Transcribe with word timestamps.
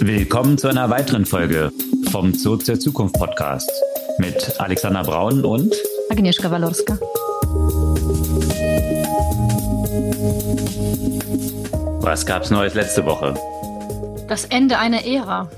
Willkommen 0.00 0.58
zu 0.58 0.68
einer 0.68 0.90
weiteren 0.90 1.24
Folge 1.24 1.72
vom 2.10 2.32
Zoo 2.34 2.56
zur 2.56 2.78
Zukunft 2.78 3.14
Podcast 3.14 3.70
mit 4.18 4.60
Alexander 4.60 5.02
Braun 5.02 5.44
und 5.44 5.74
Agnieszka 6.10 6.50
Walorska. 6.50 6.98
Was 12.00 12.24
gab's 12.26 12.50
Neues 12.50 12.74
letzte 12.74 13.04
Woche? 13.06 13.34
Das 14.28 14.44
Ende 14.46 14.78
einer 14.78 15.04
Ära. 15.04 15.50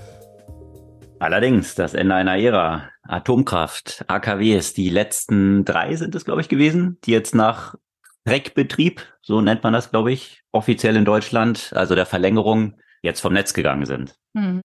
Allerdings, 1.19 1.75
das 1.75 1.95
Ende 1.95 2.15
einer 2.15 2.39
Ära. 2.39 2.91
Atomkraft, 3.03 4.05
AKWs, 4.07 4.75
die 4.75 4.91
letzten 4.91 5.65
drei 5.65 5.97
sind 5.97 6.15
es, 6.15 6.25
glaube 6.25 6.41
ich, 6.41 6.49
gewesen, 6.49 6.99
die 7.05 7.13
jetzt 7.13 7.35
nach 7.35 7.75
Dreckbetrieb, 8.25 9.03
so 9.23 9.41
nennt 9.41 9.63
man 9.63 9.73
das, 9.73 9.91
glaube 9.91 10.13
ich, 10.13 10.43
offiziell 10.53 10.97
in 10.97 11.07
Deutschland, 11.07 11.73
also 11.75 11.95
der 11.95 12.05
Verlängerung, 12.05 12.75
jetzt 13.09 13.21
vom 13.21 13.33
Netz 13.33 13.55
gegangen 13.55 13.87
sind. 13.87 14.15
Hm. 14.37 14.61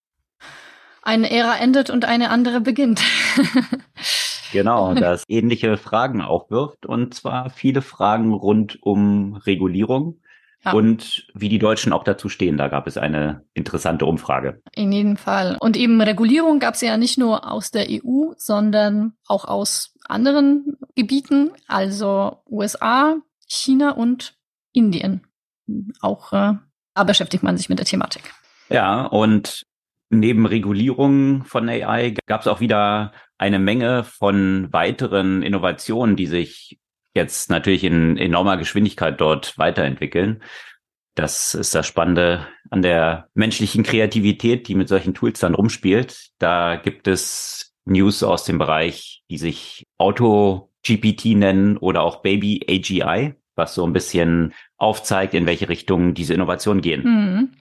Eine 1.02 1.30
Ära 1.30 1.58
endet 1.58 1.90
und 1.90 2.04
eine 2.04 2.30
andere 2.30 2.60
beginnt. 2.60 3.02
genau, 4.52 4.94
das 4.94 5.24
ähnliche 5.28 5.76
Fragen 5.76 6.20
aufwirft 6.22 6.86
und 6.86 7.14
zwar 7.14 7.50
viele 7.50 7.82
Fragen 7.82 8.32
rund 8.32 8.78
um 8.82 9.34
Regulierung 9.34 10.20
ja. 10.64 10.72
und 10.72 11.26
wie 11.34 11.48
die 11.48 11.58
Deutschen 11.58 11.92
auch 11.92 12.04
dazu 12.04 12.28
stehen. 12.28 12.56
Da 12.56 12.68
gab 12.68 12.86
es 12.86 12.96
eine 12.96 13.44
interessante 13.52 14.06
Umfrage. 14.06 14.62
In 14.72 14.92
jedem 14.92 15.16
Fall. 15.16 15.56
Und 15.60 15.76
eben 15.76 16.00
Regulierung 16.00 16.58
gab 16.58 16.74
es 16.74 16.80
ja 16.80 16.96
nicht 16.96 17.18
nur 17.18 17.50
aus 17.50 17.70
der 17.70 17.86
EU, 17.90 18.32
sondern 18.36 19.14
auch 19.26 19.44
aus 19.44 19.94
anderen 20.06 20.78
Gebieten, 20.94 21.50
also 21.66 22.38
USA, 22.48 23.16
China 23.46 23.90
und 23.90 24.36
Indien. 24.72 25.26
Auch 26.00 26.32
äh, 26.32 26.54
da 26.94 27.04
beschäftigt 27.04 27.42
man 27.42 27.56
sich 27.56 27.68
mit 27.68 27.78
der 27.78 27.86
Thematik. 27.86 28.32
Ja, 28.68 29.04
und 29.06 29.66
neben 30.10 30.46
Regulierung 30.46 31.44
von 31.44 31.68
AI 31.68 32.14
gab 32.26 32.42
es 32.42 32.46
auch 32.46 32.60
wieder 32.60 33.12
eine 33.38 33.58
Menge 33.58 34.04
von 34.04 34.72
weiteren 34.72 35.42
Innovationen, 35.42 36.16
die 36.16 36.26
sich 36.26 36.78
jetzt 37.14 37.50
natürlich 37.50 37.84
in 37.84 38.16
enormer 38.16 38.56
Geschwindigkeit 38.56 39.20
dort 39.20 39.56
weiterentwickeln. 39.58 40.42
Das 41.14 41.54
ist 41.54 41.74
das 41.74 41.86
Spannende 41.86 42.46
an 42.70 42.82
der 42.82 43.28
menschlichen 43.34 43.84
Kreativität, 43.84 44.66
die 44.66 44.74
mit 44.74 44.88
solchen 44.88 45.14
Tools 45.14 45.38
dann 45.38 45.54
rumspielt. 45.54 46.30
Da 46.38 46.76
gibt 46.76 47.06
es 47.06 47.74
News 47.84 48.22
aus 48.22 48.44
dem 48.44 48.58
Bereich, 48.58 49.22
die 49.30 49.38
sich 49.38 49.86
Auto 49.96 50.70
GPT 50.84 51.36
nennen 51.36 51.76
oder 51.76 52.02
auch 52.02 52.22
Baby 52.22 52.64
AGI, 52.68 53.34
was 53.56 53.74
so 53.74 53.86
ein 53.86 53.92
bisschen 53.92 54.54
aufzeigt, 54.76 55.34
in 55.34 55.46
welche 55.46 55.68
Richtung 55.68 56.14
diese 56.14 56.34
Innovationen 56.34 56.82
gehen. 56.82 57.02
Mhm. 57.04 57.56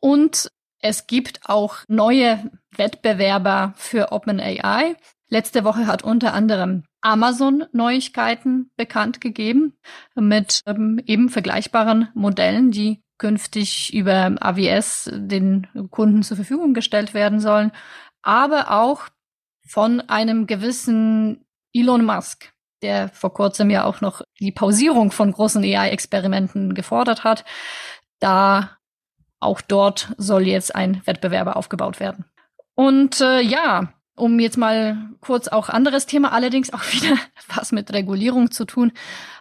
Und 0.00 0.48
es 0.80 1.06
gibt 1.06 1.40
auch 1.44 1.76
neue 1.88 2.50
Wettbewerber 2.76 3.74
für 3.76 4.12
OpenAI. 4.12 4.96
Letzte 5.28 5.64
Woche 5.64 5.86
hat 5.86 6.02
unter 6.02 6.34
anderem 6.34 6.82
Amazon 7.00 7.64
Neuigkeiten 7.72 8.70
bekannt 8.76 9.20
gegeben 9.20 9.74
mit 10.14 10.60
ähm, 10.66 11.00
eben 11.06 11.28
vergleichbaren 11.28 12.08
Modellen, 12.14 12.70
die 12.70 13.02
künftig 13.18 13.94
über 13.94 14.34
AWS 14.40 15.10
den 15.12 15.68
Kunden 15.90 16.22
zur 16.22 16.36
Verfügung 16.36 16.74
gestellt 16.74 17.14
werden 17.14 17.38
sollen, 17.38 17.70
aber 18.22 18.72
auch 18.72 19.08
von 19.64 20.00
einem 20.00 20.46
gewissen 20.46 21.44
Elon 21.72 22.04
Musk, 22.04 22.51
der 22.82 23.08
vor 23.08 23.32
kurzem 23.32 23.70
ja 23.70 23.84
auch 23.84 24.00
noch 24.00 24.22
die 24.40 24.52
Pausierung 24.52 25.12
von 25.12 25.32
großen 25.32 25.62
AI-Experimenten 25.62 26.74
gefordert 26.74 27.24
hat. 27.24 27.44
Da 28.18 28.76
auch 29.40 29.60
dort 29.60 30.12
soll 30.18 30.46
jetzt 30.46 30.74
ein 30.74 31.02
Wettbewerber 31.04 31.56
aufgebaut 31.56 32.00
werden. 32.00 32.24
Und 32.74 33.20
äh, 33.20 33.40
ja, 33.40 33.92
um 34.14 34.38
jetzt 34.38 34.56
mal 34.56 35.10
kurz 35.20 35.48
auch 35.48 35.68
anderes 35.68 36.06
Thema, 36.06 36.32
allerdings 36.32 36.72
auch 36.72 36.82
wieder 36.92 37.16
was 37.54 37.72
mit 37.72 37.92
Regulierung 37.92 38.50
zu 38.50 38.64
tun. 38.64 38.92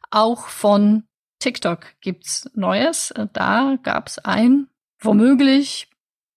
Auch 0.10 0.48
von 0.48 1.04
TikTok 1.40 1.86
gibt's 2.02 2.50
Neues. 2.54 3.14
Da 3.34 3.78
gab's 3.84 4.20
ein 4.20 4.68
womöglich 5.00 5.90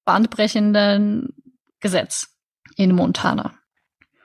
bandbrechenden 0.04 1.34
Gesetz 1.80 2.36
in 2.76 2.94
Montana. 2.94 3.54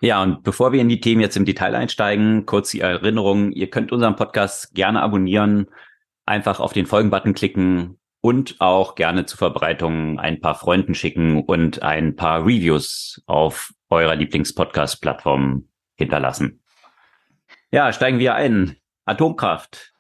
Ja, 0.02 0.24
und 0.24 0.44
bevor 0.44 0.72
wir 0.72 0.80
in 0.80 0.90
die 0.90 1.02
Themen 1.02 1.22
jetzt 1.22 1.36
im 1.36 1.46
Detail 1.46 1.76
einsteigen, 1.76 2.46
kurz 2.46 2.72
die 2.72 2.80
Erinnerung, 2.80 3.52
ihr 3.52 3.70
könnt 3.70 3.92
unseren 3.92 4.16
Podcast 4.16 4.74
gerne 4.74 5.02
abonnieren, 5.02 5.68
einfach 6.26 6.60
auf 6.60 6.72
den 6.72 6.86
Folgen-Button 6.86 7.34
klicken 7.34 8.00
und 8.22 8.56
auch 8.60 8.96
gerne 8.96 9.26
zur 9.26 9.38
Verbreitung 9.38 10.20
ein 10.20 10.40
paar 10.40 10.56
Freunden 10.56 10.96
schicken 10.96 11.44
und 11.44 11.82
ein 11.82 12.16
paar 12.16 12.42
Reviews 12.42 13.22
auf 13.26 13.74
eurer 13.90 14.16
Lieblingspodcast-Plattform 14.16 15.68
hinterlassen. 15.96 16.62
Ja, 17.72 17.92
steigen 17.92 18.20
wir 18.20 18.36
ein. 18.36 18.78
Atomkraft. 19.06 19.94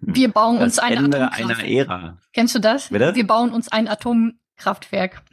Wir 0.00 0.30
bauen 0.30 0.56
das 0.56 0.64
uns 0.64 0.78
ein 0.80 1.04
Ende 1.04 1.32
einer 1.32 1.64
Ära. 1.64 2.18
Kennst 2.32 2.54
du 2.54 2.58
das? 2.58 2.88
Bitte? 2.88 3.14
Wir 3.14 3.26
bauen 3.26 3.52
uns 3.52 3.70
ein 3.70 3.86
Atom 3.86 4.38
Kraftwerk. 4.62 5.22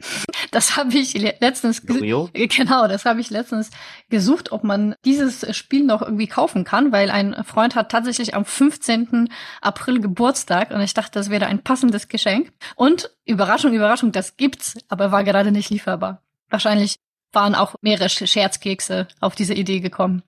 Das 0.52 0.76
habe 0.76 0.98
ich 0.98 1.14
letztens 1.14 1.86
genau, 1.86 2.88
das 2.88 3.04
habe 3.04 3.20
ich 3.20 3.30
letztens 3.30 3.70
gesucht, 4.08 4.50
ob 4.50 4.64
man 4.64 4.96
dieses 5.04 5.56
Spiel 5.56 5.84
noch 5.84 6.02
irgendwie 6.02 6.26
kaufen 6.26 6.64
kann, 6.64 6.90
weil 6.90 7.08
ein 7.08 7.44
Freund 7.44 7.76
hat 7.76 7.92
tatsächlich 7.92 8.34
am 8.34 8.44
15. 8.44 9.28
April 9.60 10.00
Geburtstag 10.00 10.72
und 10.72 10.80
ich 10.80 10.92
dachte, 10.92 11.12
das 11.12 11.30
wäre 11.30 11.46
ein 11.46 11.62
passendes 11.62 12.08
Geschenk. 12.08 12.50
Und 12.74 13.10
Überraschung, 13.24 13.74
Überraschung, 13.74 14.10
das 14.10 14.36
gibt's, 14.36 14.76
aber 14.88 15.12
war 15.12 15.22
gerade 15.22 15.52
nicht 15.52 15.70
lieferbar. 15.70 16.20
Wahrscheinlich 16.48 16.96
waren 17.32 17.54
auch 17.54 17.76
mehrere 17.80 18.08
Scherzkekse 18.08 19.06
auf 19.20 19.36
diese 19.36 19.54
Idee 19.54 19.78
gekommen. 19.78 20.24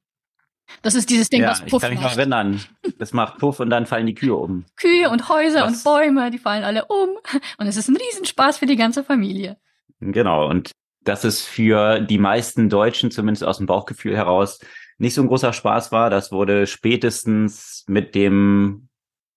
Das 0.82 0.94
ist 0.94 1.10
dieses 1.10 1.28
Ding, 1.28 1.42
ja, 1.42 1.50
was 1.50 1.60
Puff 1.60 1.74
Ich 1.74 1.80
kann 1.80 1.90
mich 1.90 2.00
noch 2.00 2.16
erinnern. 2.16 2.60
Das 2.98 3.12
macht 3.12 3.38
Puff 3.38 3.60
und 3.60 3.70
dann 3.70 3.86
fallen 3.86 4.06
die 4.06 4.14
Kühe 4.14 4.34
um. 4.34 4.64
Kühe 4.76 5.10
und 5.10 5.28
Häuser 5.28 5.64
was? 5.64 5.74
und 5.74 5.84
Bäume, 5.84 6.30
die 6.30 6.38
fallen 6.38 6.64
alle 6.64 6.86
um. 6.86 7.10
Und 7.58 7.66
es 7.66 7.76
ist 7.76 7.88
ein 7.88 7.96
Riesenspaß 7.96 8.58
für 8.58 8.66
die 8.66 8.76
ganze 8.76 9.04
Familie. 9.04 9.56
Genau. 10.00 10.48
Und 10.48 10.72
dass 11.04 11.24
es 11.24 11.42
für 11.42 12.00
die 12.00 12.18
meisten 12.18 12.68
Deutschen, 12.68 13.10
zumindest 13.10 13.44
aus 13.44 13.58
dem 13.58 13.66
Bauchgefühl 13.66 14.16
heraus, 14.16 14.60
nicht 14.98 15.14
so 15.14 15.22
ein 15.22 15.28
großer 15.28 15.52
Spaß 15.52 15.92
war, 15.92 16.10
das 16.10 16.32
wurde 16.32 16.66
spätestens 16.66 17.84
mit 17.88 18.14
dem 18.14 18.88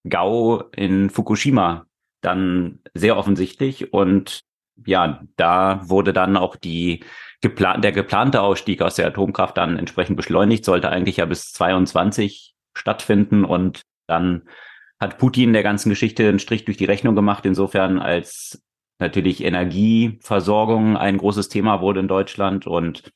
GAU 0.03 0.63
in 0.75 1.09
Fukushima 1.09 1.87
dann 2.21 2.79
sehr 2.93 3.17
offensichtlich. 3.17 3.93
Und 3.93 4.41
ja, 4.85 5.21
da 5.35 5.81
wurde 5.89 6.13
dann 6.13 6.37
auch 6.37 6.55
die 6.55 7.03
geplan 7.41 7.81
der 7.81 7.91
geplante 7.91 8.41
Ausstieg 8.41 8.81
aus 8.81 8.95
der 8.95 9.07
Atomkraft 9.07 9.57
dann 9.57 9.77
entsprechend 9.77 10.17
beschleunigt, 10.17 10.65
sollte 10.65 10.89
eigentlich 10.89 11.17
ja 11.17 11.25
bis 11.25 11.51
22 11.51 12.53
stattfinden 12.73 13.45
und 13.45 13.81
dann 14.07 14.43
hat 14.99 15.17
Putin 15.17 15.53
der 15.53 15.63
ganzen 15.63 15.89
Geschichte 15.89 16.27
einen 16.27 16.39
Strich 16.39 16.65
durch 16.65 16.77
die 16.77 16.85
Rechnung 16.85 17.15
gemacht, 17.15 17.45
insofern 17.45 17.99
als 17.99 18.61
natürlich 18.99 19.43
Energieversorgung 19.43 20.97
ein 20.97 21.17
großes 21.17 21.49
Thema 21.49 21.81
wurde 21.81 21.99
in 21.99 22.07
Deutschland 22.07 22.65
und 22.65 23.11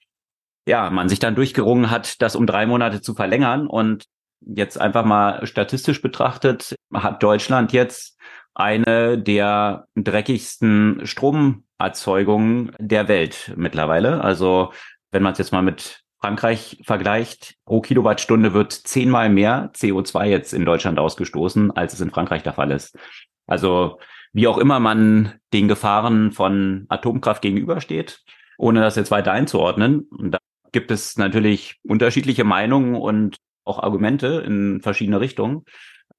ja, 0.68 0.90
man 0.90 1.09
sich 1.09 1.20
dann 1.20 1.36
durchgerungen 1.36 1.90
hat, 1.90 2.22
das 2.22 2.36
um 2.36 2.46
drei 2.46 2.66
Monate 2.66 3.02
zu 3.02 3.16
verlängern 3.16 3.66
und 3.66 4.06
jetzt 4.41 4.80
einfach 4.80 5.06
mal 5.06 5.46
statistisch 5.46 6.02
betrachtet 6.02 6.76
hat 6.94 7.24
Deutschland 7.24 7.74
jetzt 7.74 8.19
eine 8.53 9.17
der 9.17 9.87
dreckigsten 9.95 11.01
Stromerzeugungen 11.05 12.71
der 12.79 13.07
Welt 13.07 13.53
mittlerweile. 13.55 14.21
Also 14.23 14.73
wenn 15.11 15.23
man 15.23 15.33
es 15.33 15.39
jetzt 15.39 15.51
mal 15.51 15.61
mit 15.61 16.01
Frankreich 16.21 16.81
vergleicht, 16.83 17.55
pro 17.65 17.81
Kilowattstunde 17.81 18.53
wird 18.53 18.73
zehnmal 18.73 19.29
mehr 19.29 19.71
CO2 19.73 20.25
jetzt 20.25 20.53
in 20.53 20.65
Deutschland 20.65 20.99
ausgestoßen, 20.99 21.71
als 21.71 21.93
es 21.93 22.01
in 22.01 22.11
Frankreich 22.11 22.43
der 22.43 22.53
Fall 22.53 22.71
ist. 22.71 22.97
Also 23.47 23.99
wie 24.33 24.47
auch 24.47 24.57
immer 24.57 24.79
man 24.79 25.33
den 25.53 25.67
Gefahren 25.67 26.31
von 26.31 26.85
Atomkraft 26.89 27.41
gegenübersteht, 27.41 28.22
ohne 28.57 28.81
das 28.81 28.95
jetzt 28.95 29.11
weiter 29.11 29.31
einzuordnen. 29.31 30.02
Und 30.11 30.31
da 30.31 30.40
gibt 30.72 30.91
es 30.91 31.17
natürlich 31.17 31.79
unterschiedliche 31.84 32.43
Meinungen 32.43 32.95
und 32.95 33.37
auch 33.63 33.81
Argumente 33.81 34.43
in 34.45 34.81
verschiedene 34.81 35.19
Richtungen. 35.19 35.63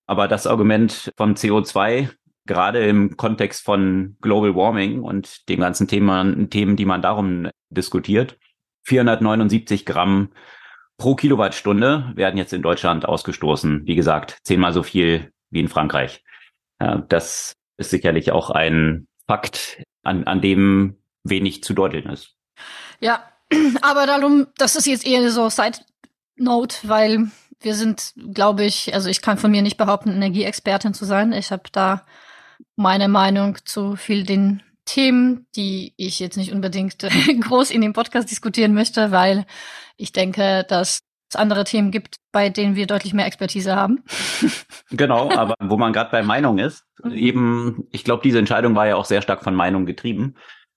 Aber 0.07 0.27
das 0.27 0.47
Argument 0.47 1.13
von 1.17 1.37
CO2 1.37 2.09
gerade 2.51 2.85
im 2.85 3.17
Kontext 3.17 3.65
von 3.65 4.17
Global 4.21 4.57
Warming 4.57 5.05
und 5.05 5.49
dem 5.49 5.61
ganzen 5.61 5.87
Thema, 5.87 6.27
Themen, 6.51 6.75
die 6.75 6.85
man 6.85 7.01
darum 7.01 7.49
diskutiert. 7.71 8.39
479 8.87 9.87
Gramm 9.87 10.33
pro 10.99 11.15
Kilowattstunde 11.15 12.11
werden 12.17 12.37
jetzt 12.37 12.53
in 12.53 12.61
Deutschland 12.61 13.07
ausgestoßen. 13.07 13.87
Wie 13.87 13.95
gesagt, 13.95 14.39
zehnmal 14.43 14.73
so 14.73 14.83
viel 14.83 15.33
wie 15.51 15.61
in 15.61 15.69
Frankreich. 15.69 16.25
Das 17.09 17.55
ist 17.77 17.91
sicherlich 17.91 18.33
auch 18.33 18.51
ein 18.51 19.07
Fakt, 19.29 19.85
an, 20.03 20.25
an 20.25 20.41
dem 20.41 20.97
wenig 21.23 21.63
zu 21.63 21.73
deuteln 21.73 22.11
ist. 22.11 22.35
Ja, 22.99 23.23
aber 23.83 24.07
darum, 24.07 24.49
das 24.59 24.75
ist 24.75 24.89
jetzt 24.89 25.07
eher 25.07 25.31
so 25.31 25.49
Side 25.51 25.79
Note, 26.35 26.79
weil 26.83 27.31
wir 27.61 27.77
sind, 27.77 28.13
glaube 28.35 28.65
ich, 28.65 28.93
also 28.93 29.09
ich 29.09 29.23
kann 29.23 29.39
von 29.39 29.53
mir 29.53 29.63
nicht 29.63 29.77
behaupten, 29.77 30.11
Energieexpertin 30.11 30.95
zu 30.95 31.05
sein. 31.05 31.33
Ich 31.33 31.53
habe 31.53 31.65
da 31.71 32.05
meine 32.77 33.09
Meinung 33.09 33.59
zu 33.65 33.97
viel 33.97 34.25
den 34.25 34.63
Themen, 34.85 35.47
die 35.55 35.95
ich 35.97 36.19
jetzt 36.19 36.37
nicht 36.37 36.53
unbedingt 36.53 36.99
groß 37.43 37.71
in 37.71 37.81
dem 37.81 37.93
Podcast 37.93 38.31
diskutieren 38.31 38.75
möchte, 38.75 39.11
weil 39.11 39.47
ich 39.97 40.13
denke, 40.13 40.65
dass 40.69 41.01
es 41.33 41.39
andere 41.39 41.65
Themen 41.65 41.91
gibt, 41.91 42.17
bei 42.33 42.49
denen 42.49 42.75
wir 42.75 42.87
deutlich 42.87 43.15
mehr 43.15 43.27
Expertise 43.27 43.77
haben. 43.77 44.03
Genau, 44.93 45.31
aber 45.31 45.55
wo 45.61 45.77
man 45.77 45.93
gerade 45.93 46.11
bei 46.11 46.25
Meinung 46.25 46.59
ist, 46.59 46.85
mhm. 47.05 47.13
eben, 47.13 47.87
ich 47.93 48.03
glaube, 48.03 48.25
diese 48.25 48.41
Entscheidung 48.41 48.75
war 48.75 48.89
ja 48.89 48.97
auch 48.97 49.05
sehr 49.05 49.23
stark 49.23 49.45
von 49.45 49.55
Meinung 49.55 49.87
getrieben, 49.87 50.35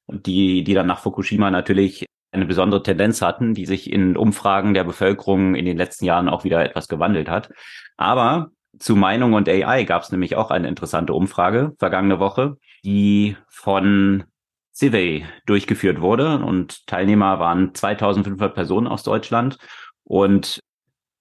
die, 0.07 0.63
die 0.63 0.75
dann 0.75 0.85
nach 0.85 0.99
Fukushima 0.99 1.49
natürlich 1.49 2.05
eine 2.31 2.45
besondere 2.45 2.83
Tendenz 2.83 3.23
hatten, 3.23 3.55
die 3.55 3.65
sich 3.65 3.91
in 3.91 4.15
Umfragen 4.15 4.75
der 4.75 4.83
Bevölkerung 4.83 5.55
in 5.55 5.65
den 5.65 5.77
letzten 5.77 6.05
Jahren 6.05 6.29
auch 6.29 6.43
wieder 6.43 6.63
etwas 6.63 6.87
gewandelt 6.87 7.27
hat. 7.27 7.49
Aber 7.97 8.51
zu 8.79 8.95
Meinung 8.95 9.33
und 9.33 9.47
AI 9.47 9.83
gab 9.83 10.03
es 10.03 10.11
nämlich 10.11 10.35
auch 10.35 10.51
eine 10.51 10.67
interessante 10.67 11.13
Umfrage 11.13 11.73
vergangene 11.77 12.19
Woche, 12.19 12.57
die 12.83 13.37
von 13.47 14.25
Civey 14.73 15.25
durchgeführt 15.45 16.01
wurde 16.01 16.43
und 16.43 16.87
Teilnehmer 16.87 17.39
waren 17.39 17.75
2500 17.75 18.53
Personen 18.53 18.87
aus 18.87 19.03
Deutschland 19.03 19.57
und 20.03 20.59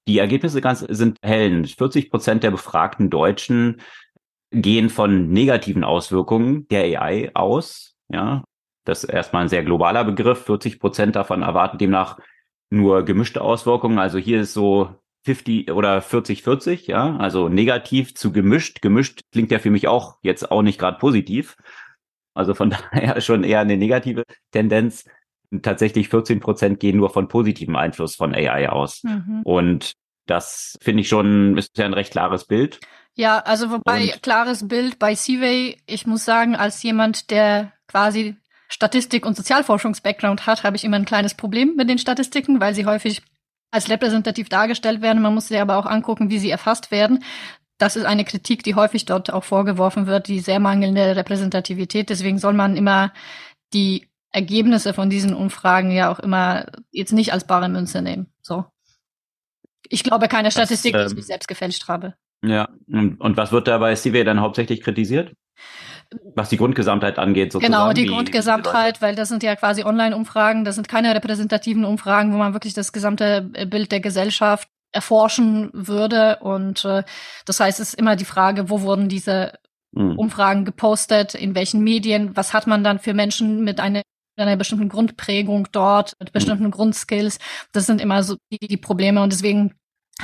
die 0.08 0.18
Ergebnisse 0.18 0.60
ganz, 0.60 0.80
sind 0.80 1.18
hellen. 1.22 1.64
40 1.64 2.10
Prozent 2.10 2.42
der 2.42 2.50
befragten 2.50 3.10
Deutschen 3.10 3.80
gehen 4.50 4.90
von 4.90 5.28
negativen 5.28 5.84
Auswirkungen 5.84 6.66
der 6.68 7.00
AI 7.00 7.30
aus. 7.34 7.94
Ja, 8.08 8.42
das 8.84 9.04
ist 9.04 9.10
erstmal 9.10 9.42
ein 9.42 9.48
sehr 9.48 9.62
globaler 9.62 10.04
Begriff. 10.04 10.44
40 10.44 10.80
Prozent 10.80 11.14
davon 11.16 11.42
erwarten 11.42 11.78
demnach 11.78 12.18
nur 12.70 13.04
gemischte 13.04 13.42
Auswirkungen. 13.42 13.98
Also 13.98 14.18
hier 14.18 14.40
ist 14.40 14.54
so 14.54 15.01
50 15.24 15.70
oder 15.70 16.02
40, 16.02 16.42
40, 16.42 16.86
ja, 16.88 17.16
also 17.16 17.48
negativ 17.48 18.14
zu 18.14 18.32
gemischt. 18.32 18.82
Gemischt 18.82 19.20
klingt 19.30 19.50
ja 19.50 19.58
für 19.58 19.70
mich 19.70 19.88
auch 19.88 20.16
jetzt 20.22 20.50
auch 20.50 20.62
nicht 20.62 20.78
gerade 20.78 20.98
positiv. 20.98 21.56
Also 22.34 22.54
von 22.54 22.70
daher 22.92 23.20
schon 23.20 23.44
eher 23.44 23.60
eine 23.60 23.76
negative 23.76 24.24
Tendenz 24.50 25.04
tatsächlich 25.60 26.08
14 26.08 26.40
Prozent 26.40 26.80
gehen 26.80 26.96
nur 26.96 27.10
von 27.10 27.28
positivem 27.28 27.76
Einfluss 27.76 28.16
von 28.16 28.34
AI 28.34 28.70
aus. 28.70 29.02
Mhm. 29.02 29.42
Und 29.44 29.92
das 30.26 30.78
finde 30.80 31.02
ich 31.02 31.08
schon, 31.08 31.58
ist 31.58 31.76
ja 31.76 31.84
ein 31.84 31.94
recht 31.94 32.12
klares 32.12 32.46
Bild. 32.46 32.80
Ja, 33.14 33.40
also 33.40 33.70
wobei 33.70 34.04
Und, 34.04 34.22
klares 34.22 34.66
Bild 34.66 34.98
bei 34.98 35.14
Seaway, 35.14 35.76
ich 35.86 36.06
muss 36.06 36.24
sagen, 36.24 36.56
als 36.56 36.82
jemand, 36.82 37.30
der 37.30 37.72
quasi 37.86 38.36
Statistik- 38.68 39.26
und 39.26 39.36
Sozialforschungs-Background 39.36 40.46
hat, 40.46 40.64
habe 40.64 40.76
ich 40.76 40.84
immer 40.84 40.96
ein 40.96 41.04
kleines 41.04 41.34
Problem 41.34 41.74
mit 41.76 41.90
den 41.90 41.98
Statistiken, 41.98 42.60
weil 42.60 42.74
sie 42.74 42.86
häufig 42.86 43.20
als 43.72 43.88
repräsentativ 43.88 44.48
dargestellt 44.48 45.02
werden. 45.02 45.22
Man 45.22 45.34
muss 45.34 45.48
sie 45.48 45.58
aber 45.58 45.76
auch 45.78 45.86
angucken, 45.86 46.30
wie 46.30 46.38
sie 46.38 46.50
erfasst 46.50 46.92
werden. 46.92 47.24
Das 47.78 47.96
ist 47.96 48.04
eine 48.04 48.24
Kritik, 48.24 48.62
die 48.62 48.76
häufig 48.76 49.06
dort 49.06 49.32
auch 49.32 49.42
vorgeworfen 49.42 50.06
wird, 50.06 50.28
die 50.28 50.38
sehr 50.38 50.60
mangelnde 50.60 51.16
Repräsentativität. 51.16 52.10
Deswegen 52.10 52.38
soll 52.38 52.52
man 52.52 52.76
immer 52.76 53.12
die 53.72 54.06
Ergebnisse 54.30 54.94
von 54.94 55.10
diesen 55.10 55.34
Umfragen 55.34 55.90
ja 55.90 56.12
auch 56.12 56.20
immer 56.20 56.66
jetzt 56.90 57.12
nicht 57.12 57.32
als 57.32 57.46
bare 57.46 57.68
Münze 57.68 58.02
nehmen. 58.02 58.26
So. 58.40 58.66
Ich 59.88 60.04
glaube 60.04 60.28
keine 60.28 60.50
Statistik, 60.50 60.92
das, 60.92 61.02
ähm, 61.02 61.08
die 61.08 61.12
ich 61.12 61.16
mich 61.16 61.26
selbst 61.26 61.48
gefälscht 61.48 61.88
habe. 61.88 62.14
Ja, 62.44 62.68
und, 62.88 63.20
und 63.20 63.36
was 63.36 63.52
wird 63.52 63.68
da 63.68 63.78
bei 63.78 63.94
CW 63.94 64.24
dann 64.24 64.40
hauptsächlich 64.40 64.82
kritisiert? 64.82 65.32
Was 66.34 66.48
die 66.48 66.56
Grundgesamtheit 66.56 67.18
angeht, 67.18 67.52
sozusagen. 67.52 67.72
Genau, 67.72 67.92
die, 67.92 68.06
Grundgesamtheit, 68.06 69.02
weil 69.02 69.14
das 69.14 69.28
sind 69.28 69.42
ja 69.42 69.56
quasi 69.56 69.84
Online-Umfragen, 69.84 70.64
das 70.64 70.74
sind 70.74 70.88
keine 70.88 71.14
repräsentativen 71.14 71.84
Umfragen, 71.84 72.32
wo 72.32 72.38
man 72.38 72.52
wirklich 72.52 72.74
das 72.74 72.92
gesamte 72.92 73.42
Bild 73.66 73.92
der 73.92 74.00
Gesellschaft 74.00 74.68
erforschen 74.92 75.70
würde. 75.72 76.38
Und 76.40 76.84
äh, 76.84 77.02
das 77.46 77.60
heißt, 77.60 77.80
es 77.80 77.90
ist 77.90 77.98
immer 77.98 78.16
die 78.16 78.24
Frage, 78.24 78.70
wo 78.70 78.82
wurden 78.82 79.08
diese 79.08 79.58
hm. 79.94 80.18
Umfragen 80.18 80.64
gepostet, 80.64 81.34
in 81.34 81.54
welchen 81.54 81.82
Medien, 81.82 82.36
was 82.36 82.52
hat 82.52 82.66
man 82.66 82.84
dann 82.84 82.98
für 82.98 83.14
Menschen 83.14 83.64
mit 83.64 83.80
einer 83.80 84.02
einer 84.36 84.56
bestimmten 84.56 84.88
Grundprägung 84.88 85.68
dort, 85.72 86.16
mit 86.18 86.32
bestimmten 86.32 86.64
mhm. 86.64 86.70
Grundskills. 86.70 87.38
Das 87.72 87.86
sind 87.86 88.00
immer 88.00 88.22
so 88.22 88.36
die, 88.50 88.66
die 88.66 88.76
Probleme 88.76 89.22
und 89.22 89.32
deswegen 89.32 89.74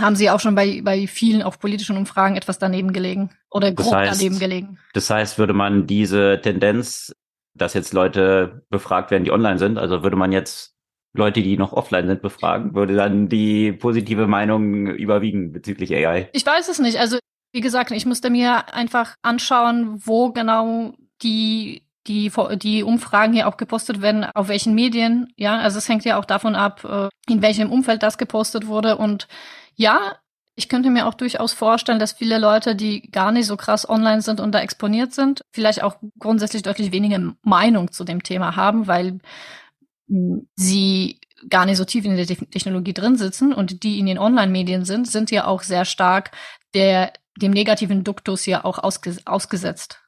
haben 0.00 0.17
sie 0.17 0.31
auch 0.31 0.41
schon 0.41 0.55
bei, 0.55 0.81
bei 0.83 1.06
vielen 1.06 1.43
auch 1.43 1.59
politischen 1.59 1.97
Umfragen 1.97 2.37
etwas 2.37 2.59
daneben 2.59 2.93
gelegen 2.93 3.31
oder 3.50 3.73
grob 3.73 3.87
das 3.87 3.95
heißt, 3.95 4.21
daneben 4.21 4.39
gelegen. 4.39 4.79
Das 4.95 5.11
heißt, 5.11 5.39
würde 5.39 5.53
man 5.53 5.87
diese 5.87 6.41
Tendenz, 6.43 7.15
dass 7.55 7.75
jetzt 7.75 7.93
Leute 7.93 8.62
befragt 8.71 9.11
werden, 9.11 9.25
die 9.25 9.33
online 9.33 9.59
sind, 9.59 9.79
also 9.79 10.03
würde 10.03 10.17
man 10.17 10.33
jetzt 10.33 10.75
Leute, 11.15 11.43
die 11.43 11.56
noch 11.56 11.73
offline 11.73 12.06
sind, 12.06 12.23
befragen, 12.23 12.75
würde 12.75 12.95
dann 12.95 13.29
die 13.29 13.73
positive 13.73 14.27
Meinung 14.27 14.87
überwiegen 14.87 15.53
bezüglich 15.53 15.93
AI? 15.95 16.29
Ich 16.33 16.47
weiß 16.47 16.69
es 16.69 16.79
nicht. 16.79 16.99
Also 16.99 17.19
wie 17.53 17.61
gesagt, 17.61 17.91
ich 17.91 18.06
musste 18.06 18.31
mir 18.31 18.75
einfach 18.75 19.15
anschauen, 19.23 20.00
wo 20.05 20.33
genau 20.33 20.93
die 21.23 21.83
die, 22.09 22.33
die 22.56 22.83
Umfragen 22.83 23.35
hier 23.35 23.49
auch 23.49 23.56
gepostet 23.56 24.00
werden, 24.00 24.25
auf 24.35 24.49
welchen 24.49 24.75
Medien. 24.75 25.33
Ja, 25.37 25.59
also 25.59 25.79
es 25.79 25.89
hängt 25.89 26.05
ja 26.05 26.19
auch 26.19 26.25
davon 26.25 26.56
ab, 26.56 26.85
äh, 26.85 27.09
in 27.31 27.43
welchem 27.43 27.71
Umfeld 27.71 28.03
das 28.03 28.19
gepostet 28.19 28.67
wurde. 28.67 28.97
Und 28.97 29.29
ja, 29.78 30.16
ich 30.56 30.69
könnte 30.69 30.90
mir 30.90 31.06
auch 31.06 31.14
durchaus 31.14 31.52
vorstellen, 31.52 32.00
dass 32.00 32.12
viele 32.12 32.38
Leute, 32.38 32.75
die 32.75 33.10
gar 33.12 33.30
nicht 33.30 33.46
so 33.46 33.56
krass 33.56 33.88
online 33.88 34.22
sind 34.22 34.40
und 34.40 34.52
da 34.52 34.60
exponiert 34.60 35.12
sind, 35.12 35.42
vielleicht 35.52 35.84
auch 35.84 35.96
grundsätzlich 36.19 36.62
deutlich 36.64 36.90
weniger 36.90 37.32
Meinung 37.42 37.92
zu 37.92 38.02
dem 38.02 38.25
Thema 38.25 38.56
haben, 38.56 38.88
weil 38.88 39.20
hm, 40.08 40.48
sie 40.56 41.20
gar 41.48 41.64
nicht 41.64 41.76
so 41.76 41.84
tief 41.84 42.04
in 42.04 42.16
der 42.16 42.26
Technologie 42.26 42.92
drin 42.92 43.16
sitzen 43.16 43.54
und 43.54 43.84
die 43.84 44.00
in 44.00 44.06
den 44.06 44.19
Online-Medien 44.19 44.84
sind, 44.84 45.06
sind 45.06 45.30
ja 45.30 45.46
auch 45.46 45.62
sehr 45.62 45.84
stark 45.84 46.32
der, 46.75 47.12
dem 47.36 47.52
negativen 47.52 48.02
Duktus 48.02 48.44
ja 48.46 48.64
auch 48.64 48.80
ausge 48.80 49.16
ausgesetzt. 49.26 50.02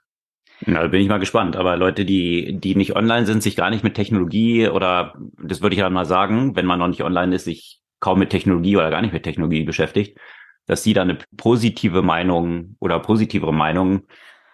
Na, 0.67 0.83
da 0.83 0.89
bin 0.89 1.01
ich 1.01 1.09
mal 1.09 1.19
gespannt. 1.19 1.55
Aber 1.55 1.77
Leute, 1.77 2.05
die, 2.05 2.59
die 2.59 2.75
nicht 2.75 2.97
online 2.97 3.25
sind, 3.25 3.45
sich 3.45 3.55
gar 3.55 3.71
nicht 3.71 3.85
mit 3.85 3.95
Technologie 3.95 4.69
oder, 4.69 5.15
das 5.41 5.63
würde 5.63 5.75
ich 5.75 5.81
ja 5.81 5.89
mal 5.91 6.07
sagen, 6.07 6.57
wenn 6.57 6.67
man 6.67 6.81
noch 6.81 6.89
nicht 6.89 7.05
online 7.05 7.37
ist, 7.37 7.45
sich 7.45 7.81
kaum 8.01 8.19
mit 8.19 8.31
Technologie 8.31 8.77
oder 8.77 8.91
gar 8.91 9.03
nicht 9.03 9.13
mit 9.13 9.23
Technologie 9.23 9.65
beschäftigt, 9.65 10.19
dass 10.67 10.83
die 10.83 10.93
da 10.93 11.03
eine 11.03 11.19
positive 11.37 12.03
Meinung 12.03 12.77
oder 12.81 12.99
positivere 12.99 13.53
Meinung 13.53 14.03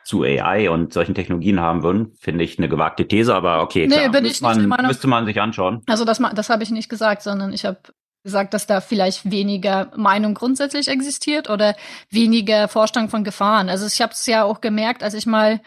zu 0.04 0.22
AI 0.22 0.70
und 0.70 0.92
solchen 0.92 1.14
Technologien 1.14 1.60
haben 1.60 1.82
würden, 1.82 2.12
finde 2.20 2.44
ich 2.44 2.58
eine 2.58 2.68
gewagte 2.68 3.08
These, 3.08 3.34
aber 3.34 3.60
okay, 3.60 3.88
nee, 3.88 4.08
klar, 4.08 4.24
ich 4.24 4.40
man, 4.40 4.86
müsste 4.86 5.08
man 5.08 5.26
sich 5.26 5.40
anschauen. 5.40 5.82
Also 5.86 6.04
das, 6.04 6.22
das 6.34 6.48
habe 6.48 6.62
ich 6.62 6.70
nicht 6.70 6.88
gesagt, 6.88 7.22
sondern 7.22 7.52
ich 7.52 7.64
habe 7.64 7.78
gesagt, 8.22 8.54
dass 8.54 8.66
da 8.66 8.80
vielleicht 8.80 9.30
weniger 9.30 9.90
Meinung 9.96 10.34
grundsätzlich 10.34 10.88
existiert 10.88 11.50
oder 11.50 11.74
weniger 12.10 12.68
Vorstellung 12.68 13.08
von 13.08 13.24
Gefahren. 13.24 13.68
Also 13.68 13.86
ich 13.86 14.00
habe 14.00 14.12
es 14.12 14.26
ja 14.26 14.44
auch 14.44 14.60
gemerkt, 14.60 15.02
als 15.02 15.14
ich 15.14 15.26
mal 15.26 15.60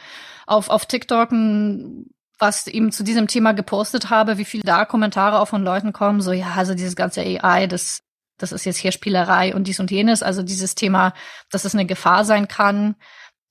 auf, 0.45 0.69
auf 0.69 0.85
TikTok 0.85 1.31
ein, 1.31 2.09
was 2.39 2.67
eben 2.67 2.91
zu 2.91 3.03
diesem 3.03 3.27
Thema 3.27 3.51
gepostet 3.51 4.09
habe, 4.09 4.37
wie 4.37 4.45
viel 4.45 4.61
da 4.63 4.85
Kommentare 4.85 5.39
auch 5.39 5.47
von 5.49 5.63
Leuten 5.63 5.93
kommen, 5.93 6.21
so 6.21 6.31
ja, 6.31 6.53
also 6.55 6.73
dieses 6.73 6.95
ganze 6.95 7.21
AI, 7.21 7.67
das 7.67 8.01
das 8.39 8.51
ist 8.51 8.65
jetzt 8.65 8.77
hier 8.77 8.91
Spielerei 8.91 9.53
und 9.53 9.67
dies 9.67 9.79
und 9.79 9.91
jenes. 9.91 10.23
Also 10.23 10.41
dieses 10.41 10.73
Thema, 10.73 11.13
dass 11.51 11.65
es 11.65 11.75
eine 11.75 11.85
Gefahr 11.85 12.25
sein 12.25 12.47
kann, 12.47 12.95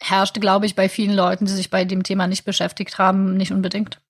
herrscht, 0.01 0.41
glaube 0.41 0.67
ich, 0.67 0.75
bei 0.75 0.89
vielen 0.89 1.15
Leuten, 1.15 1.45
die 1.45 1.53
sich 1.53 1.71
bei 1.71 1.85
dem 1.85 2.03
Thema 2.03 2.27
nicht 2.27 2.45
beschäftigt 2.45 2.99
haben, 2.99 3.37
nicht 3.37 3.53
unbedingt. 3.53 4.01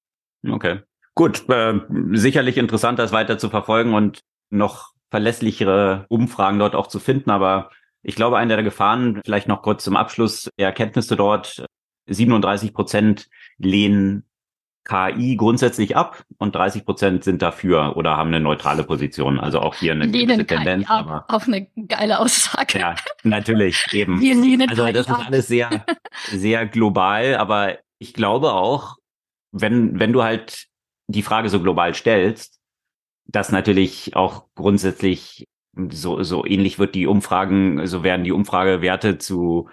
Okay. 0.49 0.81
Gut, 1.15 1.49
äh, 1.49 1.81
sicherlich 2.13 2.59
interessant, 2.59 2.99
das 2.99 3.13
weiter 3.13 3.39
zu 3.39 3.51
verfolgen 3.51 3.95
und 3.95 4.21
noch 4.51 4.93
verlässlichere 5.11 6.07
Umfragen 6.09 6.61
dort 6.61 6.77
auch 6.77 6.87
zu 6.87 7.01
finden. 7.01 7.31
Aber 7.31 7.71
ich 8.03 8.15
glaube, 8.15 8.39
eine 8.39 8.55
der 8.55 8.63
Gefahren, 8.63 9.21
vielleicht 9.25 9.49
noch 9.49 9.63
kurz 9.63 9.83
zum 9.83 9.97
Abschluss, 9.97 10.49
Erkenntnisse 10.57 11.17
dort, 11.17 11.65
37 12.07 12.73
Prozent 12.73 13.29
lehnen 13.59 14.28
KI 14.89 15.37
grundsätzlich 15.37 15.97
ab 15.97 16.25
und 16.39 16.55
30 16.55 16.87
Prozent 16.87 17.23
sind 17.23 17.43
dafür 17.43 17.97
oder 17.97 18.17
haben 18.17 18.29
eine 18.29 18.41
neutrale 18.41 18.85
Position. 18.85 19.39
Also 19.39 19.61
auch 19.61 19.75
hier 19.75 19.93
eine 19.93 20.07
lehnen 20.07 20.47
Tendenz. 20.47 20.87
KI 20.87 20.91
ab, 20.93 21.07
aber 21.07 21.25
auf 21.29 21.47
eine 21.47 21.69
geile 21.87 22.19
Aussage. 22.19 22.79
Ja, 22.79 22.95
natürlich 23.23 23.85
eben. 23.93 24.19
Wir 24.21 24.35
lehnen 24.35 24.69
also 24.69 24.91
das 24.91 25.07
ist 25.07 25.13
alles 25.13 25.47
sehr, 25.47 25.85
sehr 26.29 26.67
global, 26.67 27.37
aber 27.37 27.79
ich 27.99 28.15
glaube 28.15 28.55
auch, 28.55 28.97
wenn, 29.53 30.01
wenn 30.01 30.13
du 30.13 30.23
halt 30.23 30.67
die 31.07 31.23
Frage 31.23 31.51
so 31.51 31.61
global 31.61 31.95
stellst, 31.95 32.59
dass 33.27 33.53
natürlich 33.53 34.17
auch 34.17 34.47
grundsätzlich 34.55 35.47
so, 35.91 36.23
so 36.23 36.47
ähnlich 36.47 36.79
wird 36.79 36.95
die 36.95 37.07
Umfragen, 37.07 37.87
so 37.87 38.03
werden 38.03 38.25
die 38.25 38.33
Umfragewerte 38.33 39.19
zu 39.19 39.69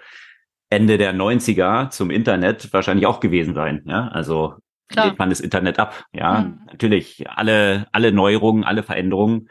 Ende 0.68 0.98
der 0.98 1.14
90er 1.14 1.88
zum 1.88 2.10
Internet 2.10 2.70
wahrscheinlich 2.72 3.06
auch 3.06 3.20
gewesen 3.20 3.54
sein. 3.54 3.82
Ja, 3.86 4.08
also 4.08 4.56
Klar. 4.88 5.08
lädt 5.08 5.18
man 5.18 5.30
das 5.30 5.40
Internet 5.40 5.78
ab. 5.78 6.04
Ja, 6.12 6.40
mhm. 6.40 6.60
natürlich 6.66 7.28
alle, 7.28 7.86
alle 7.92 8.12
Neuerungen, 8.12 8.64
alle 8.64 8.82
Veränderungen, 8.82 9.48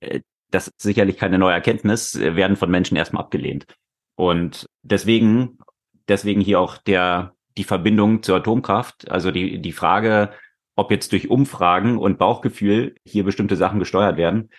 äh, 0.00 0.20
das 0.50 0.68
ist 0.68 0.80
sicherlich 0.80 1.16
keine 1.16 1.38
neue 1.38 1.54
Erkenntnis, 1.54 2.14
äh, 2.14 2.36
werden 2.36 2.56
von 2.56 2.70
Menschen 2.70 2.96
erstmal 2.96 3.24
abgelehnt. 3.24 3.66
Und 4.14 4.66
deswegen, 4.82 5.58
deswegen 6.08 6.40
hier 6.40 6.60
auch 6.60 6.78
der, 6.78 7.34
die 7.56 7.64
Verbindung 7.64 8.22
zur 8.22 8.36
Atomkraft, 8.36 9.10
also 9.10 9.30
die, 9.30 9.60
die 9.60 9.72
Frage, 9.72 10.30
ob 10.76 10.90
jetzt 10.90 11.12
durch 11.12 11.30
Umfragen 11.30 11.98
und 11.98 12.18
Bauchgefühl 12.18 12.94
hier 13.04 13.24
bestimmte 13.24 13.56
Sachen 13.56 13.78
gesteuert 13.78 14.16
werden. 14.16 14.50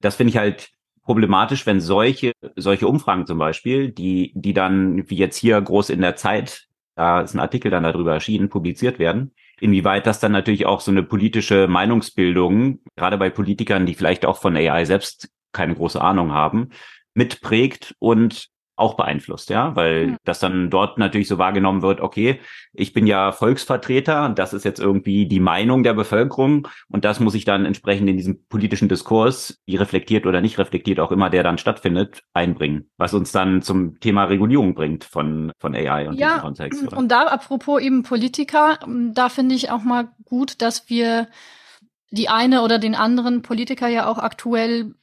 Das 0.00 0.16
finde 0.16 0.30
ich 0.30 0.36
halt 0.36 0.70
problematisch, 1.02 1.66
wenn 1.66 1.80
solche, 1.80 2.32
solche 2.56 2.86
Umfragen 2.86 3.26
zum 3.26 3.38
Beispiel, 3.38 3.90
die, 3.90 4.32
die 4.34 4.54
dann, 4.54 5.08
wie 5.10 5.16
jetzt 5.16 5.36
hier 5.36 5.60
groß 5.60 5.90
in 5.90 6.00
der 6.00 6.16
Zeit, 6.16 6.68
da 6.94 7.20
ist 7.20 7.34
ein 7.34 7.40
Artikel 7.40 7.70
dann 7.70 7.82
darüber 7.82 8.12
erschienen, 8.12 8.48
publiziert 8.48 8.98
werden, 8.98 9.32
inwieweit 9.60 10.06
das 10.06 10.20
dann 10.20 10.32
natürlich 10.32 10.66
auch 10.66 10.80
so 10.80 10.90
eine 10.90 11.02
politische 11.02 11.68
Meinungsbildung, 11.68 12.80
gerade 12.96 13.18
bei 13.18 13.30
Politikern, 13.30 13.86
die 13.86 13.94
vielleicht 13.94 14.24
auch 14.26 14.38
von 14.38 14.56
AI 14.56 14.84
selbst 14.84 15.30
keine 15.52 15.74
große 15.74 16.00
Ahnung 16.00 16.32
haben, 16.32 16.70
mitprägt 17.14 17.94
und 17.98 18.48
auch 18.80 18.94
beeinflusst, 18.94 19.50
ja, 19.50 19.76
weil 19.76 20.08
mhm. 20.08 20.16
das 20.24 20.40
dann 20.40 20.70
dort 20.70 20.98
natürlich 20.98 21.28
so 21.28 21.38
wahrgenommen 21.38 21.82
wird, 21.82 22.00
okay, 22.00 22.40
ich 22.72 22.92
bin 22.92 23.06
ja 23.06 23.32
Volksvertreter 23.32 24.24
und 24.24 24.38
das 24.38 24.52
ist 24.52 24.64
jetzt 24.64 24.80
irgendwie 24.80 25.26
die 25.26 25.40
Meinung 25.40 25.82
der 25.82 25.94
Bevölkerung 25.94 26.66
und 26.88 27.04
das 27.04 27.20
muss 27.20 27.34
ich 27.34 27.44
dann 27.44 27.66
entsprechend 27.66 28.08
in 28.08 28.16
diesem 28.16 28.46
politischen 28.48 28.88
Diskurs, 28.88 29.60
wie 29.66 29.76
reflektiert 29.76 30.26
oder 30.26 30.40
nicht 30.40 30.58
reflektiert 30.58 31.00
auch 31.00 31.12
immer 31.12 31.30
der 31.30 31.42
dann 31.42 31.58
stattfindet, 31.58 32.22
einbringen, 32.32 32.90
was 32.96 33.14
uns 33.14 33.32
dann 33.32 33.62
zum 33.62 34.00
Thema 34.00 34.24
Regulierung 34.24 34.74
bringt 34.74 35.04
von, 35.04 35.52
von 35.58 35.74
AI 35.74 36.08
und 36.08 36.18
ja, 36.18 36.38
Kontext. 36.38 36.82
Oder? 36.82 36.96
Und 36.96 37.08
da 37.08 37.22
apropos 37.26 37.80
eben 37.80 38.02
Politiker, 38.02 38.78
da 39.12 39.28
finde 39.28 39.54
ich 39.54 39.70
auch 39.70 39.82
mal 39.82 40.08
gut, 40.24 40.62
dass 40.62 40.88
wir 40.88 41.28
die 42.10 42.28
eine 42.28 42.62
oder 42.62 42.78
den 42.78 42.94
anderen 42.94 43.42
Politiker 43.42 43.88
ja 43.88 44.06
auch 44.06 44.18
aktuell 44.18 44.94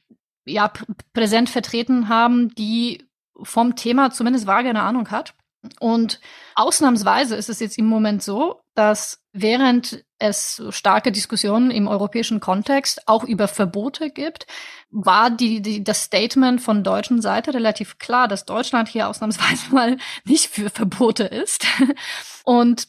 ja 0.46 0.72
präsent 1.12 1.48
vertreten 1.48 2.08
haben, 2.08 2.54
die 2.54 3.07
vom 3.42 3.76
Thema 3.76 4.10
zumindest 4.10 4.46
vage 4.46 4.68
eine 4.68 4.82
Ahnung 4.82 5.10
hat. 5.10 5.34
Und 5.80 6.20
ausnahmsweise 6.54 7.34
ist 7.34 7.48
es 7.48 7.60
jetzt 7.60 7.78
im 7.78 7.86
Moment 7.86 8.22
so, 8.22 8.60
dass 8.74 9.24
während 9.32 10.04
es 10.18 10.62
starke 10.70 11.10
Diskussionen 11.10 11.70
im 11.70 11.88
europäischen 11.88 12.38
Kontext 12.40 13.06
auch 13.06 13.24
über 13.24 13.48
Verbote 13.48 14.10
gibt, 14.10 14.46
war 14.90 15.30
die, 15.30 15.60
die, 15.60 15.82
das 15.82 16.04
Statement 16.04 16.60
von 16.60 16.84
deutschen 16.84 17.20
Seite 17.20 17.54
relativ 17.54 17.98
klar, 17.98 18.28
dass 18.28 18.44
Deutschland 18.44 18.88
hier 18.88 19.08
ausnahmsweise 19.08 19.70
mal 19.74 19.96
nicht 20.24 20.46
für 20.46 20.70
Verbote 20.70 21.24
ist. 21.24 21.66
Und 22.44 22.88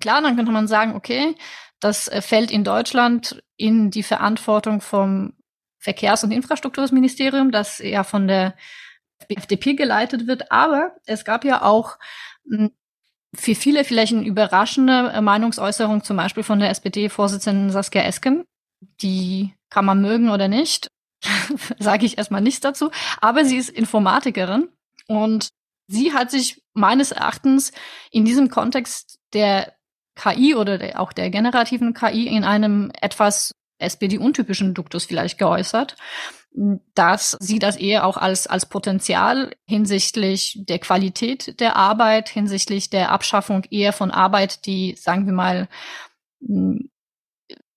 klar, 0.00 0.22
dann 0.22 0.36
könnte 0.36 0.52
man 0.52 0.66
sagen, 0.66 0.94
okay, 0.94 1.34
das 1.80 2.10
fällt 2.20 2.50
in 2.50 2.64
Deutschland 2.64 3.42
in 3.56 3.90
die 3.90 4.02
Verantwortung 4.02 4.80
vom 4.80 5.34
Verkehrs- 5.78 6.24
und 6.24 6.32
Infrastrukturministerium, 6.32 7.50
das 7.50 7.78
ja 7.78 8.02
von 8.02 8.26
der 8.26 8.54
FDP 9.28 9.74
geleitet 9.74 10.26
wird. 10.26 10.50
Aber 10.52 10.96
es 11.06 11.24
gab 11.24 11.44
ja 11.44 11.62
auch 11.62 11.98
hm, 12.48 12.70
für 13.34 13.54
viele 13.54 13.84
vielleicht 13.84 14.12
eine 14.12 14.26
überraschende 14.26 15.10
äh, 15.12 15.20
Meinungsäußerung, 15.20 16.02
zum 16.02 16.16
Beispiel 16.16 16.42
von 16.42 16.60
der 16.60 16.70
SPD-Vorsitzenden 16.70 17.70
Saskia 17.70 18.02
Esken. 18.02 18.44
Die 19.02 19.54
kann 19.70 19.84
man 19.84 20.00
mögen 20.00 20.30
oder 20.30 20.48
nicht, 20.48 20.88
sage 21.78 22.06
ich 22.06 22.18
erstmal 22.18 22.40
nichts 22.40 22.60
dazu. 22.60 22.90
Aber 23.20 23.44
sie 23.44 23.56
ist 23.56 23.70
Informatikerin 23.70 24.68
und 25.08 25.48
sie 25.88 26.12
hat 26.12 26.30
sich 26.30 26.62
meines 26.74 27.12
Erachtens 27.12 27.72
in 28.10 28.24
diesem 28.24 28.48
Kontext 28.48 29.18
der 29.34 29.74
KI 30.14 30.54
oder 30.54 30.78
der, 30.78 31.00
auch 31.00 31.12
der 31.12 31.30
generativen 31.30 31.94
KI 31.94 32.26
in 32.26 32.44
einem 32.44 32.90
etwas 33.00 33.52
SPD-untypischen 33.78 34.74
Duktus 34.74 35.04
vielleicht 35.04 35.38
geäußert 35.38 35.96
dass 36.50 37.36
sie 37.40 37.58
das 37.58 37.76
eher 37.76 38.06
auch 38.06 38.16
als, 38.16 38.46
als 38.46 38.66
Potenzial 38.66 39.54
hinsichtlich 39.66 40.58
der 40.68 40.78
Qualität 40.78 41.60
der 41.60 41.76
Arbeit, 41.76 42.28
hinsichtlich 42.28 42.90
der 42.90 43.12
Abschaffung 43.12 43.64
eher 43.70 43.92
von 43.92 44.10
Arbeit, 44.10 44.66
die, 44.66 44.96
sagen 44.96 45.26
wir 45.26 45.32
mal, 45.32 45.68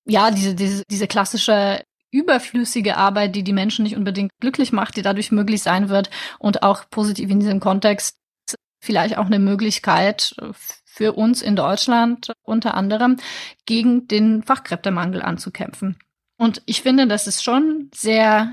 ja, 0.06 0.32
diese, 0.32 0.56
diese, 0.56 0.84
diese 0.90 1.08
klassische 1.08 1.84
überflüssige 2.12 2.98
Arbeit, 2.98 3.36
die 3.36 3.44
die 3.44 3.54
Menschen 3.54 3.84
nicht 3.84 3.96
unbedingt 3.96 4.32
glücklich 4.40 4.72
macht, 4.72 4.98
die 4.98 5.02
dadurch 5.02 5.32
möglich 5.32 5.62
sein 5.62 5.90
wird 5.90 6.10
und 6.40 6.64
auch 6.64 6.90
positiv 6.90 7.30
in 7.30 7.40
diesem 7.40 7.60
Kontext 7.60 8.18
vielleicht 8.82 9.18
auch 9.18 9.28
eine 9.28 9.40
Möglichkeit 9.40 10.36
für 10.86 11.14
uns 11.14 11.42
in 11.42 11.56
Deutschland 11.56 12.34
unter 12.44 12.74
anderem 12.74 13.18
gegen 13.66 14.08
den 14.08 14.44
Fachkräftemangel 14.44 15.22
anzukämpfen. 15.22 15.98
Und 16.42 16.64
ich 16.66 16.82
finde, 16.82 17.06
das 17.06 17.28
ist 17.28 17.44
schon 17.44 17.92
sehr 17.94 18.52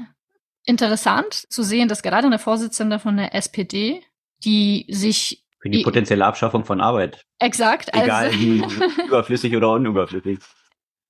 interessant 0.67 1.33
zu 1.49 1.63
sehen, 1.63 1.89
dass 1.89 2.03
gerade 2.03 2.27
eine 2.27 2.39
Vorsitzende 2.39 2.99
von 2.99 3.17
der 3.17 3.35
SPD, 3.35 4.03
die 4.45 4.85
sich 4.91 5.47
für 5.59 5.71
die 5.71 5.83
potenzielle 5.85 6.27
Abschaffung 6.27 6.67
von 6.67 6.83
Arbeit. 6.83 7.25
Exakt. 7.39 7.89
Egal 7.95 8.27
also, 8.27 8.39
wie 8.41 8.63
überflüssig 9.07 9.57
oder 9.57 9.71
unüberflüssig. 9.73 10.39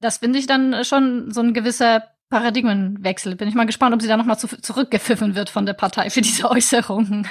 Das 0.00 0.18
finde 0.18 0.38
ich 0.38 0.46
dann 0.46 0.84
schon 0.84 1.32
so 1.32 1.40
ein 1.40 1.52
gewisser 1.52 2.04
Paradigmenwechsel. 2.30 3.34
Bin 3.34 3.48
ich 3.48 3.56
mal 3.56 3.66
gespannt, 3.66 3.96
ob 3.96 4.00
sie 4.00 4.06
da 4.06 4.16
nochmal 4.16 4.38
zu, 4.38 4.46
zurückgepfiffen 4.46 5.34
wird 5.34 5.50
von 5.50 5.66
der 5.66 5.74
Partei 5.74 6.10
für 6.10 6.20
diese 6.20 6.48
Äußerungen. 6.48 7.26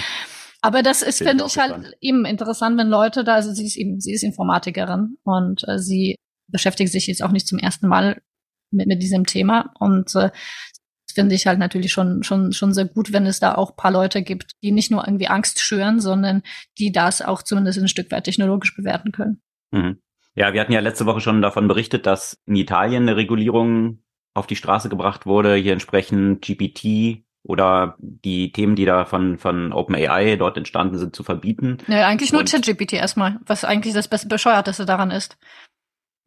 Aber 0.60 0.82
das 0.82 1.00
ist, 1.00 1.22
finde 1.22 1.46
ich, 1.46 1.56
halt 1.56 1.96
eben 2.02 2.26
interessant, 2.26 2.76
wenn 2.76 2.88
Leute 2.88 3.24
da, 3.24 3.36
also 3.36 3.54
sie 3.54 3.64
ist 3.64 3.76
eben, 3.76 4.00
sie 4.00 4.12
ist 4.12 4.22
Informatikerin 4.22 5.16
und 5.24 5.66
äh, 5.66 5.78
sie 5.78 6.16
beschäftigt 6.48 6.92
sich 6.92 7.06
jetzt 7.06 7.22
auch 7.22 7.32
nicht 7.32 7.48
zum 7.48 7.58
ersten 7.58 7.88
Mal 7.88 8.20
mit, 8.72 8.86
mit 8.86 9.02
diesem 9.02 9.26
Thema. 9.26 9.72
Und 9.78 10.14
äh, 10.14 10.30
finde 11.12 11.34
ich 11.34 11.46
halt 11.46 11.58
natürlich 11.58 11.92
schon, 11.92 12.22
schon, 12.22 12.52
schon 12.52 12.72
sehr 12.72 12.86
gut, 12.86 13.12
wenn 13.12 13.26
es 13.26 13.40
da 13.40 13.54
auch 13.54 13.76
paar 13.76 13.90
Leute 13.90 14.22
gibt, 14.22 14.52
die 14.62 14.72
nicht 14.72 14.90
nur 14.90 15.06
irgendwie 15.06 15.28
Angst 15.28 15.60
schüren, 15.60 16.00
sondern 16.00 16.42
die 16.78 16.92
das 16.92 17.22
auch 17.22 17.42
zumindest 17.42 17.78
ein 17.78 17.88
Stück 17.88 18.10
weit 18.10 18.24
technologisch 18.24 18.74
bewerten 18.74 19.12
können. 19.12 19.40
Mhm. 19.70 19.98
Ja, 20.34 20.54
wir 20.54 20.60
hatten 20.60 20.72
ja 20.72 20.80
letzte 20.80 21.06
Woche 21.06 21.20
schon 21.20 21.42
davon 21.42 21.68
berichtet, 21.68 22.06
dass 22.06 22.38
in 22.46 22.56
Italien 22.56 23.02
eine 23.02 23.16
Regulierung 23.16 23.98
auf 24.34 24.46
die 24.46 24.56
Straße 24.56 24.88
gebracht 24.88 25.26
wurde, 25.26 25.54
hier 25.56 25.74
entsprechend 25.74 26.40
GPT 26.40 27.22
oder 27.42 27.96
die 27.98 28.52
Themen, 28.52 28.76
die 28.76 28.86
da 28.86 29.04
von, 29.04 29.36
von 29.36 29.72
OpenAI 29.72 30.36
dort 30.36 30.56
entstanden 30.56 30.96
sind, 30.96 31.14
zu 31.14 31.22
verbieten. 31.22 31.78
Ja, 31.86 32.06
eigentlich 32.06 32.32
nur 32.32 32.44
ChatGPT 32.44 32.94
erstmal, 32.94 33.40
was 33.44 33.64
eigentlich 33.64 33.92
das 33.94 34.08
Bescheuerteste 34.08 34.86
daran 34.86 35.10
ist. 35.10 35.36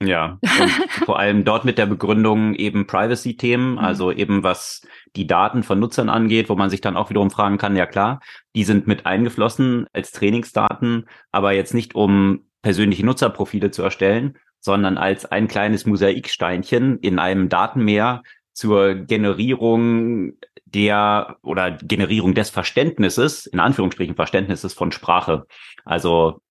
Ja, 0.03 0.39
und 0.41 0.69
vor 1.05 1.19
allem 1.19 1.45
dort 1.45 1.63
mit 1.63 1.77
der 1.77 1.85
Begründung 1.85 2.53
eben 2.55 2.85
Privacy-Themen, 2.85 3.73
mhm. 3.73 3.77
also 3.77 4.11
eben 4.11 4.43
was 4.43 4.85
die 5.15 5.27
Daten 5.27 5.63
von 5.63 5.79
Nutzern 5.79 6.09
angeht, 6.09 6.49
wo 6.49 6.55
man 6.55 6.69
sich 6.69 6.81
dann 6.81 6.97
auch 6.97 7.09
wiederum 7.09 7.31
fragen 7.31 7.57
kann, 7.57 7.75
ja 7.75 7.85
klar, 7.85 8.19
die 8.55 8.65
sind 8.65 8.87
mit 8.87 9.05
eingeflossen 9.05 9.87
als 9.93 10.11
Trainingsdaten, 10.11 11.07
aber 11.31 11.53
jetzt 11.53 11.73
nicht 11.73 11.95
um 11.95 12.45
persönliche 12.61 13.05
Nutzerprofile 13.05 13.71
zu 13.71 13.83
erstellen, 13.83 14.37
sondern 14.59 14.97
als 14.97 15.25
ein 15.25 15.47
kleines 15.47 15.85
Mosaiksteinchen 15.85 16.99
in 16.99 17.19
einem 17.19 17.47
Datenmeer 17.49 18.23
zur 18.51 18.95
Generierung 18.95 20.33
der 20.65 21.37
oder 21.43 21.71
Generierung 21.71 22.33
des 22.33 22.49
Verständnisses, 22.49 23.45
in 23.45 23.59
Anführungsstrichen 23.59 24.15
Verständnisses 24.15 24.73
von 24.73 24.91
Sprache. 24.91 25.45
Also 25.85 26.41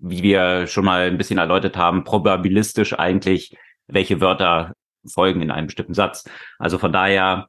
wie 0.00 0.22
wir 0.22 0.66
schon 0.66 0.84
mal 0.84 1.08
ein 1.08 1.18
bisschen 1.18 1.38
erläutert 1.38 1.76
haben, 1.76 2.04
probabilistisch 2.04 2.98
eigentlich, 2.98 3.56
welche 3.86 4.20
Wörter 4.20 4.72
folgen 5.06 5.42
in 5.42 5.50
einem 5.50 5.66
bestimmten 5.66 5.94
Satz. 5.94 6.24
Also 6.58 6.78
von 6.78 6.92
daher 6.92 7.48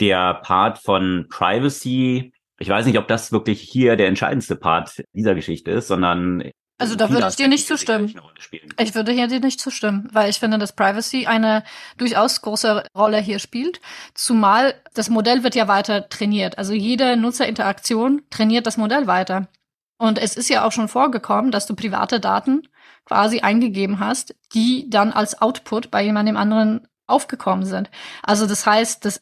der 0.00 0.34
Part 0.34 0.78
von 0.78 1.26
Privacy, 1.28 2.32
ich 2.58 2.68
weiß 2.68 2.86
nicht, 2.86 2.98
ob 2.98 3.08
das 3.08 3.32
wirklich 3.32 3.60
hier 3.60 3.96
der 3.96 4.08
entscheidendste 4.08 4.56
Part 4.56 5.02
dieser 5.12 5.34
Geschichte 5.34 5.70
ist, 5.70 5.88
sondern 5.88 6.50
also 6.80 6.94
da 6.94 7.10
würde 7.10 7.26
ich 7.28 7.34
dir 7.34 7.48
nicht 7.48 7.66
zustimmen. 7.66 8.14
Ich 8.78 8.94
würde 8.94 9.10
hier 9.10 9.26
dir 9.26 9.40
nicht 9.40 9.58
zustimmen, 9.58 10.08
weil 10.12 10.30
ich 10.30 10.38
finde, 10.38 10.58
dass 10.58 10.76
Privacy 10.76 11.26
eine 11.26 11.64
durchaus 11.96 12.40
große 12.40 12.84
Rolle 12.96 13.18
hier 13.18 13.40
spielt. 13.40 13.80
Zumal 14.14 14.74
das 14.94 15.10
Modell 15.10 15.42
wird 15.42 15.56
ja 15.56 15.66
weiter 15.66 16.08
trainiert. 16.08 16.56
Also 16.56 16.74
jede 16.74 17.16
Nutzerinteraktion 17.16 18.22
trainiert 18.30 18.64
das 18.66 18.76
Modell 18.76 19.08
weiter. 19.08 19.48
Und 19.98 20.18
es 20.18 20.36
ist 20.36 20.48
ja 20.48 20.64
auch 20.64 20.72
schon 20.72 20.88
vorgekommen, 20.88 21.50
dass 21.50 21.66
du 21.66 21.74
private 21.74 22.20
Daten 22.20 22.68
quasi 23.04 23.40
eingegeben 23.40 24.00
hast, 24.00 24.34
die 24.54 24.88
dann 24.88 25.12
als 25.12 25.40
Output 25.40 25.90
bei 25.90 26.02
jemandem 26.02 26.36
anderen 26.36 26.86
aufgekommen 27.06 27.64
sind. 27.64 27.90
Also 28.22 28.46
das 28.46 28.66
heißt, 28.66 29.04
dass 29.04 29.20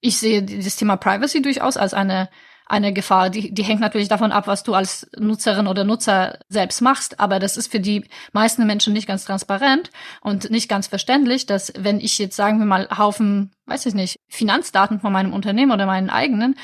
ich 0.00 0.18
sehe 0.18 0.42
das 0.42 0.76
Thema 0.76 0.96
Privacy 0.96 1.40
durchaus 1.40 1.76
als 1.76 1.94
eine 1.94 2.28
eine 2.66 2.92
Gefahr. 2.92 3.30
Die, 3.30 3.52
die 3.52 3.62
hängt 3.62 3.80
natürlich 3.80 4.08
davon 4.08 4.32
ab, 4.32 4.46
was 4.46 4.62
du 4.62 4.74
als 4.74 5.06
Nutzerin 5.18 5.66
oder 5.66 5.84
Nutzer 5.84 6.38
selbst 6.48 6.80
machst. 6.80 7.20
Aber 7.20 7.38
das 7.38 7.56
ist 7.56 7.70
für 7.70 7.80
die 7.80 8.08
meisten 8.32 8.66
Menschen 8.66 8.92
nicht 8.92 9.06
ganz 9.06 9.24
transparent 9.24 9.90
und 10.22 10.50
nicht 10.50 10.68
ganz 10.68 10.86
verständlich, 10.86 11.46
dass 11.46 11.72
wenn 11.76 12.00
ich 12.00 12.18
jetzt, 12.18 12.36
sagen 12.36 12.58
wir 12.58 12.66
mal, 12.66 12.88
Haufen, 12.96 13.52
weiß 13.66 13.86
ich 13.86 13.94
nicht, 13.94 14.18
Finanzdaten 14.28 15.00
von 15.00 15.12
meinem 15.12 15.32
Unternehmen 15.32 15.72
oder 15.72 15.86
meinen 15.86 16.10
eigenen 16.10 16.56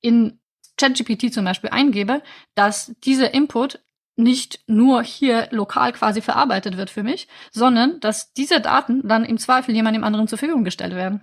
in 0.00 0.38
ChatGPT 0.78 1.32
zum 1.32 1.44
Beispiel 1.44 1.70
eingebe, 1.70 2.22
dass 2.54 2.94
dieser 3.04 3.34
Input 3.34 3.80
nicht 4.18 4.60
nur 4.66 5.02
hier 5.02 5.48
lokal 5.50 5.92
quasi 5.92 6.20
verarbeitet 6.20 6.76
wird 6.76 6.90
für 6.90 7.02
mich, 7.02 7.28
sondern 7.52 8.00
dass 8.00 8.32
diese 8.32 8.60
Daten 8.60 9.06
dann 9.06 9.24
im 9.24 9.38
Zweifel 9.38 9.74
jemandem 9.74 10.02
anderen 10.02 10.26
zur 10.26 10.38
Verfügung 10.38 10.64
gestellt 10.64 10.94
werden. 10.94 11.22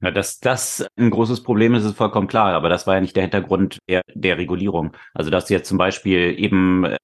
Ja, 0.00 0.10
dass 0.10 0.40
das 0.40 0.86
ein 0.96 1.10
großes 1.10 1.42
Problem 1.42 1.74
ist, 1.74 1.84
ist 1.84 1.96
vollkommen 1.96 2.26
klar, 2.26 2.54
aber 2.54 2.68
das 2.68 2.86
war 2.86 2.94
ja 2.94 3.00
nicht 3.00 3.14
der 3.14 3.22
Hintergrund 3.22 3.78
der, 3.88 4.02
der 4.12 4.38
Regulierung. 4.38 4.96
Also 5.14 5.30
dass 5.30 5.46
du 5.46 5.54
jetzt 5.54 5.68
zum 5.68 5.78
Beispiel 5.78 6.34
eben 6.38 6.84
äh, 6.84 6.96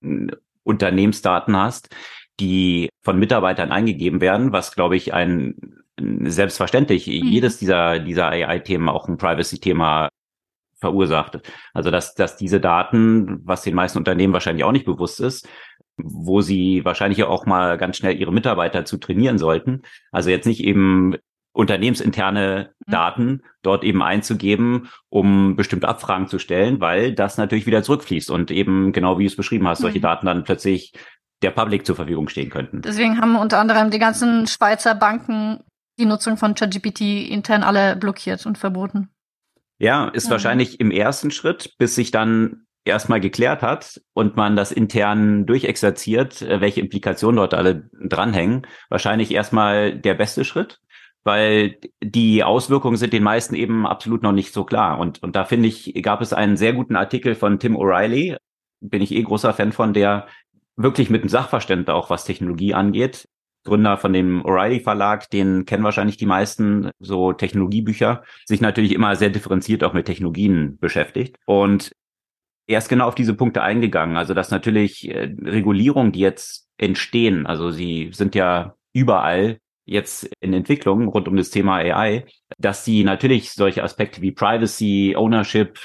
Unternehmensdaten 0.64 1.56
hast, 1.56 1.94
die 2.40 2.88
von 3.02 3.18
Mitarbeitern 3.18 3.70
eingegeben 3.70 4.20
werden, 4.20 4.52
was 4.52 4.74
glaube 4.74 4.96
ich 4.96 5.14
ein 5.14 5.84
selbstverständlich 6.00 7.06
mhm. 7.06 7.12
jedes 7.12 7.58
dieser 7.58 7.98
dieser 7.98 8.28
AI-Themen 8.28 8.88
auch 8.88 9.08
ein 9.08 9.18
Privacy-Thema 9.18 10.08
verursacht. 10.78 11.40
Also 11.72 11.90
dass, 11.90 12.14
dass 12.14 12.36
diese 12.36 12.60
Daten, 12.60 13.40
was 13.44 13.62
den 13.62 13.74
meisten 13.74 13.98
Unternehmen 13.98 14.32
wahrscheinlich 14.32 14.64
auch 14.64 14.72
nicht 14.72 14.86
bewusst 14.86 15.20
ist, 15.20 15.48
wo 15.96 16.40
sie 16.40 16.84
wahrscheinlich 16.84 17.22
auch 17.24 17.46
mal 17.46 17.76
ganz 17.76 17.96
schnell 17.96 18.16
ihre 18.18 18.32
Mitarbeiter 18.32 18.84
zu 18.84 18.98
trainieren 18.98 19.38
sollten. 19.38 19.82
Also 20.12 20.30
jetzt 20.30 20.46
nicht 20.46 20.62
eben 20.62 21.16
unternehmensinterne 21.52 22.70
mhm. 22.86 22.92
Daten 22.92 23.42
dort 23.62 23.82
eben 23.82 24.02
einzugeben, 24.02 24.88
um 25.08 25.56
bestimmte 25.56 25.88
Abfragen 25.88 26.28
zu 26.28 26.38
stellen, 26.38 26.80
weil 26.80 27.14
das 27.14 27.36
natürlich 27.36 27.66
wieder 27.66 27.82
zurückfließt 27.82 28.30
und 28.30 28.50
eben 28.50 28.92
genau 28.92 29.18
wie 29.18 29.24
du 29.24 29.28
es 29.28 29.36
beschrieben 29.36 29.66
hast, 29.66 29.80
solche 29.80 29.98
mhm. 29.98 30.02
Daten 30.02 30.26
dann 30.26 30.44
plötzlich 30.44 30.92
der 31.42 31.50
Public 31.50 31.84
zur 31.84 31.96
Verfügung 31.96 32.28
stehen 32.28 32.50
könnten. 32.50 32.82
Deswegen 32.82 33.20
haben 33.20 33.36
unter 33.36 33.58
anderem 33.58 33.90
die 33.90 33.98
ganzen 33.98 34.46
Schweizer 34.46 34.94
Banken 34.94 35.60
die 35.98 36.06
Nutzung 36.06 36.36
von 36.36 36.54
ChatGPT 36.54 37.28
intern 37.28 37.64
alle 37.64 37.96
blockiert 37.96 38.46
und 38.46 38.56
verboten. 38.56 39.10
Ja, 39.78 40.08
ist 40.08 40.26
ja. 40.26 40.32
wahrscheinlich 40.32 40.80
im 40.80 40.90
ersten 40.90 41.30
Schritt, 41.30 41.74
bis 41.78 41.94
sich 41.94 42.10
dann 42.10 42.66
erstmal 42.84 43.20
geklärt 43.20 43.62
hat 43.62 44.00
und 44.14 44.36
man 44.36 44.56
das 44.56 44.72
intern 44.72 45.46
durchexerziert, 45.46 46.42
äh, 46.42 46.60
welche 46.60 46.80
Implikationen 46.80 47.36
dort 47.36 47.54
alle 47.54 47.88
dranhängen, 47.92 48.66
wahrscheinlich 48.88 49.32
erstmal 49.32 49.96
der 49.96 50.14
beste 50.14 50.44
Schritt, 50.44 50.80
weil 51.22 51.76
die 52.02 52.42
Auswirkungen 52.42 52.96
sind 52.96 53.12
den 53.12 53.22
meisten 53.22 53.54
eben 53.54 53.86
absolut 53.86 54.22
noch 54.22 54.32
nicht 54.32 54.52
so 54.52 54.64
klar. 54.64 54.98
Und, 54.98 55.22
und 55.22 55.36
da 55.36 55.44
finde 55.44 55.68
ich, 55.68 55.94
gab 56.02 56.22
es 56.22 56.32
einen 56.32 56.56
sehr 56.56 56.72
guten 56.72 56.96
Artikel 56.96 57.34
von 57.34 57.58
Tim 57.58 57.76
O'Reilly, 57.76 58.36
bin 58.80 59.02
ich 59.02 59.12
eh 59.12 59.22
großer 59.22 59.52
Fan 59.52 59.72
von, 59.72 59.92
der 59.92 60.26
wirklich 60.76 61.10
mit 61.10 61.22
einem 61.22 61.28
Sachverständnis 61.28 61.94
auch, 61.94 62.10
was 62.10 62.24
Technologie 62.24 62.74
angeht, 62.74 63.28
Gründer 63.64 63.98
von 63.98 64.12
dem 64.12 64.42
O'Reilly 64.42 64.82
Verlag, 64.82 65.30
den 65.30 65.64
kennen 65.66 65.84
wahrscheinlich 65.84 66.16
die 66.16 66.26
meisten, 66.26 66.90
so 66.98 67.32
Technologiebücher, 67.32 68.22
sich 68.46 68.60
natürlich 68.60 68.92
immer 68.92 69.16
sehr 69.16 69.30
differenziert 69.30 69.84
auch 69.84 69.92
mit 69.92 70.06
Technologien 70.06 70.78
beschäftigt. 70.78 71.36
Und 71.46 71.92
er 72.66 72.78
ist 72.78 72.88
genau 72.88 73.08
auf 73.08 73.14
diese 73.14 73.34
Punkte 73.34 73.62
eingegangen. 73.62 74.16
Also 74.16 74.34
dass 74.34 74.50
natürlich 74.50 75.10
äh, 75.10 75.34
Regulierungen, 75.42 76.12
die 76.12 76.20
jetzt 76.20 76.68
entstehen, 76.76 77.46
also 77.46 77.70
sie 77.70 78.10
sind 78.12 78.34
ja 78.34 78.74
überall 78.92 79.58
jetzt 79.84 80.30
in 80.40 80.52
Entwicklung 80.52 81.08
rund 81.08 81.28
um 81.28 81.36
das 81.36 81.50
Thema 81.50 81.76
AI, 81.76 82.26
dass 82.58 82.84
sie 82.84 83.04
natürlich 83.04 83.52
solche 83.52 83.82
Aspekte 83.82 84.20
wie 84.20 84.32
Privacy, 84.32 85.14
Ownership, 85.16 85.78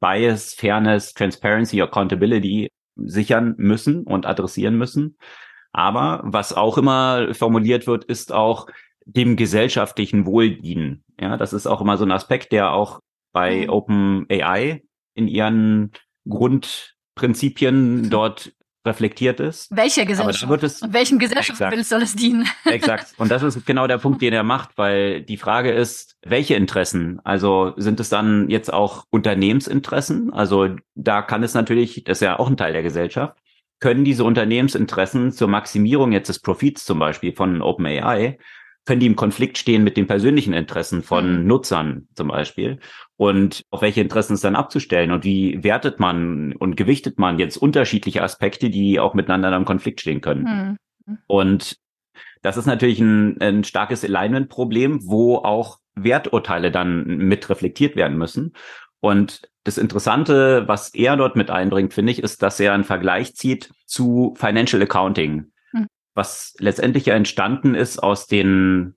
Bias, 0.00 0.54
Fairness, 0.54 1.12
Transparency, 1.12 1.82
Accountability 1.82 2.68
sichern 2.94 3.54
müssen 3.58 4.04
und 4.04 4.26
adressieren 4.26 4.78
müssen. 4.78 5.18
Aber 5.78 6.22
was 6.24 6.52
auch 6.52 6.76
immer 6.76 7.32
formuliert 7.34 7.86
wird, 7.86 8.02
ist 8.02 8.32
auch 8.32 8.66
dem 9.04 9.36
gesellschaftlichen 9.36 10.26
Wohl 10.26 10.56
dienen. 10.56 11.04
Ja, 11.20 11.36
das 11.36 11.52
ist 11.52 11.68
auch 11.68 11.80
immer 11.80 11.96
so 11.96 12.04
ein 12.04 12.10
Aspekt, 12.10 12.50
der 12.50 12.72
auch 12.72 12.98
bei 13.32 13.62
mhm. 13.62 13.70
OpenAI 13.70 14.82
in 15.14 15.28
ihren 15.28 15.92
Grundprinzipien 16.28 18.10
dort 18.10 18.50
reflektiert 18.84 19.38
ist. 19.38 19.68
Welche 19.70 20.04
Gesellschaft? 20.04 20.48
wird 20.48 20.64
es, 20.64 20.82
Und 20.82 20.94
welchem 20.94 21.20
Gesellschaftsbild 21.20 21.86
soll 21.86 22.02
es 22.02 22.16
dienen? 22.16 22.48
exakt. 22.64 23.14
Und 23.16 23.30
das 23.30 23.44
ist 23.44 23.64
genau 23.64 23.86
der 23.86 23.98
Punkt, 23.98 24.20
den 24.20 24.32
er 24.32 24.42
macht, 24.42 24.70
weil 24.78 25.22
die 25.22 25.36
Frage 25.36 25.70
ist, 25.70 26.16
welche 26.26 26.56
Interessen? 26.56 27.20
Also 27.22 27.74
sind 27.76 28.00
es 28.00 28.08
dann 28.08 28.50
jetzt 28.50 28.72
auch 28.72 29.04
Unternehmensinteressen? 29.10 30.32
Also 30.32 30.74
da 30.96 31.22
kann 31.22 31.44
es 31.44 31.54
natürlich, 31.54 32.02
das 32.02 32.18
ist 32.18 32.22
ja 32.22 32.36
auch 32.40 32.48
ein 32.48 32.56
Teil 32.56 32.72
der 32.72 32.82
Gesellschaft, 32.82 33.36
können 33.80 34.04
diese 34.04 34.24
Unternehmensinteressen 34.24 35.32
zur 35.32 35.48
Maximierung 35.48 36.12
jetzt 36.12 36.28
des 36.28 36.40
Profits 36.40 36.84
zum 36.84 36.98
Beispiel 36.98 37.32
von 37.32 37.62
OpenAI, 37.62 38.38
können 38.88 39.00
die 39.00 39.06
im 39.06 39.16
Konflikt 39.16 39.58
stehen 39.58 39.84
mit 39.84 39.98
den 39.98 40.06
persönlichen 40.06 40.54
Interessen 40.54 41.02
von 41.02 41.42
mhm. 41.42 41.46
Nutzern 41.46 42.08
zum 42.14 42.28
Beispiel 42.28 42.80
und 43.16 43.62
auf 43.70 43.82
welche 43.82 44.00
Interessen 44.00 44.32
es 44.32 44.40
dann 44.40 44.56
abzustellen 44.56 45.12
und 45.12 45.24
wie 45.24 45.62
wertet 45.62 46.00
man 46.00 46.54
und 46.54 46.76
gewichtet 46.76 47.18
man 47.18 47.38
jetzt 47.38 47.58
unterschiedliche 47.58 48.22
Aspekte, 48.22 48.70
die 48.70 48.98
auch 48.98 49.12
miteinander 49.12 49.54
im 49.54 49.66
Konflikt 49.66 50.00
stehen 50.00 50.22
können. 50.22 50.78
Mhm. 51.06 51.18
Und 51.26 51.76
das 52.40 52.56
ist 52.56 52.66
natürlich 52.66 53.00
ein, 53.00 53.38
ein 53.40 53.64
starkes 53.64 54.04
Alignment-Problem, 54.04 55.00
wo 55.02 55.36
auch 55.36 55.80
Werturteile 55.94 56.70
dann 56.70 57.04
mit 57.04 57.50
reflektiert 57.50 57.94
werden 57.94 58.16
müssen. 58.16 58.54
Und 59.00 59.48
das 59.64 59.78
Interessante, 59.78 60.66
was 60.66 60.94
er 60.94 61.16
dort 61.16 61.36
mit 61.36 61.50
einbringt, 61.50 61.94
finde 61.94 62.12
ich, 62.12 62.22
ist, 62.22 62.42
dass 62.42 62.58
er 62.58 62.72
einen 62.72 62.84
Vergleich 62.84 63.34
zieht 63.36 63.70
zu 63.86 64.34
Financial 64.36 64.82
Accounting, 64.82 65.52
hm. 65.70 65.86
was 66.14 66.54
letztendlich 66.58 67.06
ja 67.06 67.14
entstanden 67.14 67.74
ist 67.74 67.98
aus 68.02 68.26
den, 68.26 68.94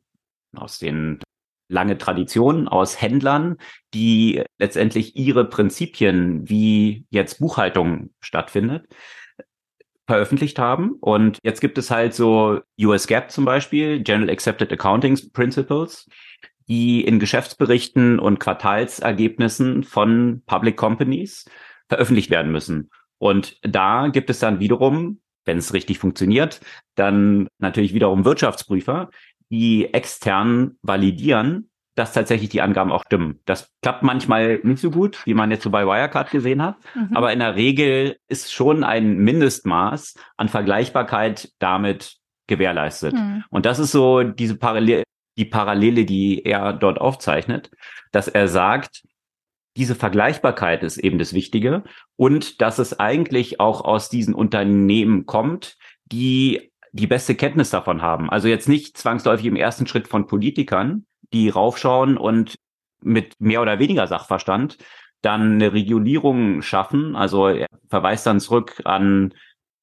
aus 0.55 0.79
den 0.79 1.19
lange 1.67 1.97
Traditionen, 1.97 2.67
aus 2.67 3.01
Händlern, 3.01 3.57
die 3.93 4.43
letztendlich 4.59 5.15
ihre 5.15 5.45
Prinzipien, 5.45 6.47
wie 6.49 7.05
jetzt 7.09 7.39
Buchhaltung 7.39 8.11
stattfindet, 8.19 8.87
veröffentlicht 10.05 10.59
haben. 10.59 10.97
Und 10.99 11.37
jetzt 11.43 11.61
gibt 11.61 11.77
es 11.77 11.89
halt 11.89 12.13
so 12.13 12.59
US 12.79 13.07
GAAP 13.07 13.31
zum 13.31 13.45
Beispiel, 13.45 14.01
General 14.01 14.29
Accepted 14.29 14.71
Accounting 14.71 15.17
Principles, 15.31 16.09
die 16.71 17.03
in 17.03 17.19
Geschäftsberichten 17.19 18.17
und 18.17 18.39
Quartalsergebnissen 18.39 19.83
von 19.83 20.41
Public 20.45 20.77
Companies 20.77 21.43
veröffentlicht 21.89 22.29
werden 22.29 22.53
müssen. 22.53 22.89
Und 23.17 23.57
da 23.61 24.07
gibt 24.07 24.29
es 24.29 24.39
dann 24.39 24.61
wiederum, 24.61 25.19
wenn 25.43 25.57
es 25.57 25.73
richtig 25.73 25.99
funktioniert, 25.99 26.61
dann 26.95 27.49
natürlich 27.57 27.93
wiederum 27.93 28.23
Wirtschaftsprüfer, 28.23 29.09
die 29.49 29.93
extern 29.93 30.77
validieren, 30.81 31.69
dass 31.95 32.13
tatsächlich 32.13 32.47
die 32.47 32.61
Angaben 32.61 32.93
auch 32.93 33.03
stimmen. 33.05 33.41
Das 33.43 33.69
klappt 33.81 34.03
manchmal 34.03 34.61
nicht 34.63 34.79
so 34.79 34.91
gut, 34.91 35.25
wie 35.25 35.33
man 35.33 35.51
jetzt 35.51 35.63
so 35.63 35.71
bei 35.71 35.85
Wirecard 35.85 36.31
gesehen 36.31 36.61
hat. 36.61 36.77
Mhm. 36.95 37.17
Aber 37.17 37.33
in 37.33 37.39
der 37.39 37.55
Regel 37.55 38.15
ist 38.29 38.53
schon 38.53 38.85
ein 38.85 39.17
Mindestmaß 39.17 40.15
an 40.37 40.47
Vergleichbarkeit 40.47 41.51
damit 41.59 42.15
gewährleistet. 42.47 43.13
Mhm. 43.13 43.43
Und 43.49 43.65
das 43.65 43.77
ist 43.77 43.91
so 43.91 44.23
diese 44.23 44.55
Parallel 44.55 45.03
die 45.37 45.45
Parallele, 45.45 46.05
die 46.05 46.45
er 46.45 46.73
dort 46.73 46.99
aufzeichnet, 46.99 47.71
dass 48.11 48.27
er 48.27 48.47
sagt, 48.47 49.03
diese 49.77 49.95
Vergleichbarkeit 49.95 50.83
ist 50.83 50.97
eben 50.97 51.17
das 51.17 51.33
Wichtige 51.33 51.83
und 52.17 52.61
dass 52.61 52.77
es 52.77 52.99
eigentlich 52.99 53.59
auch 53.59 53.81
aus 53.85 54.09
diesen 54.09 54.33
Unternehmen 54.33 55.25
kommt, 55.25 55.77
die 56.05 56.71
die 56.91 57.07
beste 57.07 57.35
Kenntnis 57.35 57.69
davon 57.69 58.01
haben. 58.01 58.29
Also 58.29 58.49
jetzt 58.49 58.67
nicht 58.67 58.97
zwangsläufig 58.97 59.45
im 59.45 59.55
ersten 59.55 59.87
Schritt 59.87 60.09
von 60.09 60.27
Politikern, 60.27 61.05
die 61.33 61.47
raufschauen 61.47 62.17
und 62.17 62.55
mit 63.01 63.35
mehr 63.39 63.61
oder 63.61 63.79
weniger 63.79 64.07
Sachverstand 64.07 64.77
dann 65.21 65.53
eine 65.53 65.71
Regulierung 65.73 66.61
schaffen. 66.61 67.15
Also 67.15 67.47
er 67.47 67.67
verweist 67.89 68.25
dann 68.25 68.39
zurück 68.39 68.81
an 68.83 69.33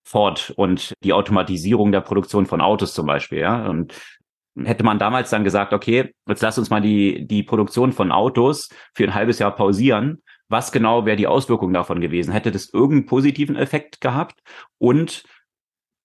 Ford 0.05 0.53
und 0.57 0.95
die 1.03 1.13
Automatisierung 1.13 1.93
der 1.93 2.01
Produktion 2.01 2.47
von 2.47 2.61
Autos 2.61 2.93
zum 2.93 3.07
Beispiel. 3.07 3.39
Ja? 3.39 3.67
Und 3.69 3.95
hätte 4.65 4.85
man 4.85 4.99
damals 4.99 5.31
dann 5.31 5.45
gesagt, 5.45 5.73
okay, 5.73 6.15
jetzt 6.29 6.43
lass 6.43 6.59
uns 6.59 6.71
mal 6.71 6.81
die, 6.81 7.27
die 7.27 7.43
Produktion 7.43 7.93
von 7.93 8.13
Autos 8.13 8.69
für 8.95 9.05
ein 9.05 9.15
halbes 9.15 9.39
Jahr 9.39 9.55
pausieren. 9.55 10.23
Was 10.49 10.73
genau 10.73 11.05
wäre 11.05 11.17
die 11.17 11.27
Auswirkung 11.27 11.73
davon 11.73 12.01
gewesen? 12.01 12.33
Hätte 12.33 12.51
das 12.51 12.73
irgendeinen 12.73 13.07
positiven 13.07 13.57
Effekt 13.57 14.01
gehabt? 14.01 14.41
Und 14.79 15.25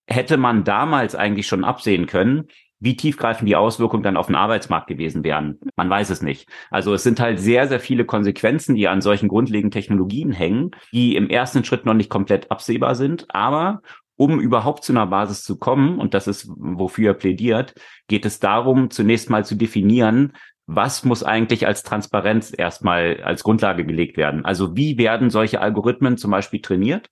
hätte 0.06 0.36
man 0.36 0.64
damals 0.64 1.14
eigentlich 1.14 1.46
schon 1.46 1.64
absehen 1.64 2.06
können, 2.06 2.48
wie 2.84 2.96
tiefgreifend 2.96 3.48
die 3.48 3.56
Auswirkungen 3.56 4.02
dann 4.02 4.18
auf 4.18 4.26
den 4.26 4.34
Arbeitsmarkt 4.34 4.88
gewesen 4.88 5.24
wären. 5.24 5.58
Man 5.74 5.88
weiß 5.88 6.10
es 6.10 6.20
nicht. 6.20 6.48
Also 6.70 6.92
es 6.92 7.02
sind 7.02 7.18
halt 7.18 7.40
sehr, 7.40 7.66
sehr 7.66 7.80
viele 7.80 8.04
Konsequenzen, 8.04 8.74
die 8.74 8.88
an 8.88 9.00
solchen 9.00 9.28
grundlegenden 9.28 9.70
Technologien 9.70 10.32
hängen, 10.32 10.72
die 10.92 11.16
im 11.16 11.30
ersten 11.30 11.64
Schritt 11.64 11.86
noch 11.86 11.94
nicht 11.94 12.10
komplett 12.10 12.50
absehbar 12.50 12.94
sind, 12.94 13.24
aber 13.30 13.80
um 14.16 14.40
überhaupt 14.40 14.84
zu 14.84 14.92
einer 14.92 15.06
Basis 15.06 15.42
zu 15.42 15.58
kommen, 15.58 15.98
und 15.98 16.14
das 16.14 16.26
ist, 16.26 16.48
wofür 16.56 17.10
er 17.10 17.14
plädiert, 17.14 17.74
geht 18.08 18.24
es 18.24 18.40
darum, 18.40 18.90
zunächst 18.90 19.30
mal 19.30 19.44
zu 19.44 19.56
definieren, 19.56 20.32
was 20.66 21.04
muss 21.04 21.22
eigentlich 21.22 21.66
als 21.66 21.82
Transparenz 21.82 22.52
erstmal 22.56 23.20
als 23.22 23.42
Grundlage 23.42 23.84
gelegt 23.84 24.16
werden? 24.16 24.44
Also 24.44 24.76
wie 24.76 24.96
werden 24.96 25.30
solche 25.30 25.60
Algorithmen 25.60 26.16
zum 26.16 26.30
Beispiel 26.30 26.62
trainiert? 26.62 27.10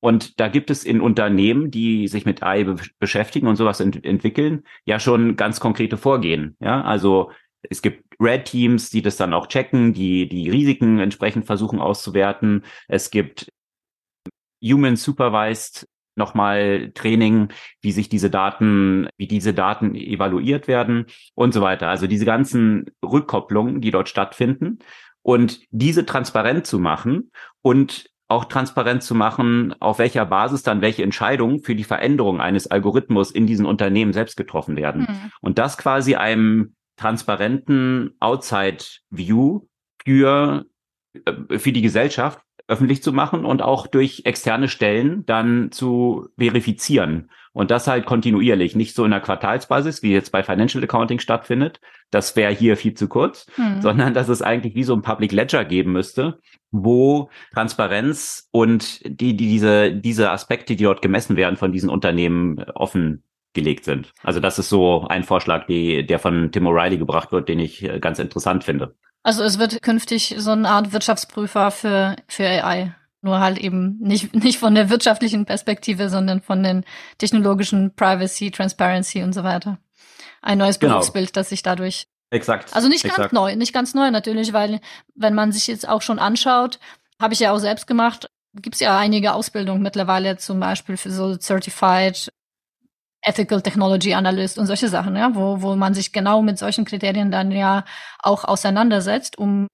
Und 0.00 0.40
da 0.40 0.48
gibt 0.48 0.70
es 0.70 0.84
in 0.84 1.00
Unternehmen, 1.00 1.70
die 1.70 2.08
sich 2.08 2.26
mit 2.26 2.42
AI 2.42 2.64
be 2.64 2.76
beschäftigen 2.98 3.48
und 3.48 3.56
sowas 3.56 3.80
ent 3.80 4.04
entwickeln, 4.04 4.62
ja 4.84 5.00
schon 5.00 5.36
ganz 5.36 5.58
konkrete 5.60 5.96
Vorgehen. 5.96 6.56
Ja, 6.60 6.82
also 6.82 7.30
es 7.62 7.82
gibt 7.82 8.04
Red 8.20 8.44
Teams, 8.46 8.90
die 8.90 9.02
das 9.02 9.16
dann 9.16 9.34
auch 9.34 9.48
checken, 9.48 9.92
die 9.92 10.28
die 10.28 10.48
Risiken 10.48 11.00
entsprechend 11.00 11.46
versuchen 11.46 11.80
auszuwerten. 11.80 12.64
Es 12.88 13.10
gibt 13.10 13.50
Human 14.62 14.96
Supervised 14.96 15.86
nochmal 16.16 16.90
Training, 16.94 17.48
wie 17.80 17.92
sich 17.92 18.08
diese 18.08 18.30
Daten, 18.30 19.08
wie 19.16 19.26
diese 19.26 19.54
Daten 19.54 19.94
evaluiert 19.94 20.68
werden 20.68 21.06
und 21.34 21.52
so 21.52 21.60
weiter. 21.60 21.88
Also 21.88 22.06
diese 22.06 22.24
ganzen 22.24 22.86
Rückkopplungen, 23.04 23.80
die 23.80 23.90
dort 23.90 24.08
stattfinden 24.08 24.78
und 25.22 25.60
diese 25.70 26.06
transparent 26.06 26.66
zu 26.66 26.78
machen 26.78 27.30
und 27.62 28.10
auch 28.28 28.46
transparent 28.46 29.02
zu 29.02 29.14
machen, 29.14 29.74
auf 29.80 29.98
welcher 29.98 30.26
Basis 30.26 30.62
dann 30.62 30.80
welche 30.80 31.02
Entscheidungen 31.02 31.60
für 31.60 31.76
die 31.76 31.84
Veränderung 31.84 32.40
eines 32.40 32.66
Algorithmus 32.66 33.30
in 33.30 33.46
diesen 33.46 33.66
Unternehmen 33.66 34.12
selbst 34.12 34.36
getroffen 34.36 34.76
werden. 34.76 35.02
Mhm. 35.02 35.30
Und 35.40 35.58
das 35.58 35.78
quasi 35.78 36.16
einem 36.16 36.74
transparenten 36.96 38.16
Outside 38.20 38.84
View 39.10 39.62
für, 40.04 40.66
äh, 41.24 41.58
für 41.58 41.72
die 41.72 41.82
Gesellschaft 41.82 42.40
öffentlich 42.68 43.02
zu 43.02 43.12
machen 43.12 43.44
und 43.44 43.62
auch 43.62 43.86
durch 43.86 44.22
externe 44.24 44.68
Stellen 44.68 45.24
dann 45.26 45.70
zu 45.70 46.28
verifizieren. 46.38 47.30
Und 47.52 47.70
das 47.70 47.86
halt 47.86 48.04
kontinuierlich, 48.04 48.76
nicht 48.76 48.94
so 48.94 49.04
in 49.04 49.12
der 49.12 49.20
Quartalsbasis, 49.20 50.02
wie 50.02 50.12
jetzt 50.12 50.30
bei 50.30 50.42
Financial 50.42 50.84
Accounting 50.84 51.20
stattfindet. 51.20 51.80
Das 52.10 52.36
wäre 52.36 52.52
hier 52.52 52.76
viel 52.76 52.94
zu 52.94 53.08
kurz, 53.08 53.46
hm. 53.54 53.80
sondern 53.80 54.12
dass 54.12 54.28
es 54.28 54.42
eigentlich 54.42 54.74
wie 54.74 54.84
so 54.84 54.94
ein 54.94 55.02
Public 55.02 55.32
Ledger 55.32 55.64
geben 55.64 55.92
müsste, 55.92 56.38
wo 56.70 57.30
Transparenz 57.54 58.48
und 58.50 59.00
die, 59.04 59.36
die 59.36 59.48
diese, 59.48 59.92
diese 59.92 60.30
Aspekte, 60.30 60.76
die 60.76 60.84
dort 60.84 61.00
gemessen 61.00 61.36
werden 61.36 61.56
von 61.56 61.72
diesen 61.72 61.88
Unternehmen 61.88 62.58
offen 62.74 63.22
gelegt 63.56 63.84
sind. 63.84 64.12
Also 64.22 64.38
das 64.38 64.60
ist 64.60 64.68
so 64.68 65.04
ein 65.08 65.24
Vorschlag, 65.24 65.66
die, 65.66 66.06
der 66.06 66.20
von 66.20 66.52
Tim 66.52 66.68
O'Reilly 66.68 66.98
gebracht 66.98 67.32
wird, 67.32 67.48
den 67.48 67.58
ich 67.58 67.82
äh, 67.82 67.98
ganz 67.98 68.20
interessant 68.20 68.62
finde. 68.62 68.94
Also 69.24 69.42
es 69.42 69.58
wird 69.58 69.82
künftig 69.82 70.36
so 70.38 70.52
eine 70.52 70.68
Art 70.68 70.92
Wirtschaftsprüfer 70.92 71.72
für, 71.72 72.14
für 72.28 72.46
AI. 72.46 72.94
Nur 73.22 73.40
halt 73.40 73.58
eben 73.58 73.98
nicht, 73.98 74.32
nicht 74.44 74.58
von 74.58 74.76
der 74.76 74.88
wirtschaftlichen 74.88 75.46
Perspektive, 75.46 76.08
sondern 76.08 76.40
von 76.40 76.62
den 76.62 76.84
technologischen 77.18 77.92
Privacy, 77.96 78.52
Transparency 78.52 79.24
und 79.24 79.32
so 79.32 79.42
weiter. 79.42 79.78
Ein 80.42 80.58
neues 80.58 80.78
genau. 80.78 80.94
Berufsbild, 80.94 81.36
das 81.36 81.48
sich 81.48 81.64
dadurch 81.64 82.06
Exakt. 82.30 82.74
Also 82.74 82.88
nicht 82.88 83.04
Exakt. 83.04 83.18
ganz 83.18 83.32
neu, 83.32 83.54
nicht 83.54 83.72
ganz 83.72 83.94
neu 83.94 84.10
natürlich, 84.10 84.52
weil 84.52 84.80
wenn 85.14 85.34
man 85.34 85.52
sich 85.52 85.68
jetzt 85.68 85.88
auch 85.88 86.02
schon 86.02 86.18
anschaut, 86.18 86.80
habe 87.20 87.34
ich 87.34 87.40
ja 87.40 87.52
auch 87.52 87.58
selbst 87.58 87.86
gemacht, 87.86 88.28
gibt 88.54 88.74
es 88.74 88.80
ja 88.80 88.98
einige 88.98 89.32
Ausbildungen 89.32 89.82
mittlerweile, 89.82 90.36
zum 90.36 90.60
Beispiel 90.60 90.96
für 90.96 91.10
so 91.10 91.36
Certified 91.36 92.32
Ethical 93.22 93.62
Technology 93.62 94.14
Analyst 94.14 94.58
und 94.58 94.66
solche 94.66 94.88
Sachen, 94.88 95.16
ja, 95.16 95.34
wo, 95.34 95.62
wo 95.62 95.74
man 95.76 95.94
sich 95.94 96.12
genau 96.12 96.42
mit 96.42 96.58
solchen 96.58 96.84
Kriterien 96.84 97.30
dann 97.30 97.50
ja 97.50 97.84
auch 98.20 98.44
auseinandersetzt, 98.44 99.38
um 99.38 99.66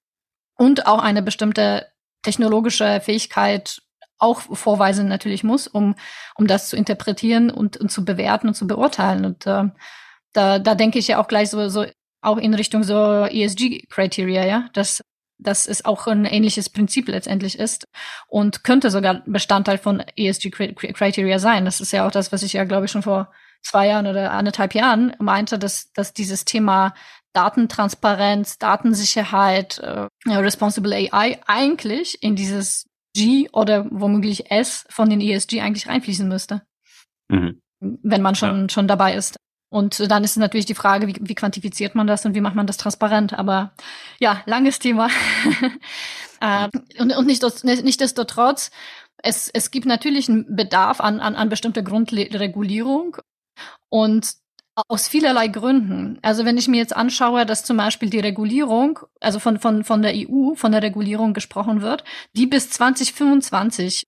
und 0.57 0.87
auch 0.87 1.02
eine 1.02 1.22
bestimmte 1.22 1.87
technologische 2.22 3.00
Fähigkeit 3.00 3.83
auch 4.18 4.40
vorweisen 4.40 5.09
natürlich 5.09 5.42
muss, 5.42 5.66
um, 5.66 5.96
um 6.37 6.46
das 6.46 6.68
zu 6.68 6.76
interpretieren 6.76 7.50
und, 7.50 7.76
und 7.76 7.90
zu 7.90 8.05
bewerten 8.05 8.48
und 8.48 8.55
zu 8.55 8.66
beurteilen. 8.68 9.24
Und 9.24 9.46
äh, 9.46 9.64
da, 10.33 10.59
da 10.61 10.74
denke 10.76 10.98
ich 11.00 11.09
ja 11.09 11.20
auch 11.20 11.26
gleich 11.26 11.50
so, 11.50 11.68
so 11.68 11.85
auch 12.22 12.38
in 12.38 12.55
Richtung 12.55 12.85
so 12.85 13.24
ESG-Criteria, 13.24 14.46
ja, 14.46 14.68
dass 14.74 15.02
dass 15.42 15.66
es 15.66 15.85
auch 15.85 16.07
ein 16.07 16.24
ähnliches 16.24 16.70
Prinzip 16.70 17.09
letztendlich 17.09 17.59
ist 17.59 17.87
und 18.28 18.64
könnte 18.64 18.90
sogar 18.90 19.22
Bestandteil 19.26 19.78
von 19.78 20.02
ESG-Criteria 20.16 21.38
sein. 21.38 21.64
Das 21.64 21.81
ist 21.81 21.92
ja 21.92 22.07
auch 22.07 22.11
das, 22.11 22.33
was 22.33 22.42
ich 22.42 22.55
ja, 22.55 22.64
glaube 22.64 22.87
ich, 22.87 22.90
schon 22.90 23.02
vor 23.02 23.33
zwei 23.62 23.88
Jahren 23.88 24.07
oder 24.07 24.33
anderthalb 24.33 24.74
Jahren 24.74 25.14
meinte, 25.18 25.59
dass, 25.59 25.92
dass 25.92 26.12
dieses 26.12 26.44
Thema 26.44 26.94
Datentransparenz, 27.33 28.59
Datensicherheit, 28.59 29.78
äh, 29.78 30.09
Responsible 30.26 30.94
AI 30.94 31.40
eigentlich 31.46 32.22
in 32.22 32.37
dieses 32.37 32.87
G 33.14 33.48
oder 33.52 33.87
womöglich 33.90 34.50
S 34.50 34.85
von 34.88 35.09
den 35.09 35.20
ESG 35.20 35.61
eigentlich 35.61 35.88
reinfließen 35.88 36.28
müsste. 36.28 36.62
Mhm. 37.28 37.61
Wenn 37.81 38.22
man 38.22 38.35
schon, 38.35 38.62
ja. 38.62 38.68
schon 38.68 38.88
dabei 38.88 39.14
ist. 39.14 39.37
Und 39.72 40.11
dann 40.11 40.22
ist 40.22 40.37
natürlich 40.37 40.66
die 40.66 40.74
Frage, 40.74 41.08
wie, 41.08 41.16
wie 41.18 41.35
quantifiziert 41.35 41.94
man 41.94 42.06
das 42.06 42.26
und 42.26 42.35
wie 42.35 42.42
macht 42.42 42.54
man 42.54 42.66
das 42.66 42.76
transparent. 42.76 43.32
Aber 43.32 43.72
ja, 44.20 44.42
langes 44.44 44.78
Thema. 44.78 45.08
äh, 46.42 46.68
und 46.98 47.16
und 47.16 47.26
nicht, 47.26 47.42
nicht 47.64 48.00
desto 48.00 48.24
trotz, 48.24 48.70
es, 49.22 49.48
es 49.48 49.70
gibt 49.70 49.87
natürlich 49.87 50.28
einen 50.28 50.54
Bedarf 50.54 51.00
an, 51.00 51.20
an, 51.20 51.37
an 51.37 51.48
bestimmter 51.48 51.80
Grundregulierung 51.80 53.16
und 53.88 54.35
aus 54.88 55.08
vielerlei 55.08 55.48
Gründen. 55.48 56.18
Also 56.20 56.44
wenn 56.44 56.58
ich 56.58 56.68
mir 56.68 56.76
jetzt 56.76 56.94
anschaue, 56.94 57.46
dass 57.46 57.64
zum 57.64 57.78
Beispiel 57.78 58.11
die 58.11 58.20
Regulierung, 58.20 58.98
also 59.20 59.38
von, 59.38 59.58
von, 59.58 59.85
von 59.85 60.02
der 60.02 60.12
EU, 60.14 60.54
von 60.54 60.72
der 60.72 60.82
Regulierung 60.82 61.32
gesprochen 61.32 61.80
wird, 61.80 62.04
die 62.35 62.46
bis 62.46 62.68
2025 62.68 64.04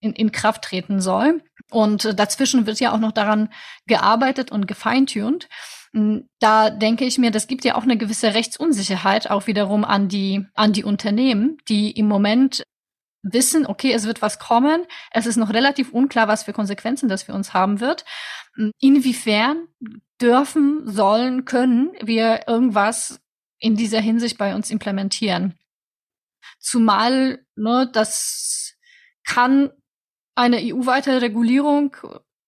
in, 0.00 0.12
in 0.12 0.32
Kraft 0.32 0.64
treten 0.64 1.00
soll, 1.00 1.40
und 1.72 2.18
dazwischen 2.18 2.66
wird 2.66 2.80
ja 2.80 2.92
auch 2.92 2.98
noch 2.98 3.12
daran 3.12 3.48
gearbeitet 3.86 4.52
und 4.52 4.66
gefeintuned. 4.66 5.48
Hm, 5.92 6.28
da 6.38 6.70
denke 6.70 7.04
ich 7.04 7.18
mir, 7.18 7.30
das 7.30 7.46
gibt 7.46 7.64
ja 7.64 7.74
auch 7.74 7.82
eine 7.82 7.96
gewisse 7.96 8.34
Rechtsunsicherheit 8.34 9.30
auch 9.30 9.46
wiederum 9.46 9.84
an 9.84 10.08
die, 10.08 10.44
an 10.54 10.72
die 10.72 10.84
Unternehmen, 10.84 11.58
die 11.68 11.90
im 11.90 12.08
Moment 12.08 12.62
wissen, 13.22 13.66
okay, 13.66 13.92
es 13.92 14.04
wird 14.04 14.20
was 14.20 14.38
kommen. 14.38 14.84
Es 15.10 15.26
ist 15.26 15.36
noch 15.36 15.52
relativ 15.52 15.92
unklar, 15.92 16.28
was 16.28 16.42
für 16.44 16.52
Konsequenzen 16.52 17.08
das 17.08 17.22
für 17.22 17.34
uns 17.34 17.54
haben 17.54 17.80
wird. 17.80 18.04
Hm, 18.54 18.72
inwiefern 18.80 19.68
dürfen, 20.20 20.88
sollen, 20.88 21.44
können 21.44 21.92
wir 22.00 22.46
irgendwas 22.46 23.20
in 23.58 23.76
dieser 23.76 24.00
Hinsicht 24.00 24.38
bei 24.38 24.54
uns 24.54 24.70
implementieren? 24.70 25.54
Zumal, 26.58 27.44
ne, 27.54 27.88
das 27.92 28.74
kann 29.24 29.70
eine 30.34 30.58
EU-weite 30.58 31.20
Regulierung 31.20 31.96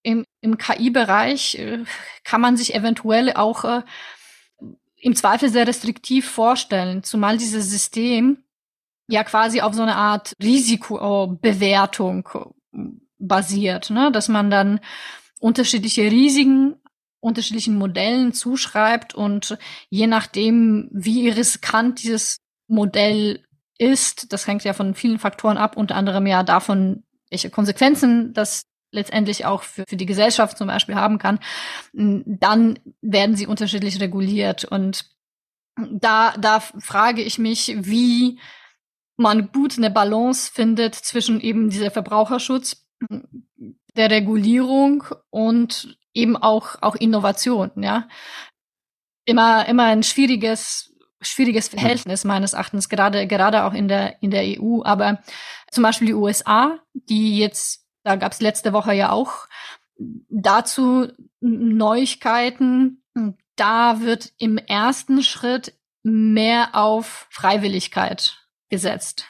im, 0.03 0.25
im 0.41 0.59
KI-Bereich 0.59 1.57
äh, 1.57 1.85
kann 2.25 2.41
man 2.41 2.57
sich 2.57 2.75
eventuell 2.75 3.33
auch 3.35 3.65
äh, 3.65 3.83
im 4.97 5.15
Zweifel 5.15 5.51
sehr 5.51 5.67
restriktiv 5.67 6.29
vorstellen, 6.29 7.03
zumal 7.03 7.37
dieses 7.37 7.69
System 7.71 8.45
ja 9.07 9.23
quasi 9.23 9.61
auf 9.61 9.75
so 9.75 9.83
eine 9.83 9.97
Art 9.97 10.33
Risikobewertung 10.43 12.29
basiert, 13.19 13.91
ne? 13.91 14.11
dass 14.11 14.29
man 14.29 14.51
dann 14.51 14.81
unterschiedliche 15.41 16.11
Risiken 16.11 16.77
unterschiedlichen 17.25 17.77
Modellen 17.77 18.35
zuschreibt 18.35 19.15
und 19.15 19.57
je 19.89 20.07
nachdem, 20.07 20.91
wie 20.93 21.31
riskant 21.31 22.03
dieses 22.03 22.43
Modell 22.69 23.43
ist, 23.79 24.33
das 24.33 24.47
hängt 24.47 24.63
ja 24.65 24.75
von 24.75 24.95
vielen 24.95 25.19
Faktoren 25.19 25.57
ab, 25.57 25.77
unter 25.77 25.97
anderem 25.97 26.27
ja 26.27 26.43
davon, 26.43 27.04
welche 27.35 27.51
Konsequenzen 27.51 28.33
das 28.33 28.67
letztendlich 28.93 29.45
auch 29.45 29.65
für, 29.65 29.85
für 29.89 29.97
die 29.97 30.07
Gesellschaft 30.07 30.57
zum 30.57 30.69
Beispiel 30.69 30.95
haben 30.95 31.19
kann, 31.19 31.41
dann 31.93 32.79
werden 33.03 33.35
sie 33.35 33.49
unterschiedlich 33.49 34.01
reguliert. 34.01 34.65
Und 34.65 35.11
da, 35.77 36.33
da 36.39 36.61
frage 36.61 37.23
ich 37.23 37.41
mich, 37.41 37.75
wie 37.81 38.39
man 39.17 39.51
gut 39.51 39.77
eine 39.77 39.91
Balance 39.91 40.53
findet 40.53 40.95
zwischen 40.95 41.41
eben 41.41 41.71
dieser 41.71 41.91
Verbraucherschutz, 41.91 42.87
der 43.97 44.11
Regulierung 44.11 45.05
und 45.31 45.99
eben 46.15 46.37
auch, 46.37 46.77
auch 46.81 46.95
Innovation, 46.95 47.73
ja. 47.77 48.09
Immer, 49.27 49.67
immer 49.67 49.85
ein 49.85 50.05
schwieriges, 50.05 50.94
schwieriges 51.25 51.69
Verhältnis 51.69 52.25
meines 52.25 52.53
Erachtens, 52.53 52.89
gerade, 52.89 53.27
gerade 53.27 53.65
auch 53.65 53.75
in 53.75 53.89
der, 53.89 54.23
in 54.23 54.31
der 54.31 54.43
EU. 54.43 54.83
Aber 54.85 55.23
zum 55.71 55.83
Beispiel 55.83 56.09
die 56.09 56.15
USA, 56.15 56.79
die 56.93 57.39
jetzt, 57.39 57.87
da 58.05 58.17
gab 58.17 58.33
es 58.33 58.41
letzte 58.41 58.73
Woche 58.73 58.95
ja 58.95 59.11
auch 59.11 59.47
dazu 60.29 61.09
Neuigkeiten. 61.41 63.03
Da 63.57 64.01
wird 64.01 64.33
im 64.39 64.59
ersten 64.59 65.23
Schritt 65.23 65.75
mehr 66.03 66.75
auf 66.75 67.27
Freiwilligkeit 67.31 68.47
gesetzt. 68.69 69.29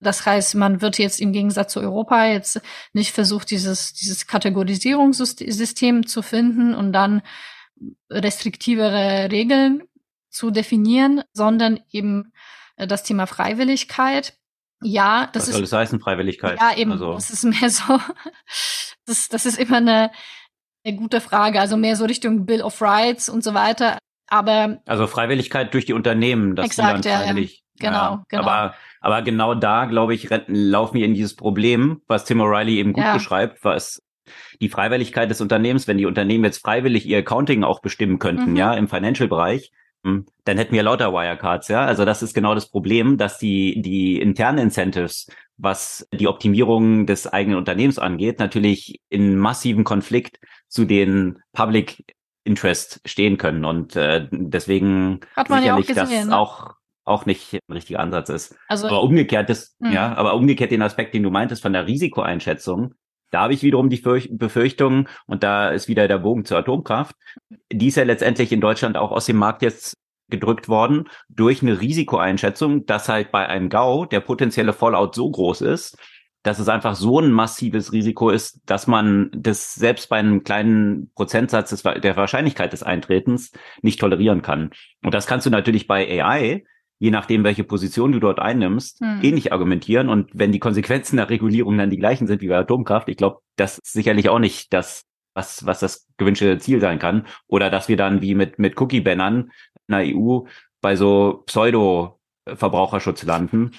Das 0.00 0.24
heißt, 0.24 0.54
man 0.54 0.80
wird 0.80 0.98
jetzt 0.98 1.20
im 1.20 1.32
Gegensatz 1.32 1.72
zu 1.72 1.80
Europa 1.80 2.26
jetzt 2.26 2.60
nicht 2.92 3.12
versucht, 3.12 3.50
dieses, 3.50 3.92
dieses 3.92 4.26
Kategorisierungssystem 4.26 6.06
zu 6.06 6.22
finden 6.22 6.74
und 6.74 6.92
dann 6.92 7.22
restriktivere 8.10 9.30
Regeln 9.30 9.82
zu 10.30 10.50
definieren, 10.50 11.22
sondern 11.32 11.80
eben 11.90 12.32
das 12.76 13.02
Thema 13.02 13.26
Freiwilligkeit. 13.26 14.34
Ja, 14.82 15.28
das 15.32 15.42
Was 15.42 15.48
ist. 15.48 15.54
soll 15.54 15.64
es 15.64 15.72
heißen, 15.72 16.00
Freiwilligkeit? 16.00 16.58
Ja, 16.58 16.74
eben. 16.76 16.92
Also. 16.92 17.14
Das 17.14 17.30
ist 17.30 17.44
mehr 17.44 17.70
so. 17.70 17.98
Das, 19.06 19.28
das 19.28 19.44
ist 19.44 19.58
immer 19.58 19.78
eine, 19.78 20.12
eine 20.84 20.96
gute 20.96 21.20
Frage. 21.20 21.58
Also 21.58 21.76
mehr 21.76 21.96
so 21.96 22.04
Richtung 22.04 22.46
Bill 22.46 22.62
of 22.62 22.80
Rights 22.80 23.28
und 23.28 23.42
so 23.42 23.54
weiter. 23.54 23.98
Aber. 24.28 24.78
Also 24.86 25.08
Freiwilligkeit 25.08 25.74
durch 25.74 25.84
die 25.84 25.94
Unternehmen, 25.94 26.54
dass 26.54 26.66
exakt, 26.66 27.04
dann 27.04 27.22
freiwillig. 27.22 27.64
Ja, 27.80 27.90
genau, 27.90 27.98
ja, 27.98 28.24
genau. 28.28 28.42
Aber, 28.42 28.74
aber 29.00 29.22
genau 29.22 29.54
da, 29.54 29.86
glaube 29.86 30.14
ich, 30.14 30.28
laufen 30.46 30.98
wir 30.98 31.06
in 31.06 31.14
dieses 31.14 31.34
Problem, 31.34 32.02
was 32.06 32.24
Tim 32.24 32.40
O'Reilly 32.40 32.76
eben 32.76 32.92
gut 32.92 33.02
ja. 33.02 33.14
beschreibt, 33.14 33.64
was 33.64 34.00
die 34.60 34.68
Freiwilligkeit 34.68 35.28
des 35.28 35.40
Unternehmens, 35.40 35.88
wenn 35.88 35.98
die 35.98 36.06
Unternehmen 36.06 36.44
jetzt 36.44 36.58
freiwillig 36.58 37.04
ihr 37.06 37.18
Accounting 37.18 37.64
auch 37.64 37.80
bestimmen 37.80 38.20
könnten, 38.20 38.50
mhm. 38.50 38.56
ja, 38.56 38.74
im 38.74 38.86
Financial-Bereich, 38.86 39.72
dann 40.02 40.56
hätten 40.56 40.72
wir 40.74 40.82
lauter 40.82 41.12
Wirecards, 41.12 41.68
ja. 41.68 41.84
Also 41.84 42.04
das 42.04 42.22
ist 42.22 42.34
genau 42.34 42.54
das 42.54 42.70
Problem, 42.70 43.18
dass 43.18 43.38
die, 43.38 43.82
die 43.82 44.20
internen 44.20 44.58
Incentives, 44.58 45.28
was 45.56 46.08
die 46.12 46.28
Optimierung 46.28 47.06
des 47.06 47.26
eigenen 47.26 47.58
Unternehmens 47.58 47.98
angeht, 47.98 48.38
natürlich 48.38 49.00
in 49.10 49.36
massiven 49.36 49.84
Konflikt 49.84 50.38
zu 50.68 50.84
den 50.84 51.38
Public 51.52 52.04
Interest 52.44 53.00
stehen 53.04 53.36
können. 53.36 53.64
Und 53.64 53.96
äh, 53.96 54.26
deswegen 54.30 55.20
Hat 55.36 55.50
man 55.50 55.62
sicherlich 55.62 55.88
ja 55.88 55.94
auch 55.94 56.06
gesehen, 56.06 56.18
das 56.18 56.26
ne? 56.28 56.38
auch 56.38 56.74
auch 57.04 57.26
nicht 57.26 57.54
ein 57.54 57.72
richtiger 57.72 58.00
Ansatz 58.00 58.28
ist. 58.28 58.56
Also, 58.68 58.86
aber 58.86 59.02
umgekehrt 59.02 59.50
ist, 59.50 59.80
mh. 59.80 59.92
ja, 59.92 60.14
aber 60.14 60.34
umgekehrt 60.34 60.70
den 60.70 60.82
Aspekt, 60.82 61.12
den 61.12 61.22
du 61.22 61.30
meintest 61.30 61.62
von 61.62 61.72
der 61.72 61.86
Risikoeinschätzung, 61.86 62.94
da 63.30 63.42
habe 63.42 63.54
ich 63.54 63.62
wiederum 63.62 63.88
die 63.88 64.02
Befürchtung, 64.30 65.08
und 65.26 65.42
da 65.42 65.70
ist 65.70 65.88
wieder 65.88 66.08
der 66.08 66.18
Bogen 66.18 66.44
zur 66.44 66.58
Atomkraft, 66.58 67.16
die 67.72 67.88
ist 67.88 67.96
ja 67.96 68.04
letztendlich 68.04 68.52
in 68.52 68.60
Deutschland 68.60 68.96
auch 68.96 69.12
aus 69.12 69.26
dem 69.26 69.36
Markt 69.36 69.62
jetzt 69.62 69.94
gedrückt 70.28 70.68
worden 70.68 71.08
durch 71.28 71.62
eine 71.62 71.80
Risikoeinschätzung, 71.80 72.86
dass 72.86 73.08
halt 73.08 73.32
bei 73.32 73.46
einem 73.46 73.68
GAU 73.68 74.06
der 74.06 74.20
potenzielle 74.20 74.72
Fallout 74.72 75.14
so 75.14 75.30
groß 75.30 75.62
ist, 75.62 75.96
dass 76.42 76.58
es 76.58 76.68
einfach 76.68 76.94
so 76.94 77.20
ein 77.20 77.32
massives 77.32 77.92
Risiko 77.92 78.30
ist, 78.30 78.60
dass 78.64 78.86
man 78.86 79.30
das 79.36 79.74
selbst 79.74 80.08
bei 80.08 80.16
einem 80.16 80.42
kleinen 80.42 81.12
Prozentsatz 81.14 81.70
des, 81.70 81.82
der 81.82 82.16
Wahrscheinlichkeit 82.16 82.72
des 82.72 82.82
Eintretens 82.82 83.52
nicht 83.82 84.00
tolerieren 84.00 84.40
kann. 84.40 84.70
Und 85.02 85.12
das 85.12 85.26
kannst 85.26 85.44
du 85.44 85.50
natürlich 85.50 85.86
bei 85.86 86.22
AI, 86.22 86.64
je 87.00 87.10
nachdem, 87.10 87.42
welche 87.42 87.64
Position 87.64 88.12
du 88.12 88.20
dort 88.20 88.38
einnimmst, 88.38 89.00
hm. 89.00 89.20
ähnlich 89.22 89.52
argumentieren. 89.52 90.08
Und 90.08 90.30
wenn 90.34 90.52
die 90.52 90.60
Konsequenzen 90.60 91.16
der 91.16 91.30
Regulierung 91.30 91.76
dann 91.78 91.90
die 91.90 91.96
gleichen 91.96 92.26
sind 92.26 92.42
wie 92.42 92.48
bei 92.48 92.58
Atomkraft, 92.58 93.08
ich 93.08 93.16
glaube, 93.16 93.40
das 93.56 93.78
ist 93.78 93.92
sicherlich 93.92 94.28
auch 94.28 94.38
nicht 94.38 94.72
das, 94.72 95.04
was, 95.34 95.64
was 95.66 95.80
das 95.80 96.06
gewünschte 96.18 96.58
Ziel 96.58 96.80
sein 96.80 96.98
kann. 96.98 97.26
Oder 97.48 97.70
dass 97.70 97.88
wir 97.88 97.96
dann 97.96 98.20
wie 98.20 98.34
mit, 98.34 98.58
mit 98.58 98.78
Cookie-Bannern 98.78 99.50
in 99.88 99.94
der 99.94 100.14
EU 100.14 100.40
bei 100.82 100.94
so 100.94 101.42
Pseudo 101.46 102.20
Verbraucherschutz 102.46 103.22
landen, 103.22 103.72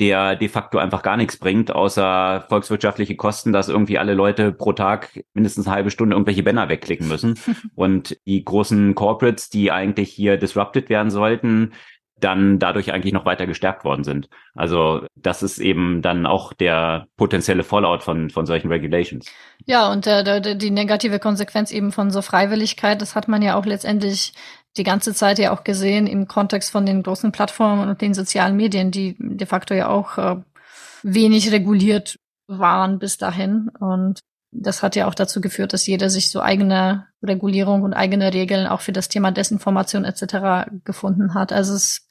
der 0.00 0.36
de 0.36 0.48
facto 0.48 0.78
einfach 0.78 1.02
gar 1.02 1.16
nichts 1.16 1.36
bringt, 1.36 1.70
außer 1.70 2.44
volkswirtschaftliche 2.48 3.16
Kosten, 3.16 3.52
dass 3.52 3.68
irgendwie 3.68 3.98
alle 3.98 4.14
Leute 4.14 4.52
pro 4.52 4.72
Tag 4.72 5.24
mindestens 5.34 5.66
eine 5.66 5.76
halbe 5.76 5.90
Stunde 5.90 6.14
irgendwelche 6.14 6.42
Banner 6.42 6.68
wegklicken 6.68 7.08
müssen. 7.08 7.38
Und 7.74 8.18
die 8.26 8.44
großen 8.44 8.94
Corporates, 8.94 9.50
die 9.50 9.70
eigentlich 9.70 10.12
hier 10.12 10.36
disrupted 10.36 10.90
werden 10.90 11.10
sollten, 11.10 11.72
dann 12.20 12.58
dadurch 12.58 12.92
eigentlich 12.92 13.12
noch 13.12 13.24
weiter 13.24 13.46
gestärkt 13.46 13.84
worden 13.84 14.04
sind. 14.04 14.28
Also 14.54 15.06
das 15.14 15.42
ist 15.42 15.58
eben 15.58 16.02
dann 16.02 16.26
auch 16.26 16.52
der 16.52 17.06
potenzielle 17.16 17.62
Fallout 17.62 18.02
von, 18.02 18.30
von 18.30 18.46
solchen 18.46 18.68
Regulations. 18.68 19.30
Ja, 19.66 19.90
und 19.90 20.06
äh, 20.06 20.56
die 20.56 20.70
negative 20.70 21.18
Konsequenz 21.18 21.70
eben 21.70 21.92
von 21.92 22.10
so 22.10 22.22
Freiwilligkeit, 22.22 23.00
das 23.00 23.14
hat 23.14 23.28
man 23.28 23.42
ja 23.42 23.56
auch 23.56 23.66
letztendlich 23.66 24.32
die 24.76 24.84
ganze 24.84 25.14
Zeit 25.14 25.38
ja 25.38 25.52
auch 25.52 25.64
gesehen 25.64 26.06
im 26.06 26.28
Kontext 26.28 26.70
von 26.70 26.86
den 26.86 27.02
großen 27.02 27.32
Plattformen 27.32 27.88
und 27.88 28.00
den 28.00 28.14
sozialen 28.14 28.56
Medien, 28.56 28.90
die 28.90 29.16
de 29.18 29.46
facto 29.46 29.74
ja 29.74 29.88
auch 29.88 30.18
äh, 30.18 30.36
wenig 31.02 31.52
reguliert 31.52 32.18
waren 32.46 32.98
bis 32.98 33.18
dahin. 33.18 33.70
Und 33.78 34.20
das 34.50 34.82
hat 34.82 34.96
ja 34.96 35.06
auch 35.06 35.14
dazu 35.14 35.40
geführt, 35.40 35.72
dass 35.72 35.86
jeder 35.86 36.10
sich 36.10 36.30
so 36.30 36.40
eigene 36.40 37.06
Regulierung 37.22 37.82
und 37.82 37.92
eigene 37.92 38.32
Regeln 38.32 38.66
auch 38.66 38.80
für 38.80 38.92
das 38.92 39.08
Thema 39.08 39.30
Desinformation 39.30 40.04
etc. 40.04 40.70
gefunden 40.84 41.34
hat. 41.34 41.52
Also 41.52 41.74
es 41.74 42.07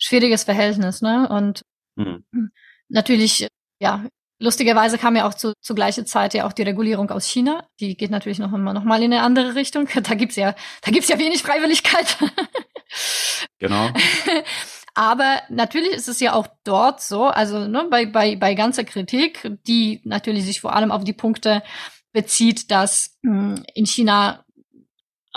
schwieriges 0.00 0.44
Verhältnis, 0.44 1.02
ne? 1.02 1.28
Und 1.28 1.62
mhm. 1.96 2.24
natürlich, 2.88 3.46
ja, 3.80 4.04
Lustigerweise 4.42 4.96
kam 4.96 5.16
ja 5.16 5.28
auch 5.28 5.34
zu, 5.34 5.52
zu 5.60 5.74
gleicher 5.74 6.06
Zeit 6.06 6.32
ja 6.32 6.46
auch 6.46 6.54
die 6.54 6.62
Regulierung 6.62 7.10
aus 7.10 7.26
China. 7.26 7.68
Die 7.78 7.94
geht 7.94 8.10
natürlich 8.10 8.38
noch 8.38 8.54
immer 8.54 8.72
noch 8.72 8.84
mal 8.84 9.02
in 9.02 9.12
eine 9.12 9.22
andere 9.22 9.54
Richtung. 9.54 9.86
Da 10.02 10.14
gibt's 10.14 10.36
ja, 10.36 10.54
da 10.80 10.90
gibt's 10.90 11.08
ja 11.08 11.18
wenig 11.18 11.42
Freiwilligkeit. 11.42 12.16
Genau. 13.60 13.90
Aber 14.94 15.40
natürlich 15.50 15.92
ist 15.92 16.08
es 16.08 16.18
ja 16.18 16.32
auch 16.32 16.48
dort 16.64 17.00
so, 17.00 17.26
also 17.26 17.68
ne, 17.68 17.86
bei, 17.88 18.06
bei, 18.06 18.34
bei 18.34 18.54
ganzer 18.54 18.82
Kritik, 18.82 19.48
die 19.66 20.00
natürlich 20.02 20.44
sich 20.44 20.60
vor 20.60 20.74
allem 20.74 20.90
auf 20.90 21.04
die 21.04 21.12
Punkte 21.12 21.62
bezieht, 22.12 22.72
dass 22.72 23.16
mh, 23.22 23.32
hm, 23.32 23.64
in 23.74 23.86
China 23.86 24.44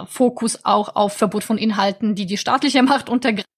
Fokus 0.08 0.66
auch 0.66 0.96
auf 0.96 1.14
Verbot 1.14 1.44
von 1.44 1.60
Inhalten, 1.60 2.16
die 2.16 2.26
die 2.26 2.38
staatliche 2.38 2.82
Macht 2.82 3.10
untergreifen 3.10 3.53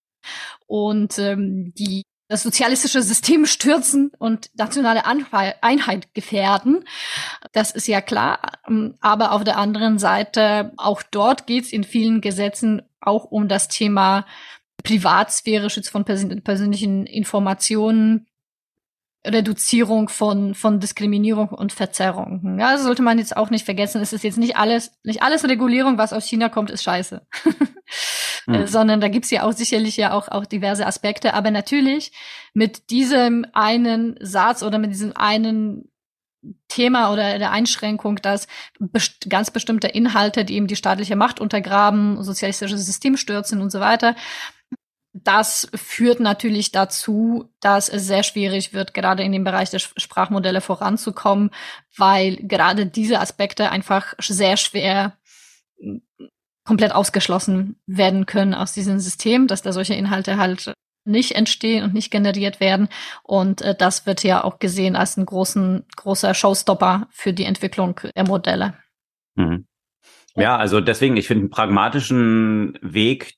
und 0.67 1.17
ähm, 1.19 1.73
die 1.75 2.03
das 2.27 2.41
sozialistische 2.41 3.03
System 3.03 3.45
stürzen 3.45 4.11
und 4.17 4.49
nationale 4.55 5.03
Einheit 5.05 6.13
gefährden. 6.15 6.83
Das 7.51 7.71
ist 7.71 7.87
ja 7.87 8.01
klar. 8.01 8.39
Aber 8.99 9.31
auf 9.31 9.43
der 9.43 9.57
anderen 9.57 9.99
Seite, 9.99 10.71
auch 10.77 11.03
dort 11.03 11.45
geht 11.45 11.65
es 11.65 11.73
in 11.73 11.83
vielen 11.83 12.21
Gesetzen 12.21 12.81
auch 12.99 13.25
um 13.25 13.47
das 13.47 13.67
Thema 13.67 14.25
Privatsphäre, 14.83 15.69
Schutz 15.69 15.89
von 15.89 16.03
persönlichen 16.03 17.05
Informationen, 17.05 18.27
Reduzierung 19.25 20.09
von, 20.09 20.53
von 20.53 20.79
Diskriminierung 20.79 21.49
und 21.49 21.73
Verzerrung. 21.73 22.57
Ja, 22.59 22.73
das 22.73 22.83
sollte 22.83 23.01
man 23.01 23.17
jetzt 23.17 23.35
auch 23.35 23.49
nicht 23.49 23.65
vergessen. 23.65 24.01
Es 24.01 24.13
ist 24.13 24.23
jetzt 24.23 24.37
nicht 24.37 24.57
alles, 24.57 24.91
nicht 25.03 25.23
alles 25.23 25.47
Regulierung, 25.47 25.97
was 25.97 26.13
aus 26.13 26.27
China 26.27 26.49
kommt, 26.49 26.69
ist 26.69 26.83
scheiße. 26.83 27.25
mhm. 28.47 28.67
sondern 28.67 29.01
da 29.01 29.07
gibt's 29.07 29.31
ja 29.31 29.43
auch 29.43 29.53
sicherlich 29.53 29.97
ja 29.97 30.13
auch, 30.13 30.27
auch 30.27 30.45
diverse 30.45 30.85
Aspekte. 30.85 31.33
Aber 31.33 31.51
natürlich 31.51 32.11
mit 32.53 32.89
diesem 32.89 33.45
einen 33.53 34.15
Satz 34.19 34.63
oder 34.63 34.77
mit 34.77 34.91
diesem 34.91 35.15
einen 35.15 35.89
Thema 36.67 37.11
oder 37.11 37.39
der 37.39 37.51
Einschränkung, 37.51 38.17
dass 38.17 38.47
best 38.79 39.29
ganz 39.29 39.51
bestimmte 39.51 39.87
Inhalte, 39.87 40.45
die 40.45 40.55
eben 40.55 40.67
die 40.67 40.75
staatliche 40.75 41.15
Macht 41.15 41.39
untergraben, 41.39 42.21
sozialistisches 42.23 42.85
System 42.85 43.17
stürzen 43.17 43.61
und 43.61 43.71
so 43.71 43.79
weiter, 43.79 44.15
das 45.23 45.69
führt 45.73 46.19
natürlich 46.19 46.73
dazu, 46.73 47.49
dass 47.61 47.87
es 47.87 48.05
sehr 48.05 48.23
schwierig 48.23 48.73
wird, 48.73 48.93
gerade 48.93 49.23
in 49.23 49.31
dem 49.31 49.45
Bereich 49.45 49.69
der 49.69 49.79
Sprachmodelle 49.79 50.59
voranzukommen, 50.59 51.51
weil 51.95 52.35
gerade 52.35 52.85
diese 52.85 53.21
Aspekte 53.21 53.71
einfach 53.71 54.13
sehr 54.19 54.57
schwer 54.57 55.17
komplett 56.65 56.93
ausgeschlossen 56.93 57.77
werden 57.85 58.25
können 58.25 58.53
aus 58.53 58.73
diesem 58.73 58.99
System, 58.99 59.47
dass 59.47 59.61
da 59.61 59.71
solche 59.71 59.93
Inhalte 59.93 60.37
halt 60.37 60.73
nicht 61.05 61.33
entstehen 61.33 61.83
und 61.83 61.93
nicht 61.93 62.11
generiert 62.11 62.59
werden. 62.59 62.89
Und 63.23 63.61
äh, 63.61 63.75
das 63.75 64.05
wird 64.05 64.23
ja 64.23 64.43
auch 64.43 64.59
gesehen 64.59 64.95
als 64.95 65.17
ein 65.17 65.25
großen, 65.25 65.85
großer 65.95 66.33
Showstopper 66.33 67.07
für 67.11 67.31
die 67.31 67.45
Entwicklung 67.45 67.99
der 68.15 68.25
Modelle. 68.25 68.73
Mhm. 69.35 69.67
Ja, 70.35 70.57
also 70.57 70.81
deswegen, 70.81 71.15
ich 71.15 71.27
finde 71.27 71.43
einen 71.43 71.49
pragmatischen 71.49 72.77
Weg, 72.81 73.35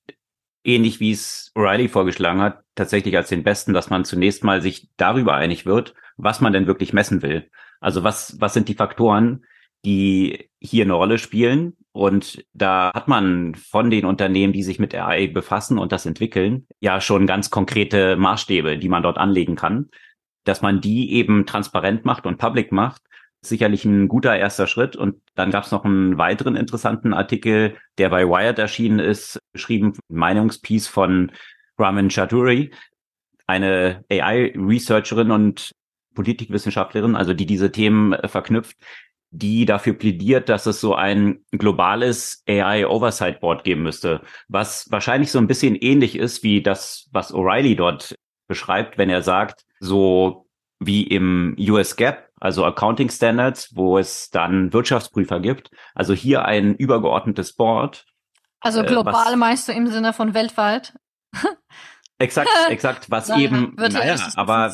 ähnlich 0.64 1.00
wie 1.00 1.12
es 1.12 1.52
O'Reilly 1.56 1.90
vorgeschlagen 1.90 2.42
hat, 2.42 2.64
tatsächlich 2.76 3.16
als 3.16 3.30
den 3.30 3.44
besten, 3.44 3.74
dass 3.74 3.90
man 3.90 4.06
zunächst 4.06 4.44
mal 4.44 4.62
sich 4.62 4.90
darüber 4.98 5.36
einig 5.36 5.66
wird, 5.66 5.94
was 6.16 6.42
man 6.42 6.54
denn 6.54 6.66
wirklich 6.66 6.94
messen 6.94 7.22
will. 7.22 7.50
Also 7.80 8.04
was, 8.04 8.38
was 8.40 8.54
sind 8.54 8.68
die 8.68 8.74
Faktoren, 8.74 9.46
die 9.86 10.50
hier 10.60 10.84
eine 10.84 10.94
Rolle 10.94 11.18
spielen. 11.18 11.78
Und 11.92 12.46
da 12.54 12.92
hat 12.94 13.08
man 13.08 13.56
von 13.56 13.90
den 13.90 14.06
Unternehmen, 14.06 14.54
die 14.54 14.64
sich 14.64 14.80
mit 14.80 14.94
AI 14.94 15.28
befassen 15.28 15.78
und 15.78 15.92
das 15.92 16.06
entwickeln, 16.06 16.68
ja 16.80 17.02
schon 17.02 17.26
ganz 17.26 17.50
konkrete 17.50 18.16
Maßstäbe, 18.18 18.78
die 18.78 18.90
man 18.90 19.04
dort 19.04 19.18
anlegen 19.18 19.56
kann. 19.56 19.90
Dass 20.44 20.62
man 20.62 20.82
die 20.82 21.14
eben 21.14 21.46
transparent 21.46 22.06
macht 22.06 22.26
und 22.26 22.38
public 22.38 22.72
macht, 22.72 23.02
sicherlich 23.42 23.86
ein 23.86 24.08
guter 24.08 24.38
erster 24.38 24.68
Schritt. 24.68 24.96
Und 24.96 25.22
dann 25.36 25.52
gab 25.52 25.64
es 25.64 25.72
noch 25.72 25.86
einen 25.86 26.18
weiteren 26.18 26.56
interessanten 26.56 27.14
Artikel, 27.14 27.78
der 27.98 28.10
bei 28.10 28.28
Wired 28.28 28.60
erschienen 28.60 29.00
ist, 29.00 29.40
geschrieben, 29.54 29.94
Meinungspiece 30.10 30.88
von 30.88 31.32
Raman 31.78 32.10
Chaudhuri, 32.10 32.72
eine 33.48 34.04
AI-Researcherin 34.10 35.32
und 35.32 35.72
Politikwissenschaftlerin, 36.14 37.16
also 37.16 37.34
die 37.34 37.46
diese 37.46 37.72
Themen 37.72 38.14
äh, 38.14 38.28
verknüpft, 38.28 38.76
die 39.32 39.66
dafür 39.66 39.94
plädiert, 39.94 40.50
dass 40.50 40.66
es 40.66 40.80
so 40.80 40.96
ein 40.96 41.44
globales 41.52 42.44
AI 42.48 42.88
Oversight 42.88 43.40
Board 43.40 43.64
geben 43.64 43.84
müsste, 43.84 44.22
was 44.48 44.90
wahrscheinlich 44.90 45.32
so 45.32 45.40
ein 45.40 45.48
bisschen 45.48 45.76
ähnlich 45.76 46.16
ist 46.16 46.44
wie 46.44 46.62
das, 46.62 47.10
was 47.12 47.34
O'Reilly 47.34 47.76
dort 47.76 48.16
beschreibt, 48.48 48.98
wenn 48.98 49.10
er 49.10 49.22
sagt, 49.22 49.66
so 49.80 50.48
wie 50.80 51.04
im 51.04 51.56
US 51.60 51.96
Gap, 51.96 52.30
also 52.40 52.64
Accounting 52.64 53.10
Standards, 53.10 53.76
wo 53.76 53.98
es 53.98 54.30
dann 54.30 54.72
Wirtschaftsprüfer 54.72 55.40
gibt, 55.40 55.72
also 55.96 56.14
hier 56.14 56.46
ein 56.46 56.76
übergeordnetes 56.76 57.54
Board. 57.54 58.06
Also 58.62 58.82
äh, 58.82 58.86
global 58.86 59.34
äh, 59.34 59.36
meinst 59.36 59.68
du 59.68 59.74
im 59.74 59.88
Sinne 59.88 60.14
von 60.14 60.34
weltweit? 60.34 60.94
exakt, 62.20 62.50
exakt, 62.70 63.12
was 63.12 63.28
naja, 63.28 63.42
eben, 63.42 63.76
naja, 63.76 64.16
aber, 64.36 64.74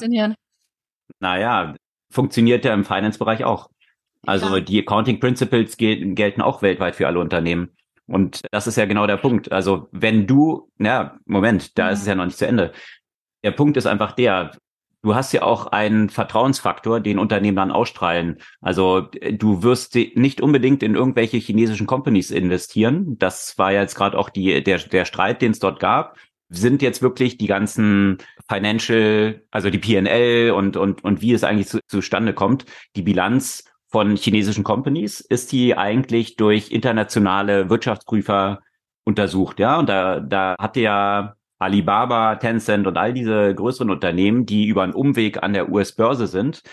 naja, 1.20 1.76
funktioniert 2.12 2.64
ja 2.66 2.74
im 2.74 2.86
Finance-Bereich 2.86 3.44
auch. 3.44 3.70
Also 4.26 4.56
ja. 4.56 4.60
die 4.62 4.80
Accounting 4.80 5.20
Principles 5.20 5.78
gel 5.78 6.14
gelten 6.16 6.42
auch 6.42 6.62
weltweit 6.62 6.96
für 6.96 7.08
alle 7.08 7.20
Unternehmen. 7.20 7.70
Und 8.08 8.42
das 8.52 8.68
ist 8.68 8.78
ja 8.78 8.86
genau 8.86 9.08
der 9.08 9.18
Punkt. 9.18 9.52
Also 9.52 9.88
wenn 9.92 10.28
du, 10.28 10.70
ja, 10.80 11.18
Moment, 11.26 11.78
da 11.78 11.88
mhm. 11.88 11.94
ist 11.94 12.02
es 12.02 12.08
ja 12.08 12.16
noch 12.16 12.26
nicht 12.26 12.38
zu 12.38 12.48
Ende. 12.48 12.72
Der 13.44 13.52
Punkt 13.52 13.78
ist 13.78 13.86
einfach 13.86 14.14
der, 14.14 14.52
du 15.02 15.16
hast 15.16 15.34
ja 15.34 15.44
auch 15.44 15.68
einen 15.68 16.10
Vertrauensfaktor, 16.10 17.00
den 17.00 17.20
Unternehmen 17.20 17.58
dann 17.58 17.72
ausstrahlen. 17.72 18.38
Also 18.62 19.10
du 19.32 19.64
wirst 19.64 19.96
nicht 19.96 20.42
unbedingt 20.42 20.84
in 20.84 20.96
irgendwelche 20.96 21.38
chinesischen 21.38 21.88
Companies 21.88 22.32
investieren. 22.32 23.18
Das 23.20 23.58
war 23.58 23.72
ja 23.72 23.82
jetzt 23.82 23.96
gerade 23.96 24.18
auch 24.18 24.30
die, 24.30 24.64
der, 24.64 24.80
der 24.80 25.06
Streit, 25.06 25.42
den 25.42 25.52
es 25.52 25.60
dort 25.60 25.80
gab. 25.80 26.18
Sind 26.50 26.82
jetzt 26.82 27.02
wirklich 27.02 27.38
die 27.38 27.48
ganzen 27.48 28.20
Financial, 28.48 29.42
also 29.52 29.70
die 29.70 29.80
PNL 29.80 30.52
und, 30.52 30.78
und, 30.78 31.04
und 31.04 31.22
wie 31.22 31.34
es 31.34 31.44
eigentlich 31.44 31.68
zu, 31.68 31.80
zustande 31.88 32.34
kommt, 32.34 32.66
die 32.96 33.02
Bilanz 33.02 33.64
von 33.94 34.16
chinesischen 34.16 34.64
Companies 34.64 35.20
ist 35.22 35.52
die 35.52 35.78
eigentlich 35.78 36.36
durch 36.36 36.72
internationale 36.72 37.70
Wirtschaftsprüfer 37.70 38.62
untersucht, 39.04 39.60
ja. 39.60 39.78
Und 39.78 39.88
da, 39.88 40.20
da 40.20 40.56
hatte 40.60 40.82
ja 40.82 41.36
Alibaba, 41.60 42.38
Tencent 42.38 42.88
und 42.88 42.98
all 42.98 43.14
diese 43.14 43.54
größeren 43.54 43.92
Unternehmen, 43.92 44.48
die 44.48 44.66
über 44.66 44.82
einen 44.82 44.96
Umweg 44.96 45.44
an 45.44 45.54
der 45.54 45.70
US-Börse 45.70 46.26
sind, 46.26 46.64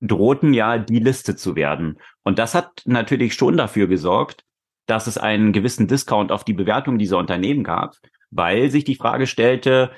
drohten 0.00 0.54
ja 0.54 0.78
die 0.78 1.00
Liste 1.00 1.34
zu 1.34 1.56
werden. 1.56 1.98
Und 2.22 2.38
das 2.38 2.54
hat 2.54 2.82
natürlich 2.84 3.34
schon 3.34 3.56
dafür 3.56 3.88
gesorgt, 3.88 4.44
dass 4.86 5.08
es 5.08 5.18
einen 5.18 5.52
gewissen 5.52 5.88
Discount 5.88 6.30
auf 6.30 6.44
die 6.44 6.52
Bewertung 6.52 6.96
dieser 6.96 7.18
Unternehmen 7.18 7.64
gab. 7.64 7.96
weil 8.30 8.70
sich 8.70 8.84
die 8.84 8.96
Frage 8.96 9.26
stellte, 9.26 9.90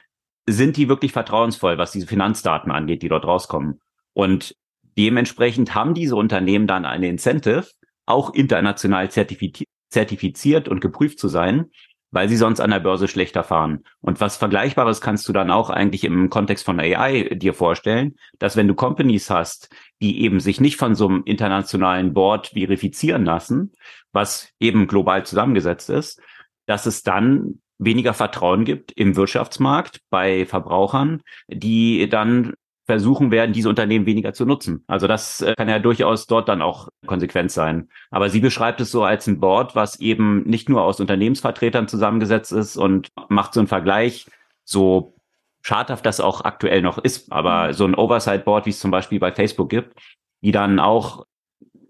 sind 0.47 0.77
die 0.77 0.89
wirklich 0.89 1.13
vertrauensvoll, 1.13 1.77
was 1.79 1.93
diese 1.93 2.07
Finanzdaten 2.07 2.71
angeht, 2.71 3.03
die 3.03 3.09
dort 3.09 3.27
rauskommen? 3.27 3.81
Und 4.13 4.55
dementsprechend 4.99 5.75
haben 5.75 5.95
diese 5.95 6.17
Unternehmen 6.17 6.67
dann 6.67 6.85
eine 6.85 7.09
Incentive, 7.09 7.67
auch 8.05 8.35
international 8.35 9.11
zertifiziert 9.11 10.69
und 10.69 10.81
geprüft 10.81 11.19
zu 11.19 11.29
sein, 11.29 11.71
weil 12.11 12.29
sie 12.29 12.37
sonst 12.37 12.61
an 12.61 12.71
der 12.71 12.81
Börse 12.81 13.07
schlechter 13.07 13.45
fahren. 13.45 13.85
Und 14.01 14.21
was 14.21 14.39
Vergleichbares 14.39 15.01
kannst 15.01 15.29
du 15.29 15.33
dann 15.33 15.51
auch 15.51 15.71
eigentlich 15.71 16.05
im 16.05 16.31
Kontext 16.31 16.65
von 16.65 16.81
AI 16.81 17.35
dir 17.35 17.55
vorstellen, 17.55 18.17
dass 18.39 18.57
wenn 18.57 18.67
du 18.67 18.75
Companies 18.75 19.31
hast, 19.31 19.69
die 20.01 20.23
eben 20.23 20.41
sich 20.41 20.61
nicht 20.61 20.77
von 20.77 20.95
so 20.95 21.07
einem 21.07 21.23
internationalen 21.25 22.15
Board 22.15 22.49
verifizieren 22.49 23.25
lassen, 23.25 23.73
was 24.13 24.51
eben 24.59 24.87
global 24.87 25.25
zusammengesetzt 25.27 25.91
ist, 25.91 26.21
dass 26.67 26.87
es 26.87 27.03
dann 27.03 27.61
weniger 27.79 28.15
Vertrauen 28.15 28.65
gibt 28.65 28.91
im 28.93 29.15
Wirtschaftsmarkt 29.15 30.01
bei 30.11 30.47
Verbrauchern, 30.47 31.23
die 31.47 32.09
dann 32.09 32.55
versuchen 32.89 33.31
werden, 33.31 33.53
diese 33.53 33.69
Unternehmen 33.69 34.07
weniger 34.07 34.33
zu 34.33 34.47
nutzen. 34.47 34.83
Also 34.87 35.07
das 35.07 35.43
äh, 35.43 35.55
kann 35.55 35.69
ja 35.69 35.79
durchaus 35.79 36.27
dort 36.27 36.49
dann 36.49 36.63
auch 36.63 36.89
konsequent 37.07 37.53
sein. 37.53 37.91
Aber 38.11 38.31
sie 38.31 38.41
beschreibt 38.41 38.81
es 38.81 38.91
so 38.91 39.05
als 39.05 39.27
ein 39.27 39.41
Board, 39.41 39.75
was 39.75 40.01
eben 40.01 40.43
nicht 40.45 40.71
nur 40.71 40.83
aus 40.83 40.99
Unternehmensvertretern 40.99 41.87
zusammengesetzt 41.87 42.51
ist 42.51 42.79
und 42.79 43.09
macht 43.29 43.53
so 43.53 43.61
einen 43.61 43.67
Vergleich, 43.67 44.27
so 44.65 45.15
schadhaft 45.61 46.07
das 46.07 46.19
auch 46.19 46.45
aktuell 46.45 46.81
noch 46.81 46.97
ist, 46.97 47.31
aber 47.31 47.69
mhm. 47.69 47.73
so 47.75 47.85
ein 47.85 47.95
Oversight 47.95 48.47
Board, 48.47 48.65
wie 48.65 48.71
es 48.71 48.81
zum 48.81 48.91
Beispiel 48.91 49.21
bei 49.21 49.33
Facebook 49.33 49.69
gibt, 49.69 49.99
die 50.41 50.53
dann 50.53 50.81
auch, 50.81 51.27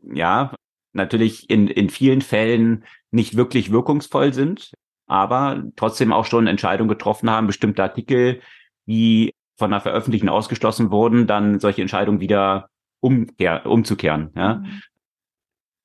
ja, 0.03 0.53
natürlich 0.93 1.49
in, 1.49 1.69
in 1.69 1.91
vielen 1.91 2.23
Fällen 2.23 2.85
nicht 3.13 3.37
wirklich 3.37 3.71
wirkungsvoll 3.71 4.33
sind, 4.33 4.73
aber 5.07 5.63
trotzdem 5.77 6.13
auch 6.13 6.25
schon 6.25 6.49
Entscheidungen 6.49 6.89
getroffen 6.89 7.31
haben, 7.31 7.47
bestimmte 7.47 7.85
Artikel, 7.85 8.41
die 8.87 9.33
von 9.59 9.71
der 9.71 9.81
Veröffentlichung 9.81 10.29
ausgeschlossen 10.29 10.90
wurden, 10.90 11.27
dann 11.27 11.61
solche 11.61 11.83
Entscheidungen 11.83 12.21
wieder 12.21 12.71
umkehr, 13.01 13.66
umzukehren. 13.66 14.31
Ja. 14.37 14.55
Mhm. 14.55 14.83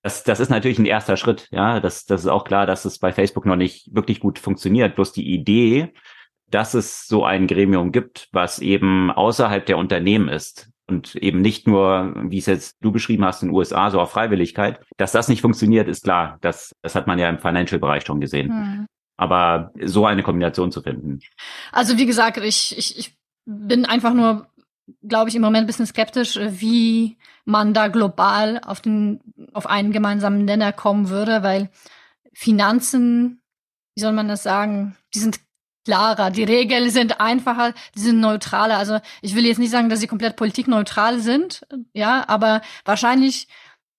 Das, 0.04 0.24
das 0.24 0.40
ist 0.40 0.50
natürlich 0.50 0.80
ein 0.80 0.86
erster 0.86 1.18
Schritt. 1.18 1.48
Ja, 1.52 1.80
das, 1.80 2.06
das 2.06 2.22
ist 2.22 2.28
auch 2.28 2.44
klar, 2.44 2.66
dass 2.66 2.86
es 2.86 3.00
bei 3.00 3.12
Facebook 3.14 3.46
noch 3.46 3.56
nicht 3.56 3.94
wirklich 3.96 4.20
gut 4.20 4.38
funktioniert. 4.38 4.96
Bloß 4.96 5.14
die 5.14 5.34
Idee, 5.34 5.94
dass 6.48 6.74
es 6.74 7.08
so 7.08 7.24
ein 7.24 7.48
Gremium 7.48 7.92
gibt, 7.92 8.28
was 8.32 8.60
eben 8.60 9.12
außerhalb 9.12 9.66
der 9.66 9.78
Unternehmen 9.78 10.28
ist 10.28 10.70
und 10.88 11.16
eben 11.16 11.42
nicht 11.42 11.68
nur, 11.68 12.14
wie 12.30 12.38
es 12.38 12.46
jetzt 12.46 12.78
du 12.82 12.92
beschrieben 12.92 13.24
hast, 13.24 13.42
in 13.42 13.50
den 13.50 13.56
USA, 13.56 13.90
so 13.90 14.02
auf 14.02 14.12
Freiwilligkeit, 14.12 14.82
dass 14.98 15.14
das 15.14 15.30
nicht 15.30 15.42
funktioniert, 15.42 15.88
ist 15.88 16.04
klar. 16.04 16.38
Das, 16.42 16.76
das 16.82 16.96
hat 16.96 17.08
man 17.08 17.18
ja 17.18 17.30
im 17.30 17.40
Financial-Bereich 17.40 18.06
schon 18.06 18.20
gesehen. 18.20 18.50
Hm. 18.50 18.86
Aber 19.16 19.72
so 19.82 20.06
eine 20.06 20.22
Kombination 20.22 20.72
zu 20.72 20.82
finden. 20.82 21.20
Also 21.72 21.98
wie 21.98 22.06
gesagt, 22.06 22.38
ich, 22.38 22.78
ich, 22.78 22.98
ich 22.98 23.18
bin 23.46 23.86
einfach 23.86 24.14
nur, 24.14 24.48
glaube 25.08 25.30
ich, 25.30 25.36
im 25.36 25.42
Moment 25.42 25.64
ein 25.64 25.68
bisschen 25.68 25.86
skeptisch, 25.86 26.38
wie 26.38 27.18
man 27.46 27.74
da 27.74 27.88
global 27.88 28.62
auf 28.66 28.82
den, 28.82 29.22
auf 29.54 29.68
einen 29.68 29.92
gemeinsamen 29.92 30.46
Nenner 30.46 30.74
kommen 30.74 31.10
würde, 31.10 31.44
weil 31.44 31.70
Finanzen, 32.34 33.42
wie 33.96 34.02
soll 34.02 34.14
man 34.14 34.28
das 34.28 34.44
sagen, 34.44 34.96
die 35.14 35.20
sind 35.20 35.40
klarer, 35.86 36.32
die 36.32 36.44
Regeln 36.44 36.90
sind 36.90 37.20
einfacher, 37.20 37.74
die 37.96 38.00
sind 38.00 38.20
neutraler. 38.20 38.78
Also 38.78 39.00
ich 39.22 39.36
will 39.36 39.46
jetzt 39.46 39.60
nicht 39.60 39.72
sagen, 39.72 39.90
dass 39.90 40.00
sie 40.00 40.08
komplett 40.08 40.36
politikneutral 40.36 41.20
sind, 41.20 41.66
ja, 41.94 42.28
aber 42.28 42.62
wahrscheinlich 42.86 43.48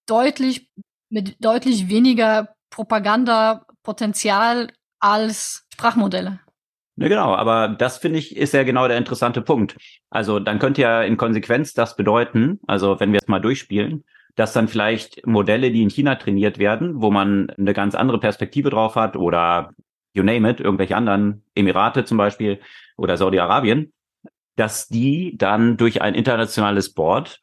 deutlich 0.06 0.70
mit 1.10 1.36
deutlich 1.44 1.88
weniger 1.88 2.54
Propagandapotenzial 2.70 4.72
als 4.98 5.66
Sprachmodelle. 5.72 6.40
Ne, 6.96 7.08
genau, 7.08 7.34
aber 7.34 7.68
das 7.68 7.98
finde 7.98 8.20
ich 8.20 8.36
ist 8.36 8.54
ja 8.54 8.62
genau 8.62 8.86
der 8.86 8.96
interessante 8.98 9.42
Punkt. 9.42 9.76
Also 10.10 10.38
dann 10.38 10.60
könnte 10.60 10.82
ja 10.82 11.02
in 11.02 11.16
Konsequenz 11.16 11.74
das 11.74 11.96
bedeuten, 11.96 12.60
also 12.68 13.00
wenn 13.00 13.12
wir 13.12 13.18
es 13.20 13.26
mal 13.26 13.40
durchspielen, 13.40 14.04
dass 14.36 14.52
dann 14.52 14.68
vielleicht 14.68 15.26
Modelle, 15.26 15.72
die 15.72 15.82
in 15.82 15.90
China 15.90 16.14
trainiert 16.14 16.58
werden, 16.58 17.00
wo 17.00 17.10
man 17.10 17.50
eine 17.50 17.72
ganz 17.72 17.94
andere 17.94 18.20
Perspektive 18.20 18.70
drauf 18.70 18.94
hat 18.94 19.16
oder 19.16 19.72
you 20.12 20.22
name 20.22 20.48
it, 20.48 20.60
irgendwelche 20.60 20.96
anderen 20.96 21.42
Emirate 21.56 22.04
zum 22.04 22.18
Beispiel 22.18 22.60
oder 22.96 23.16
Saudi-Arabien, 23.16 23.92
dass 24.54 24.86
die 24.86 25.36
dann 25.36 25.76
durch 25.76 26.00
ein 26.00 26.14
internationales 26.14 26.92
Board 26.92 27.40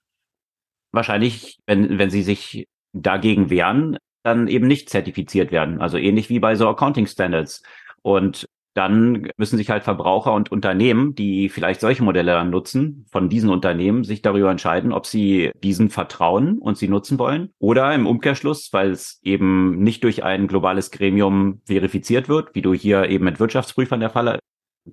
wahrscheinlich, 0.93 1.59
wenn, 1.65 1.97
wenn 1.97 2.09
sie 2.09 2.23
sich 2.23 2.67
dagegen 2.93 3.49
wehren, 3.49 3.97
dann 4.23 4.47
eben 4.47 4.67
nicht 4.67 4.89
zertifiziert 4.89 5.51
werden. 5.51 5.81
Also 5.81 5.97
ähnlich 5.97 6.29
wie 6.29 6.39
bei 6.39 6.55
so 6.55 6.69
Accounting 6.69 7.07
Standards. 7.07 7.63
Und 8.01 8.47
dann 8.73 9.29
müssen 9.37 9.57
sich 9.57 9.69
halt 9.69 9.83
Verbraucher 9.83 10.33
und 10.33 10.51
Unternehmen, 10.51 11.13
die 11.13 11.49
vielleicht 11.49 11.81
solche 11.81 12.03
Modelle 12.03 12.31
dann 12.31 12.49
nutzen, 12.49 13.05
von 13.11 13.27
diesen 13.27 13.49
Unternehmen 13.49 14.03
sich 14.03 14.21
darüber 14.21 14.49
entscheiden, 14.49 14.93
ob 14.93 15.05
sie 15.05 15.51
diesen 15.61 15.89
vertrauen 15.89 16.57
und 16.57 16.77
sie 16.77 16.87
nutzen 16.87 17.19
wollen 17.19 17.49
oder 17.59 17.93
im 17.93 18.07
Umkehrschluss, 18.07 18.71
weil 18.71 18.91
es 18.91 19.19
eben 19.23 19.79
nicht 19.83 20.03
durch 20.03 20.23
ein 20.23 20.47
globales 20.47 20.91
Gremium 20.91 21.61
verifiziert 21.65 22.29
wird, 22.29 22.55
wie 22.55 22.61
du 22.61 22.73
hier 22.73 23.09
eben 23.09 23.25
mit 23.25 23.39
Wirtschaftsprüfern 23.39 23.99
der 23.99 24.09
Fall, 24.09 24.39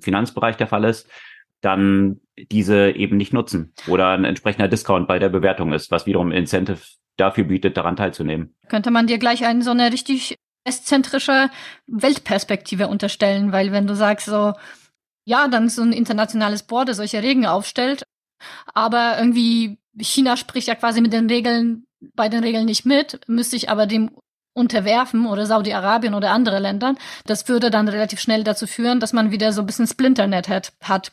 Finanzbereich 0.01 0.57
der 0.57 0.67
Fall 0.67 0.85
ist, 0.85 1.09
dann 1.61 2.21
diese 2.37 2.91
eben 2.91 3.17
nicht 3.17 3.33
nutzen 3.33 3.73
oder 3.87 4.09
ein 4.09 4.25
entsprechender 4.25 4.69
Discount 4.69 5.09
bei 5.09 5.19
der 5.19 5.29
Bewertung 5.29 5.73
ist, 5.73 5.91
was 5.91 6.07
wiederum 6.07 6.33
Incentive 6.33 6.81
dafür 7.17 7.45
bietet, 7.45 7.77
daran 7.77 7.97
teilzunehmen. 7.97 8.55
Könnte 8.69 8.91
man 8.91 9.07
dir 9.07 9.19
gleich 9.19 9.45
einen 9.45 9.63
so 9.63 9.73
eine 9.73 9.93
richtig 9.93 10.37
westzentrische 10.65 11.51
Weltperspektive 11.87 12.89
unterstellen, 12.89 13.53
weil 13.53 13.73
wenn 13.73 13.87
du 13.87 13.95
sagst 13.95 14.27
so, 14.27 14.53
ja, 15.25 15.49
dann 15.49 15.69
so 15.69 15.83
ein 15.83 15.93
internationales 15.93 16.63
Board, 16.63 16.89
das 16.89 16.97
solche 16.99 17.23
Regeln 17.23 17.47
aufstellt, 17.47 18.05
aber 18.75 19.19
irgendwie 19.19 19.79
China 20.01 20.37
spricht 20.37 20.69
ja 20.69 20.75
quasi 20.75 21.01
mit 21.01 21.13
den 21.13 21.29
Regeln, 21.29 21.87
bei 22.15 22.29
den 22.29 22.45
Regeln 22.45 22.67
nicht 22.67 22.87
mit, 22.87 23.21
müsste 23.27 23.57
ich 23.57 23.71
aber 23.71 23.87
dem 23.87 24.11
unterwerfen 24.55 25.27
oder 25.27 25.47
Saudi-Arabien 25.47 26.15
oder 26.15 26.33
andere 26.33 26.59
Länder. 26.59 26.95
Das 27.27 27.49
würde 27.49 27.71
dann 27.71 27.89
relativ 27.89 28.21
schnell 28.21 28.45
dazu 28.45 28.67
führen, 28.67 29.01
dass 29.01 29.13
man 29.13 29.31
wieder 29.31 29.53
so 29.53 29.63
ein 29.63 29.67
bisschen 29.67 29.87
Splinternet 29.87 30.49
hat, 30.49 30.73
hat 30.83 31.13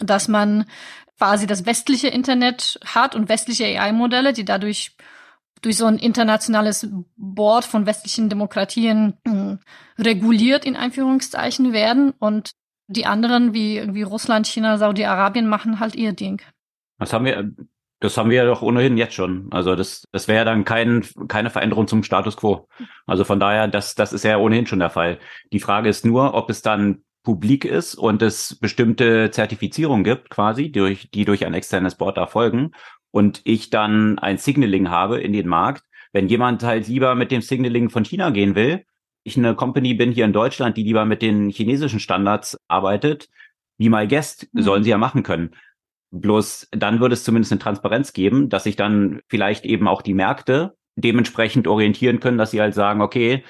dass 0.00 0.28
man 0.28 0.66
quasi 1.18 1.46
das 1.46 1.66
westliche 1.66 2.08
Internet 2.08 2.78
hat 2.84 3.14
und 3.14 3.28
westliche 3.28 3.64
AI-Modelle, 3.64 4.32
die 4.32 4.44
dadurch 4.44 4.96
durch 5.64 5.78
so 5.78 5.86
ein 5.86 5.98
internationales 5.98 6.88
Board 7.16 7.64
von 7.64 7.86
westlichen 7.86 8.28
Demokratien 8.28 9.14
äh, 9.24 9.56
reguliert, 10.02 10.64
in 10.64 10.76
Einführungszeichen 10.76 11.72
werden. 11.72 12.12
Und 12.18 12.52
die 12.86 13.06
anderen, 13.06 13.54
wie 13.54 13.78
irgendwie 13.78 14.02
Russland, 14.02 14.46
China, 14.46 14.76
Saudi-Arabien, 14.76 15.48
machen 15.48 15.80
halt 15.80 15.94
ihr 15.94 16.12
Ding. 16.12 16.42
Das 16.98 17.12
haben 17.12 17.24
wir, 17.24 17.50
das 18.00 18.16
haben 18.18 18.28
wir 18.28 18.36
ja 18.36 18.44
doch 18.44 18.60
ohnehin 18.60 18.98
jetzt 18.98 19.14
schon. 19.14 19.48
Also 19.52 19.74
das, 19.74 20.06
das 20.12 20.28
wäre 20.28 20.44
dann 20.44 20.64
kein, 20.64 21.04
keine 21.28 21.48
Veränderung 21.48 21.88
zum 21.88 22.02
Status 22.02 22.36
quo. 22.36 22.68
Also 23.06 23.24
von 23.24 23.40
daher, 23.40 23.66
das, 23.66 23.94
das 23.94 24.12
ist 24.12 24.24
ja 24.24 24.36
ohnehin 24.36 24.66
schon 24.66 24.80
der 24.80 24.90
Fall. 24.90 25.18
Die 25.52 25.60
Frage 25.60 25.88
ist 25.88 26.04
nur, 26.04 26.34
ob 26.34 26.50
es 26.50 26.60
dann 26.60 27.04
publik 27.22 27.64
ist 27.64 27.94
und 27.94 28.20
es 28.20 28.56
bestimmte 28.56 29.30
Zertifizierungen 29.30 30.04
gibt, 30.04 30.28
quasi, 30.28 30.70
durch, 30.70 31.10
die 31.10 31.24
durch 31.24 31.46
ein 31.46 31.54
externes 31.54 31.94
Board 31.94 32.18
erfolgen 32.18 32.72
und 33.14 33.42
ich 33.44 33.70
dann 33.70 34.18
ein 34.18 34.38
Signaling 34.38 34.90
habe 34.90 35.20
in 35.20 35.32
den 35.32 35.46
Markt, 35.46 35.84
wenn 36.12 36.26
jemand 36.26 36.64
halt 36.64 36.88
lieber 36.88 37.14
mit 37.14 37.30
dem 37.30 37.42
Signaling 37.42 37.88
von 37.88 38.04
China 38.04 38.30
gehen 38.30 38.56
will, 38.56 38.84
ich 39.22 39.36
eine 39.36 39.54
Company 39.54 39.94
bin 39.94 40.10
hier 40.10 40.24
in 40.24 40.32
Deutschland, 40.32 40.76
die 40.76 40.82
lieber 40.82 41.04
mit 41.04 41.22
den 41.22 41.48
chinesischen 41.48 42.00
Standards 42.00 42.58
arbeitet, 42.66 43.28
wie 43.78 43.88
my 43.88 44.08
guest, 44.08 44.48
mhm. 44.52 44.62
sollen 44.62 44.82
sie 44.82 44.90
ja 44.90 44.98
machen 44.98 45.22
können. 45.22 45.54
Bloß 46.10 46.66
dann 46.72 46.98
würde 46.98 47.12
es 47.12 47.22
zumindest 47.22 47.52
eine 47.52 47.60
Transparenz 47.60 48.14
geben, 48.14 48.48
dass 48.48 48.64
sich 48.64 48.74
dann 48.74 49.20
vielleicht 49.28 49.64
eben 49.64 49.86
auch 49.86 50.02
die 50.02 50.14
Märkte 50.14 50.74
dementsprechend 50.96 51.68
orientieren 51.68 52.18
können, 52.18 52.36
dass 52.36 52.50
sie 52.50 52.60
halt 52.60 52.74
sagen, 52.74 53.00
okay, 53.00 53.44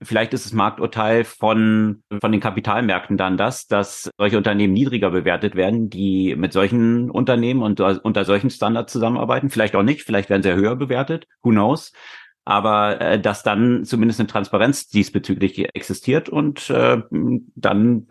Vielleicht 0.00 0.32
ist 0.32 0.44
das 0.44 0.52
Markturteil 0.52 1.24
von, 1.24 2.04
von 2.20 2.30
den 2.30 2.40
Kapitalmärkten 2.40 3.16
dann 3.16 3.36
das, 3.36 3.66
dass 3.66 4.10
solche 4.16 4.36
Unternehmen 4.36 4.72
niedriger 4.72 5.10
bewertet 5.10 5.56
werden, 5.56 5.90
die 5.90 6.36
mit 6.36 6.52
solchen 6.52 7.10
Unternehmen 7.10 7.62
und 7.62 7.80
unter 7.80 8.24
solchen 8.24 8.50
Standards 8.50 8.92
zusammenarbeiten. 8.92 9.50
Vielleicht 9.50 9.74
auch 9.74 9.82
nicht, 9.82 10.02
vielleicht 10.02 10.30
werden 10.30 10.44
sie 10.44 10.54
höher 10.54 10.76
bewertet, 10.76 11.26
who 11.42 11.50
knows. 11.50 11.92
Aber 12.44 13.00
äh, 13.00 13.20
dass 13.20 13.42
dann 13.42 13.84
zumindest 13.84 14.20
eine 14.20 14.28
Transparenz 14.28 14.88
diesbezüglich 14.88 15.58
existiert 15.74 16.28
und 16.28 16.70
äh, 16.70 17.02
dann 17.10 18.06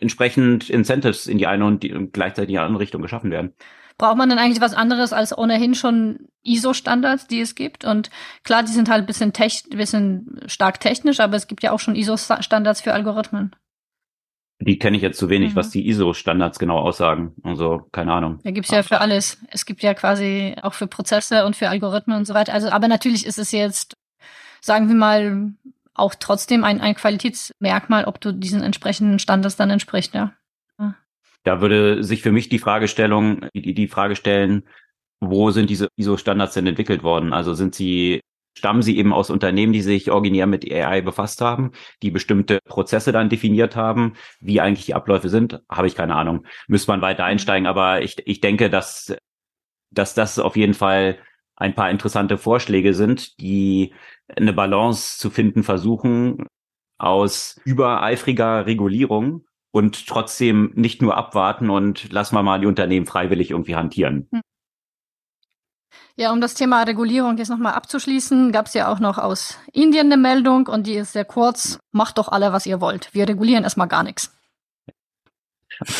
entsprechend 0.00 0.68
Incentives 0.70 1.26
in 1.26 1.38
die 1.38 1.46
eine 1.46 1.66
und, 1.66 1.82
die, 1.82 1.92
und 1.92 2.12
gleichzeitig 2.12 2.48
in 2.48 2.54
die 2.54 2.58
andere 2.58 2.80
Richtung 2.80 3.02
geschaffen 3.02 3.30
werden. 3.30 3.54
Braucht 3.98 4.16
man 4.16 4.28
dann 4.28 4.38
eigentlich 4.38 4.60
was 4.60 4.74
anderes 4.74 5.12
als 5.12 5.36
ohnehin 5.36 5.74
schon 5.74 6.28
ISO-Standards, 6.44 7.26
die 7.26 7.40
es 7.40 7.56
gibt? 7.56 7.84
Und 7.84 8.10
klar, 8.44 8.62
die 8.62 8.72
sind 8.72 8.88
halt 8.88 9.02
ein 9.02 9.06
bisschen, 9.06 9.32
tech 9.32 9.64
bisschen 9.70 10.40
stark 10.46 10.80
technisch, 10.80 11.18
aber 11.20 11.36
es 11.36 11.48
gibt 11.48 11.64
ja 11.64 11.72
auch 11.72 11.80
schon 11.80 11.96
ISO-Standards 11.96 12.80
für 12.80 12.94
Algorithmen. 12.94 13.54
Die 14.60 14.78
kenne 14.78 14.96
ich 14.96 15.02
jetzt 15.02 15.18
zu 15.18 15.28
wenig, 15.28 15.52
mhm. 15.52 15.56
was 15.56 15.70
die 15.70 15.86
ISO-Standards 15.88 16.58
genau 16.58 16.78
aussagen. 16.78 17.34
Also 17.42 17.88
keine 17.92 18.12
Ahnung. 18.12 18.40
Da 18.42 18.50
gibt's 18.50 18.70
ja 18.70 18.82
für 18.82 19.00
alles. 19.00 19.38
Es 19.50 19.66
gibt 19.66 19.82
ja 19.82 19.94
quasi 19.94 20.54
auch 20.62 20.74
für 20.74 20.86
Prozesse 20.86 21.44
und 21.44 21.54
für 21.54 21.68
Algorithmen 21.68 22.16
und 22.16 22.24
so 22.24 22.34
weiter. 22.34 22.52
Also, 22.52 22.70
aber 22.70 22.88
natürlich 22.88 23.26
ist 23.26 23.38
es 23.38 23.52
jetzt, 23.52 23.96
sagen 24.60 24.88
wir 24.88 24.96
mal, 24.96 25.52
auch 25.94 26.14
trotzdem 26.14 26.64
ein, 26.64 26.80
ein 26.80 26.94
Qualitätsmerkmal, 26.94 28.04
ob 28.04 28.20
du 28.20 28.32
diesen 28.32 28.62
entsprechenden 28.62 29.18
Standards 29.18 29.56
dann 29.56 29.70
entspricht, 29.70 30.14
ja. 30.14 30.32
Da 31.44 31.60
würde 31.60 32.02
sich 32.02 32.22
für 32.22 32.32
mich 32.32 32.48
die 32.48 32.58
Fragestellung, 32.58 33.46
die, 33.54 33.74
die 33.74 33.88
Frage 33.88 34.16
stellen, 34.16 34.64
wo 35.20 35.50
sind 35.50 35.70
diese 35.70 35.88
ISO-Standards 35.96 36.54
denn 36.54 36.66
entwickelt 36.66 37.02
worden? 37.02 37.32
Also 37.32 37.54
sind 37.54 37.74
sie, 37.74 38.20
stammen 38.56 38.82
sie 38.82 38.98
eben 38.98 39.12
aus 39.12 39.30
Unternehmen, 39.30 39.72
die 39.72 39.82
sich 39.82 40.10
originär 40.10 40.46
mit 40.46 40.70
AI 40.70 41.00
befasst 41.00 41.40
haben, 41.40 41.72
die 42.02 42.10
bestimmte 42.10 42.60
Prozesse 42.64 43.12
dann 43.12 43.28
definiert 43.28 43.76
haben, 43.76 44.14
wie 44.40 44.60
eigentlich 44.60 44.86
die 44.86 44.94
Abläufe 44.94 45.28
sind? 45.28 45.60
Habe 45.68 45.86
ich 45.86 45.94
keine 45.94 46.14
Ahnung. 46.14 46.46
Müsste 46.68 46.90
man 46.90 47.02
weiter 47.02 47.24
mhm. 47.24 47.30
einsteigen, 47.30 47.66
aber 47.66 48.02
ich, 48.02 48.16
ich 48.26 48.40
denke, 48.40 48.70
dass, 48.70 49.16
dass 49.90 50.14
das 50.14 50.38
auf 50.38 50.56
jeden 50.56 50.74
Fall 50.74 51.18
ein 51.56 51.74
paar 51.74 51.90
interessante 51.90 52.38
Vorschläge 52.38 52.94
sind, 52.94 53.40
die 53.40 53.92
eine 54.28 54.52
Balance 54.52 55.18
zu 55.18 55.30
finden 55.30 55.64
versuchen 55.64 56.46
aus 56.98 57.60
übereifriger 57.64 58.66
Regulierung 58.66 59.44
und 59.70 60.06
trotzdem 60.06 60.72
nicht 60.74 61.02
nur 61.02 61.16
abwarten 61.16 61.70
und 61.70 62.12
lassen 62.12 62.34
wir 62.34 62.42
mal 62.42 62.60
die 62.60 62.66
Unternehmen 62.66 63.06
freiwillig 63.06 63.50
irgendwie 63.50 63.76
hantieren. 63.76 64.28
Hm. 64.32 64.40
Ja, 66.16 66.32
um 66.32 66.40
das 66.40 66.54
Thema 66.54 66.82
Regulierung 66.82 67.38
jetzt 67.38 67.48
nochmal 67.48 67.74
abzuschließen, 67.74 68.50
gab 68.50 68.66
es 68.66 68.74
ja 68.74 68.90
auch 68.92 68.98
noch 68.98 69.18
aus 69.18 69.56
Indien 69.72 70.06
eine 70.06 70.20
Meldung 70.20 70.66
und 70.66 70.86
die 70.86 70.94
ist 70.94 71.12
sehr 71.12 71.24
kurz. 71.24 71.78
Macht 71.92 72.18
doch 72.18 72.28
alle, 72.28 72.52
was 72.52 72.66
ihr 72.66 72.80
wollt. 72.80 73.14
Wir 73.14 73.28
regulieren 73.28 73.62
erstmal 73.62 73.86
gar 73.86 74.02
nichts. 74.02 74.36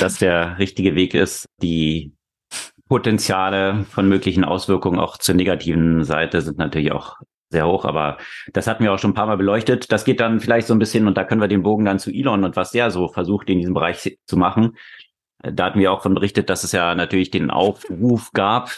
Dass 0.00 0.18
der 0.18 0.58
richtige 0.58 0.96
Weg 0.96 1.14
ist, 1.14 1.46
die 1.62 2.16
Potenziale 2.88 3.84
von 3.84 4.08
möglichen 4.08 4.44
Auswirkungen 4.44 4.98
auch 4.98 5.18
zur 5.18 5.36
negativen 5.36 6.02
Seite 6.02 6.40
sind 6.40 6.58
natürlich 6.58 6.90
auch 6.90 7.18
sehr 7.50 7.66
hoch, 7.66 7.84
aber 7.84 8.18
das 8.52 8.66
hatten 8.66 8.84
wir 8.84 8.92
auch 8.92 8.98
schon 8.98 9.12
ein 9.12 9.14
paar 9.14 9.26
Mal 9.26 9.36
beleuchtet. 9.36 9.90
Das 9.90 10.04
geht 10.04 10.20
dann 10.20 10.40
vielleicht 10.40 10.66
so 10.66 10.74
ein 10.74 10.78
bisschen 10.78 11.06
und 11.06 11.16
da 11.16 11.24
können 11.24 11.40
wir 11.40 11.48
den 11.48 11.62
Bogen 11.62 11.84
dann 11.84 11.98
zu 11.98 12.10
Elon 12.10 12.44
und 12.44 12.56
was 12.56 12.72
der 12.72 12.90
so 12.90 13.08
versucht 13.08 13.48
in 13.48 13.58
diesem 13.58 13.74
Bereich 13.74 14.18
zu 14.26 14.36
machen. 14.36 14.76
Da 15.40 15.66
hatten 15.66 15.78
wir 15.78 15.92
auch 15.92 16.02
von 16.02 16.14
berichtet, 16.14 16.50
dass 16.50 16.64
es 16.64 16.72
ja 16.72 16.94
natürlich 16.94 17.30
den 17.30 17.50
Aufruf 17.50 18.32
gab, 18.32 18.72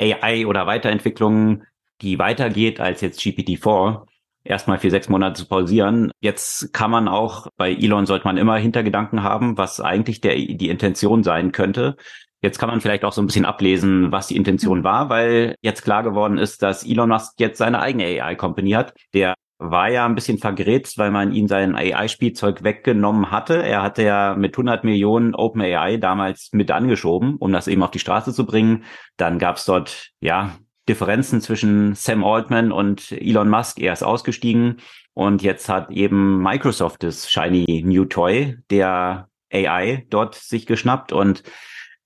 AI 0.00 0.46
oder 0.46 0.66
Weiterentwicklungen, 0.66 1.64
die 2.00 2.18
weitergeht 2.18 2.80
als 2.80 3.02
jetzt 3.02 3.20
GPT-4, 3.20 4.06
erstmal 4.42 4.78
für 4.78 4.90
sechs 4.90 5.08
Monate 5.08 5.34
zu 5.34 5.46
pausieren. 5.46 6.10
Jetzt 6.20 6.72
kann 6.72 6.90
man 6.90 7.06
auch, 7.06 7.48
bei 7.56 7.72
Elon 7.72 8.06
sollte 8.06 8.24
man 8.24 8.38
immer 8.38 8.56
Hintergedanken 8.56 9.22
haben, 9.22 9.58
was 9.58 9.80
eigentlich 9.80 10.20
der, 10.20 10.34
die 10.34 10.70
Intention 10.70 11.22
sein 11.22 11.52
könnte. 11.52 11.96
Jetzt 12.42 12.58
kann 12.58 12.70
man 12.70 12.80
vielleicht 12.80 13.04
auch 13.04 13.12
so 13.12 13.20
ein 13.20 13.26
bisschen 13.26 13.44
ablesen, 13.44 14.12
was 14.12 14.28
die 14.28 14.36
Intention 14.36 14.80
mhm. 14.80 14.84
war, 14.84 15.08
weil 15.10 15.54
jetzt 15.60 15.82
klar 15.82 16.02
geworden 16.02 16.38
ist, 16.38 16.62
dass 16.62 16.84
Elon 16.84 17.10
Musk 17.10 17.34
jetzt 17.38 17.58
seine 17.58 17.80
eigene 17.80 18.04
AI-Company 18.04 18.70
hat. 18.72 18.94
Der 19.12 19.34
war 19.58 19.90
ja 19.90 20.06
ein 20.06 20.14
bisschen 20.14 20.38
vergrätzt, 20.38 20.96
weil 20.96 21.10
man 21.10 21.32
ihm 21.32 21.46
sein 21.46 21.76
AI-Spielzeug 21.76 22.64
weggenommen 22.64 23.30
hatte. 23.30 23.62
Er 23.62 23.82
hatte 23.82 24.02
ja 24.02 24.34
mit 24.34 24.54
100 24.54 24.84
Millionen 24.84 25.34
OpenAI 25.34 25.98
damals 25.98 26.48
mit 26.52 26.70
angeschoben, 26.70 27.36
um 27.36 27.52
das 27.52 27.68
eben 27.68 27.82
auf 27.82 27.90
die 27.90 27.98
Straße 27.98 28.32
zu 28.32 28.46
bringen. 28.46 28.84
Dann 29.18 29.38
gab 29.38 29.56
es 29.56 29.66
dort, 29.66 30.08
ja, 30.20 30.56
Differenzen 30.88 31.42
zwischen 31.42 31.94
Sam 31.94 32.24
Altman 32.24 32.72
und 32.72 33.12
Elon 33.12 33.50
Musk. 33.50 33.78
Er 33.80 33.92
ist 33.92 34.02
ausgestiegen 34.02 34.78
und 35.12 35.42
jetzt 35.42 35.68
hat 35.68 35.90
eben 35.90 36.42
Microsoft 36.42 37.02
das 37.02 37.30
Shiny 37.30 37.82
New 37.84 38.06
Toy 38.06 38.56
der 38.70 39.28
AI 39.52 40.06
dort 40.08 40.36
sich 40.36 40.66
geschnappt 40.66 41.12
und 41.12 41.42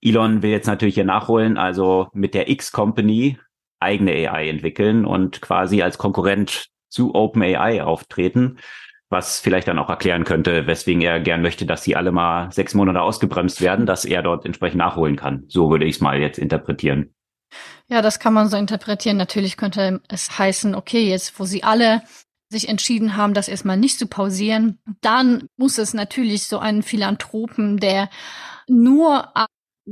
Elon 0.04 0.42
will 0.42 0.50
jetzt 0.50 0.66
natürlich 0.66 0.94
hier 0.94 1.04
nachholen, 1.04 1.56
also 1.56 2.08
mit 2.12 2.34
der 2.34 2.50
X-Company 2.50 3.38
eigene 3.80 4.12
AI 4.12 4.48
entwickeln 4.48 5.04
und 5.04 5.40
quasi 5.40 5.82
als 5.82 5.98
Konkurrent 5.98 6.68
zu 6.88 7.14
OpenAI 7.14 7.82
auftreten, 7.82 8.58
was 9.08 9.40
vielleicht 9.40 9.68
dann 9.68 9.78
auch 9.78 9.88
erklären 9.88 10.24
könnte, 10.24 10.66
weswegen 10.66 11.02
er 11.02 11.20
gern 11.20 11.42
möchte, 11.42 11.66
dass 11.66 11.82
sie 11.82 11.96
alle 11.96 12.12
mal 12.12 12.52
sechs 12.52 12.74
Monate 12.74 13.00
ausgebremst 13.00 13.60
werden, 13.60 13.86
dass 13.86 14.04
er 14.04 14.22
dort 14.22 14.44
entsprechend 14.44 14.78
nachholen 14.78 15.16
kann. 15.16 15.44
So 15.48 15.70
würde 15.70 15.86
ich 15.86 15.96
es 15.96 16.00
mal 16.00 16.20
jetzt 16.20 16.38
interpretieren. 16.38 17.14
Ja, 17.88 18.02
das 18.02 18.18
kann 18.18 18.32
man 18.32 18.48
so 18.48 18.56
interpretieren. 18.56 19.16
Natürlich 19.16 19.56
könnte 19.56 20.00
es 20.08 20.38
heißen, 20.38 20.74
okay, 20.74 21.08
jetzt 21.08 21.38
wo 21.38 21.44
sie 21.44 21.62
alle 21.62 22.02
sich 22.48 22.68
entschieden 22.68 23.16
haben, 23.16 23.34
das 23.34 23.48
erstmal 23.48 23.76
nicht 23.76 23.98
zu 23.98 24.06
pausieren, 24.06 24.78
dann 25.00 25.48
muss 25.56 25.78
es 25.78 25.94
natürlich 25.94 26.44
so 26.44 26.58
einen 26.58 26.82
Philanthropen, 26.82 27.78
der 27.78 28.08
nur 28.68 29.28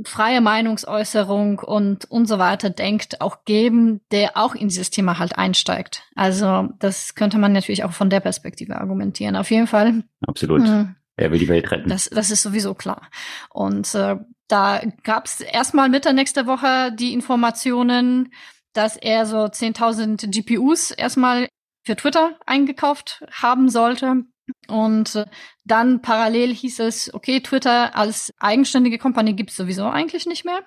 freie 0.05 0.41
Meinungsäußerung 0.41 1.59
und 1.59 2.05
und 2.05 2.25
so 2.27 2.39
weiter 2.39 2.69
denkt, 2.69 3.21
auch 3.21 3.45
geben, 3.45 4.01
der 4.11 4.37
auch 4.37 4.55
in 4.55 4.67
dieses 4.67 4.89
Thema 4.89 5.19
halt 5.19 5.37
einsteigt. 5.37 6.03
Also 6.15 6.69
das 6.79 7.15
könnte 7.15 7.37
man 7.37 7.53
natürlich 7.53 7.83
auch 7.83 7.91
von 7.91 8.09
der 8.09 8.19
Perspektive 8.19 8.79
argumentieren. 8.79 9.35
Auf 9.35 9.51
jeden 9.51 9.67
Fall. 9.67 10.03
Absolut. 10.25 10.61
Mh, 10.61 10.95
er 11.15 11.31
will 11.31 11.39
die 11.39 11.47
Welt 11.47 11.69
retten. 11.71 11.89
Das, 11.89 12.09
das 12.09 12.31
ist 12.31 12.41
sowieso 12.41 12.73
klar. 12.73 13.09
Und 13.49 13.93
äh, 13.93 14.17
da 14.47 14.81
gab 15.03 15.25
es 15.25 15.41
erstmal 15.41 15.89
Mitte 15.89 16.13
nächste 16.13 16.47
Woche 16.47 16.91
die 16.91 17.13
Informationen, 17.13 18.33
dass 18.73 18.97
er 18.97 19.25
so 19.25 19.37
10.000 19.37 20.31
GPUs 20.31 20.91
erstmal 20.91 21.47
für 21.83 21.95
Twitter 21.95 22.37
eingekauft 22.45 23.23
haben 23.31 23.69
sollte. 23.69 24.23
Und 24.67 25.15
äh, 25.15 25.25
dann 25.63 26.01
parallel 26.01 26.53
hieß 26.53 26.79
es, 26.79 27.13
okay, 27.13 27.39
Twitter 27.41 27.95
als 27.95 28.33
eigenständige 28.37 28.97
Kompanie 28.97 29.35
gibt 29.35 29.51
es 29.51 29.55
sowieso 29.55 29.85
eigentlich 29.85 30.25
nicht 30.25 30.45
mehr, 30.45 30.61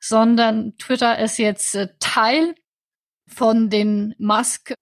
sondern 0.00 0.76
Twitter 0.78 1.18
ist 1.18 1.38
jetzt 1.38 1.74
äh, 1.74 1.88
Teil 2.00 2.54
von 3.26 3.70
den 3.70 4.14
Musk 4.18 4.74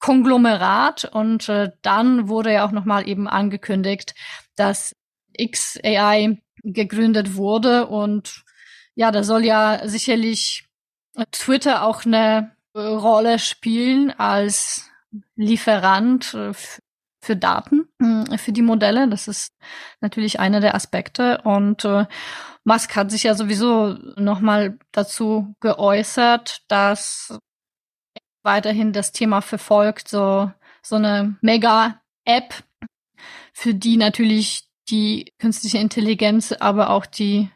Konglomerat 0.00 1.06
und 1.06 1.48
äh, 1.48 1.70
dann 1.82 2.28
wurde 2.28 2.52
ja 2.52 2.66
auch 2.66 2.70
nochmal 2.70 3.08
eben 3.08 3.26
angekündigt, 3.26 4.14
dass 4.54 4.94
XAI 5.36 6.40
gegründet 6.62 7.34
wurde. 7.34 7.86
Und 7.88 8.44
ja, 8.94 9.10
da 9.10 9.24
soll 9.24 9.44
ja 9.44 9.86
sicherlich 9.88 10.66
Twitter 11.32 11.82
auch 11.82 12.04
eine 12.04 12.56
Rolle 12.74 13.38
spielen 13.38 14.10
als 14.10 14.88
Lieferant 15.34 16.36
für 17.20 17.36
Daten, 17.36 17.88
hm, 18.00 18.38
für 18.38 18.52
die 18.52 18.62
Modelle. 18.62 19.08
Das 19.08 19.28
ist 19.28 19.52
natürlich 20.00 20.40
einer 20.40 20.60
der 20.60 20.74
Aspekte. 20.74 21.40
Und 21.42 21.84
äh, 21.84 22.06
Musk 22.64 22.96
hat 22.96 23.10
sich 23.10 23.24
ja 23.24 23.34
sowieso 23.34 23.96
nochmal 24.16 24.78
dazu 24.92 25.54
geäußert, 25.60 26.62
dass 26.68 27.38
er 28.14 28.20
weiterhin 28.42 28.92
das 28.92 29.12
Thema 29.12 29.40
verfolgt, 29.40 30.08
so, 30.08 30.50
so 30.82 30.96
eine 30.96 31.36
Mega-App, 31.40 32.62
für 33.52 33.74
die 33.74 33.96
natürlich 33.96 34.68
die 34.88 35.32
künstliche 35.38 35.78
Intelligenz, 35.78 36.52
aber 36.52 36.90
auch 36.90 37.06
die, 37.06 37.50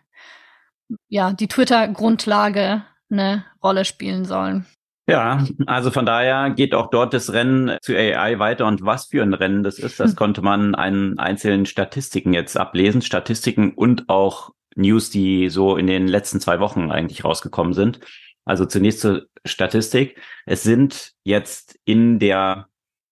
ja, 1.08 1.32
die 1.32 1.48
Twitter-Grundlage 1.48 2.84
eine 3.10 3.44
Rolle 3.62 3.84
spielen 3.84 4.24
sollen. 4.24 4.66
Ja, 5.08 5.44
also 5.66 5.90
von 5.90 6.06
daher 6.06 6.50
geht 6.50 6.74
auch 6.74 6.88
dort 6.88 7.12
das 7.12 7.32
Rennen 7.32 7.76
zu 7.82 7.96
AI 7.96 8.38
weiter 8.38 8.66
und 8.66 8.84
was 8.84 9.06
für 9.06 9.22
ein 9.22 9.34
Rennen 9.34 9.64
das 9.64 9.78
ist, 9.78 9.98
das 9.98 10.10
hm. 10.10 10.16
konnte 10.16 10.42
man 10.42 10.74
an 10.76 11.18
einzelnen 11.18 11.66
Statistiken 11.66 12.32
jetzt 12.32 12.56
ablesen, 12.56 13.02
Statistiken 13.02 13.72
und 13.74 14.08
auch 14.08 14.50
News, 14.76 15.10
die 15.10 15.48
so 15.48 15.76
in 15.76 15.86
den 15.86 16.06
letzten 16.06 16.40
zwei 16.40 16.60
Wochen 16.60 16.90
eigentlich 16.90 17.24
rausgekommen 17.24 17.74
sind. 17.74 18.00
Also 18.44 18.64
zunächst 18.64 19.00
zur 19.00 19.26
Statistik. 19.44 20.20
Es 20.46 20.62
sind 20.62 21.12
jetzt 21.24 21.78
in 21.84 22.18
der 22.18 22.68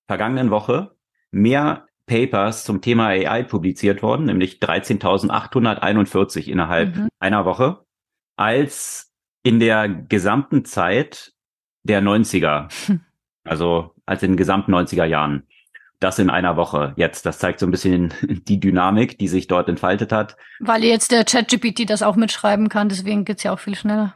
vergangenen 0.07 0.51
Woche 0.51 0.93
mehr 1.31 1.87
Papers 2.07 2.65
zum 2.65 2.81
Thema 2.81 3.09
AI 3.09 3.45
publiziert 3.45 4.03
worden, 4.03 4.27
nämlich 4.27 4.59
13.841 4.59 6.49
innerhalb 6.49 6.97
mhm. 6.97 7.09
einer 7.21 7.45
Woche, 7.45 7.85
als 8.37 9.13
in 9.43 9.61
der 9.61 9.89
gesamten 9.89 10.65
Zeit 10.65 11.33
der 11.83 12.03
90er. 12.03 12.69
Also 13.43 13.95
als 14.05 14.23
in 14.23 14.33
den 14.33 14.37
gesamten 14.37 14.75
90er 14.75 15.07
Jahren. 15.07 15.45
Das 15.99 16.19
in 16.19 16.29
einer 16.29 16.57
Woche 16.57 16.93
jetzt. 16.97 17.25
Das 17.25 17.39
zeigt 17.39 17.59
so 17.59 17.67
ein 17.67 17.71
bisschen 17.71 18.13
die 18.49 18.61
Dynamik, 18.61 19.19
die 19.19 19.29
sich 19.29 19.47
dort 19.47 19.67
entfaltet 19.71 20.13
hat. 20.13 20.37
Weil 20.61 20.85
jetzt 20.85 21.11
der 21.11 21.25
ChatGPT 21.25 21.89
das 21.89 22.03
auch 22.03 22.17
mitschreiben 22.17 22.69
kann, 22.69 22.91
deswegen 22.91 23.25
geht's 23.25 23.43
ja 23.43 23.53
auch 23.53 23.59
viel 23.59 23.75
schneller. 23.75 24.15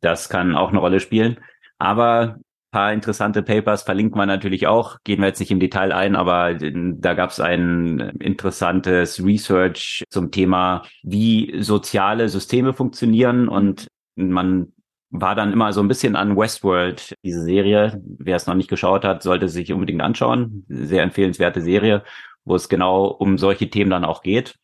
Das 0.00 0.30
kann 0.30 0.56
auch 0.56 0.70
eine 0.70 0.78
Rolle 0.78 1.00
spielen. 1.00 1.38
Aber 1.78 2.38
paar 2.76 2.92
interessante 2.92 3.42
Papers 3.42 3.84
verlinkt 3.84 4.16
man 4.16 4.28
natürlich 4.28 4.66
auch. 4.66 4.98
Gehen 5.02 5.20
wir 5.20 5.28
jetzt 5.28 5.40
nicht 5.40 5.50
im 5.50 5.60
Detail 5.60 5.92
ein, 5.92 6.14
aber 6.14 6.52
da 6.54 7.14
gab 7.14 7.30
es 7.30 7.40
ein 7.40 7.98
interessantes 8.20 9.24
Research 9.24 10.04
zum 10.10 10.30
Thema, 10.30 10.82
wie 11.02 11.62
soziale 11.62 12.28
Systeme 12.28 12.74
funktionieren 12.74 13.48
und 13.48 13.86
man 14.14 14.74
war 15.10 15.34
dann 15.34 15.52
immer 15.52 15.72
so 15.72 15.80
ein 15.80 15.88
bisschen 15.88 16.16
an 16.16 16.36
Westworld, 16.36 17.14
diese 17.22 17.42
Serie. 17.42 18.02
Wer 18.18 18.36
es 18.36 18.46
noch 18.46 18.54
nicht 18.54 18.68
geschaut 18.68 19.04
hat, 19.04 19.22
sollte 19.22 19.48
sich 19.48 19.72
unbedingt 19.72 20.02
anschauen. 20.02 20.64
Sehr 20.68 21.02
empfehlenswerte 21.02 21.62
Serie, 21.62 22.02
wo 22.44 22.54
es 22.56 22.68
genau 22.68 23.06
um 23.06 23.38
solche 23.38 23.70
Themen 23.70 23.90
dann 23.90 24.04
auch 24.04 24.22
geht. 24.22 24.56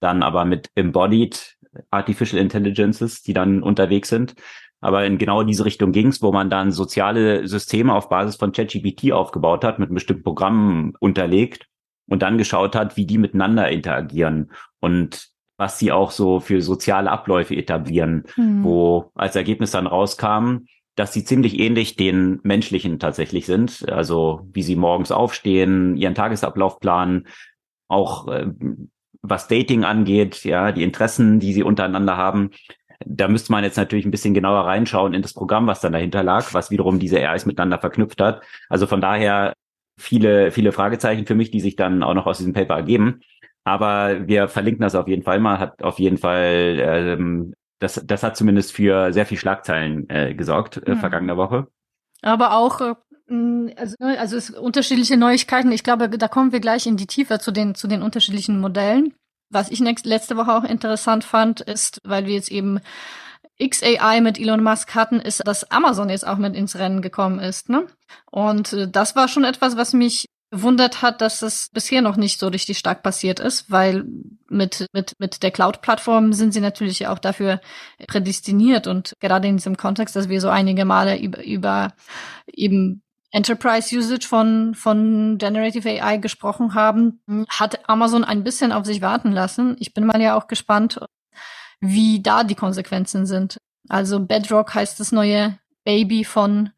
Dann 0.00 0.22
aber 0.22 0.44
mit 0.44 0.70
Embodied 0.74 1.56
Artificial 1.90 2.40
Intelligences, 2.40 3.22
die 3.22 3.34
dann 3.34 3.62
unterwegs 3.62 4.08
sind. 4.08 4.34
aber 4.80 5.04
in 5.06 5.18
genau 5.18 5.42
diese 5.42 5.64
Richtung 5.64 5.92
ging's, 5.92 6.22
wo 6.22 6.32
man 6.32 6.50
dann 6.50 6.70
soziale 6.70 7.48
Systeme 7.48 7.94
auf 7.94 8.08
Basis 8.08 8.36
von 8.36 8.52
ChatGPT 8.52 9.12
aufgebaut 9.12 9.64
hat, 9.64 9.78
mit 9.78 9.92
bestimmten 9.92 10.22
Programmen 10.22 10.94
unterlegt 11.00 11.66
und 12.08 12.22
dann 12.22 12.38
geschaut 12.38 12.76
hat, 12.76 12.96
wie 12.96 13.06
die 13.06 13.18
miteinander 13.18 13.68
interagieren 13.70 14.52
und 14.80 15.28
was 15.56 15.78
sie 15.78 15.92
auch 15.92 16.10
so 16.10 16.40
für 16.40 16.60
soziale 16.60 17.10
Abläufe 17.10 17.54
etablieren, 17.56 18.24
mhm. 18.36 18.64
wo 18.64 19.10
als 19.14 19.36
Ergebnis 19.36 19.70
dann 19.70 19.86
rauskam, 19.86 20.66
dass 20.96 21.12
sie 21.12 21.24
ziemlich 21.24 21.58
ähnlich 21.58 21.96
den 21.96 22.40
menschlichen 22.42 22.98
tatsächlich 22.98 23.46
sind. 23.46 23.88
Also 23.90 24.48
wie 24.52 24.62
sie 24.62 24.76
morgens 24.76 25.12
aufstehen, 25.12 25.96
ihren 25.96 26.14
Tagesablauf 26.14 26.80
planen, 26.80 27.26
auch 27.88 28.28
äh, 28.28 28.46
was 29.22 29.48
Dating 29.48 29.84
angeht, 29.84 30.44
ja, 30.44 30.72
die 30.72 30.82
Interessen, 30.82 31.40
die 31.40 31.52
sie 31.52 31.62
untereinander 31.62 32.16
haben. 32.16 32.50
Da 33.04 33.28
müsste 33.28 33.52
man 33.52 33.64
jetzt 33.64 33.76
natürlich 33.76 34.06
ein 34.06 34.10
bisschen 34.10 34.34
genauer 34.34 34.64
reinschauen 34.66 35.12
in 35.12 35.22
das 35.22 35.34
Programm, 35.34 35.66
was 35.66 35.80
dann 35.80 35.92
dahinter 35.92 36.22
lag, 36.22 36.54
was 36.54 36.70
wiederum 36.70 36.98
diese 36.98 37.18
AIs 37.20 37.44
miteinander 37.44 37.78
verknüpft 37.78 38.20
hat. 38.20 38.42
Also 38.70 38.86
von 38.86 39.00
daher 39.00 39.52
viele, 39.98 40.50
viele 40.50 40.72
Fragezeichen 40.72 41.26
für 41.26 41.34
mich, 41.34 41.50
die 41.50 41.60
sich 41.60 41.76
dann 41.76 42.02
auch 42.02 42.14
noch 42.14 42.26
aus 42.26 42.38
diesem 42.38 42.52
Paper 42.52 42.74
ergeben. 42.74 43.20
Aber 43.66 44.28
wir 44.28 44.46
verlinken 44.46 44.82
das 44.82 44.94
auf 44.94 45.08
jeden 45.08 45.24
Fall 45.24 45.40
mal, 45.40 45.58
hat 45.58 45.82
auf 45.82 45.98
jeden 45.98 46.18
Fall, 46.18 46.78
ähm, 46.80 47.52
das, 47.80 48.00
das 48.06 48.22
hat 48.22 48.36
zumindest 48.36 48.70
für 48.70 49.12
sehr 49.12 49.26
viel 49.26 49.38
Schlagzeilen 49.38 50.08
äh, 50.08 50.34
gesorgt 50.34 50.76
äh, 50.86 50.94
mhm. 50.94 50.98
vergangene 50.98 51.36
Woche. 51.36 51.66
Aber 52.22 52.56
auch 52.56 52.80
äh, 52.80 52.94
also, 53.28 53.96
ne, 53.98 54.20
also 54.20 54.36
es 54.36 54.50
unterschiedliche 54.50 55.16
Neuigkeiten. 55.16 55.72
Ich 55.72 55.82
glaube, 55.82 56.08
da 56.08 56.28
kommen 56.28 56.52
wir 56.52 56.60
gleich 56.60 56.86
in 56.86 56.96
die 56.96 57.08
Tiefe 57.08 57.40
zu 57.40 57.50
den, 57.50 57.74
zu 57.74 57.88
den 57.88 58.02
unterschiedlichen 58.02 58.60
Modellen. 58.60 59.14
Was 59.50 59.72
ich 59.72 59.80
nächst, 59.80 60.06
letzte 60.06 60.36
Woche 60.36 60.54
auch 60.54 60.64
interessant 60.64 61.24
fand, 61.24 61.60
ist, 61.60 62.00
weil 62.04 62.26
wir 62.26 62.34
jetzt 62.34 62.52
eben 62.52 62.78
XAI 63.60 64.20
mit 64.20 64.38
Elon 64.38 64.62
Musk 64.62 64.94
hatten, 64.94 65.18
ist, 65.18 65.42
dass 65.44 65.72
Amazon 65.72 66.08
jetzt 66.08 66.26
auch 66.26 66.36
mit 66.36 66.54
ins 66.54 66.78
Rennen 66.78 67.02
gekommen 67.02 67.40
ist. 67.40 67.68
Ne? 67.68 67.88
Und 68.30 68.72
äh, 68.74 68.88
das 68.88 69.16
war 69.16 69.26
schon 69.26 69.42
etwas, 69.42 69.76
was 69.76 69.92
mich 69.92 70.26
wundert 70.62 71.02
hat, 71.02 71.20
dass 71.20 71.42
es 71.42 71.68
bisher 71.72 72.02
noch 72.02 72.16
nicht 72.16 72.38
so 72.38 72.48
richtig 72.48 72.78
stark 72.78 73.02
passiert 73.02 73.40
ist, 73.40 73.70
weil 73.70 74.04
mit, 74.48 74.86
mit, 74.92 75.12
mit 75.18 75.42
der 75.42 75.50
Cloud-Plattform 75.50 76.32
sind 76.32 76.52
sie 76.52 76.60
natürlich 76.60 77.06
auch 77.06 77.18
dafür 77.18 77.60
prädestiniert 78.06 78.86
und 78.86 79.14
gerade 79.20 79.48
in 79.48 79.56
diesem 79.56 79.76
Kontext, 79.76 80.16
dass 80.16 80.28
wir 80.28 80.40
so 80.40 80.48
einige 80.48 80.84
Male 80.84 81.18
über, 81.18 81.44
über 81.44 81.92
eben 82.46 83.02
Enterprise 83.30 83.94
Usage 83.94 84.26
von, 84.26 84.74
von 84.74 85.36
Generative 85.38 86.02
AI 86.02 86.16
gesprochen 86.16 86.74
haben, 86.74 87.20
hat 87.48 87.88
Amazon 87.88 88.24
ein 88.24 88.44
bisschen 88.44 88.72
auf 88.72 88.86
sich 88.86 89.02
warten 89.02 89.32
lassen. 89.32 89.76
Ich 89.78 89.92
bin 89.92 90.06
mal 90.06 90.20
ja 90.20 90.36
auch 90.36 90.46
gespannt, 90.46 91.00
wie 91.80 92.22
da 92.22 92.44
die 92.44 92.54
Konsequenzen 92.54 93.26
sind. 93.26 93.58
Also 93.88 94.20
Bedrock 94.20 94.74
heißt 94.74 94.98
das 95.00 95.12
neue 95.12 95.58
Baby 95.84 96.24
von, 96.24 96.70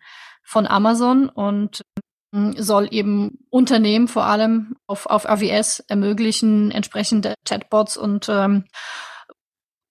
von 0.43 0.67
Amazon 0.67 1.29
und 1.29 1.83
soll 2.33 2.89
eben 2.91 3.39
Unternehmen 3.51 4.09
vor 4.09 4.25
allem 4.25 4.77
auf, 4.87 5.07
auf 5.07 5.29
AWS 5.29 5.81
ermöglichen, 5.89 6.71
entsprechende 6.71 7.35
Chatbots 7.47 7.97
und 7.97 8.29
ähm, 8.29 8.65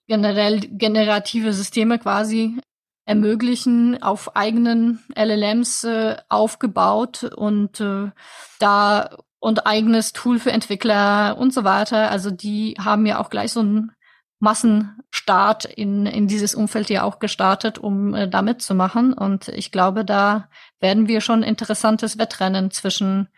generell 0.07 0.59
generative 0.59 1.53
Systeme 1.53 1.99
quasi 1.99 2.59
ermöglichen, 3.05 4.01
auf 4.03 4.35
eigenen 4.35 5.03
LLMs 5.15 5.83
äh, 5.85 6.17
aufgebaut 6.29 7.23
und 7.23 7.79
äh, 7.79 8.11
da 8.59 9.17
und 9.39 9.65
eigenes 9.65 10.13
Tool 10.13 10.39
für 10.39 10.51
Entwickler 10.51 11.37
und 11.37 11.53
so 11.53 11.63
weiter. 11.63 12.11
Also 12.11 12.31
die 12.31 12.75
haben 12.79 13.05
ja 13.05 13.19
auch 13.19 13.29
gleich 13.29 13.53
so 13.53 13.61
einen 13.61 13.91
Massenstart 14.39 15.65
in, 15.65 16.05
in 16.05 16.27
dieses 16.27 16.53
Umfeld 16.53 16.89
ja 16.89 17.03
auch 17.03 17.19
gestartet, 17.19 17.79
um 17.79 18.13
äh, 18.13 18.29
da 18.29 18.41
mitzumachen. 18.41 19.13
Und 19.13 19.47
ich 19.49 19.71
glaube, 19.71 20.05
da 20.05 20.49
werden 20.79 21.07
wir 21.07 21.21
schon 21.21 21.43
interessantes 21.43 22.17
Wettrennen 22.17 22.71
zwischen 22.71 23.29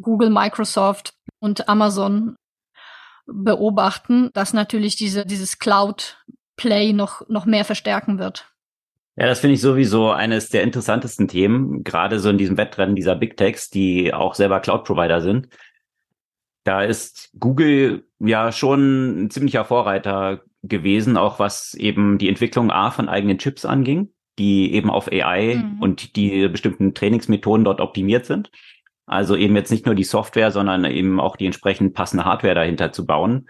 Google, 0.00 0.30
Microsoft 0.30 1.14
und 1.40 1.68
Amazon 1.68 2.36
beobachten, 3.26 4.30
das 4.32 4.52
natürlich 4.52 4.96
diese, 4.96 5.24
dieses 5.24 5.58
Cloud-Play 5.58 6.92
noch, 6.92 7.28
noch 7.28 7.46
mehr 7.46 7.64
verstärken 7.64 8.18
wird. 8.18 8.50
Ja, 9.16 9.26
das 9.26 9.40
finde 9.40 9.54
ich 9.54 9.60
sowieso 9.60 10.10
eines 10.10 10.48
der 10.48 10.62
interessantesten 10.62 11.28
Themen, 11.28 11.84
gerade 11.84 12.20
so 12.20 12.30
in 12.30 12.38
diesem 12.38 12.56
Wettrennen 12.56 12.96
dieser 12.96 13.16
Big 13.16 13.36
Techs, 13.36 13.68
die 13.68 14.14
auch 14.14 14.34
selber 14.34 14.60
Cloud-Provider 14.60 15.20
sind. 15.20 15.48
Da 16.64 16.82
ist 16.82 17.30
Google 17.38 18.04
ja 18.18 18.52
schon 18.52 19.24
ein 19.24 19.30
ziemlicher 19.30 19.64
Vorreiter 19.64 20.42
gewesen, 20.62 21.16
auch 21.16 21.38
was 21.38 21.74
eben 21.74 22.18
die 22.18 22.28
Entwicklung 22.28 22.70
A 22.70 22.90
von 22.90 23.08
eigenen 23.08 23.38
Chips 23.38 23.64
anging, 23.64 24.12
die 24.38 24.74
eben 24.74 24.90
auf 24.90 25.10
AI 25.10 25.56
mhm. 25.56 25.82
und 25.82 26.16
die 26.16 26.48
bestimmten 26.48 26.94
Trainingsmethoden 26.94 27.64
dort 27.64 27.80
optimiert 27.80 28.26
sind. 28.26 28.50
Also 29.06 29.36
eben 29.36 29.56
jetzt 29.56 29.70
nicht 29.70 29.86
nur 29.86 29.94
die 29.94 30.04
Software, 30.04 30.50
sondern 30.50 30.84
eben 30.84 31.18
auch 31.18 31.36
die 31.36 31.46
entsprechend 31.46 31.94
passende 31.94 32.24
Hardware 32.24 32.54
dahinter 32.54 32.92
zu 32.92 33.06
bauen 33.06 33.48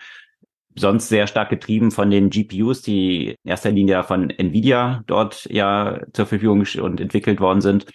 sonst 0.77 1.09
sehr 1.09 1.27
stark 1.27 1.51
getrieben 1.51 1.91
von 1.91 2.11
den 2.11 2.31
GPUs, 2.31 2.83
die 2.83 3.37
in 3.43 3.51
erster 3.51 3.71
Linie 3.71 4.05
von 4.05 4.31
Nvidia 4.31 5.03
dort 5.07 5.47
ja 5.51 6.01
zur 6.13 6.27
Verfügung 6.27 6.65
und 6.81 7.01
entwickelt 7.01 7.41
worden 7.41 7.61
sind. 7.61 7.87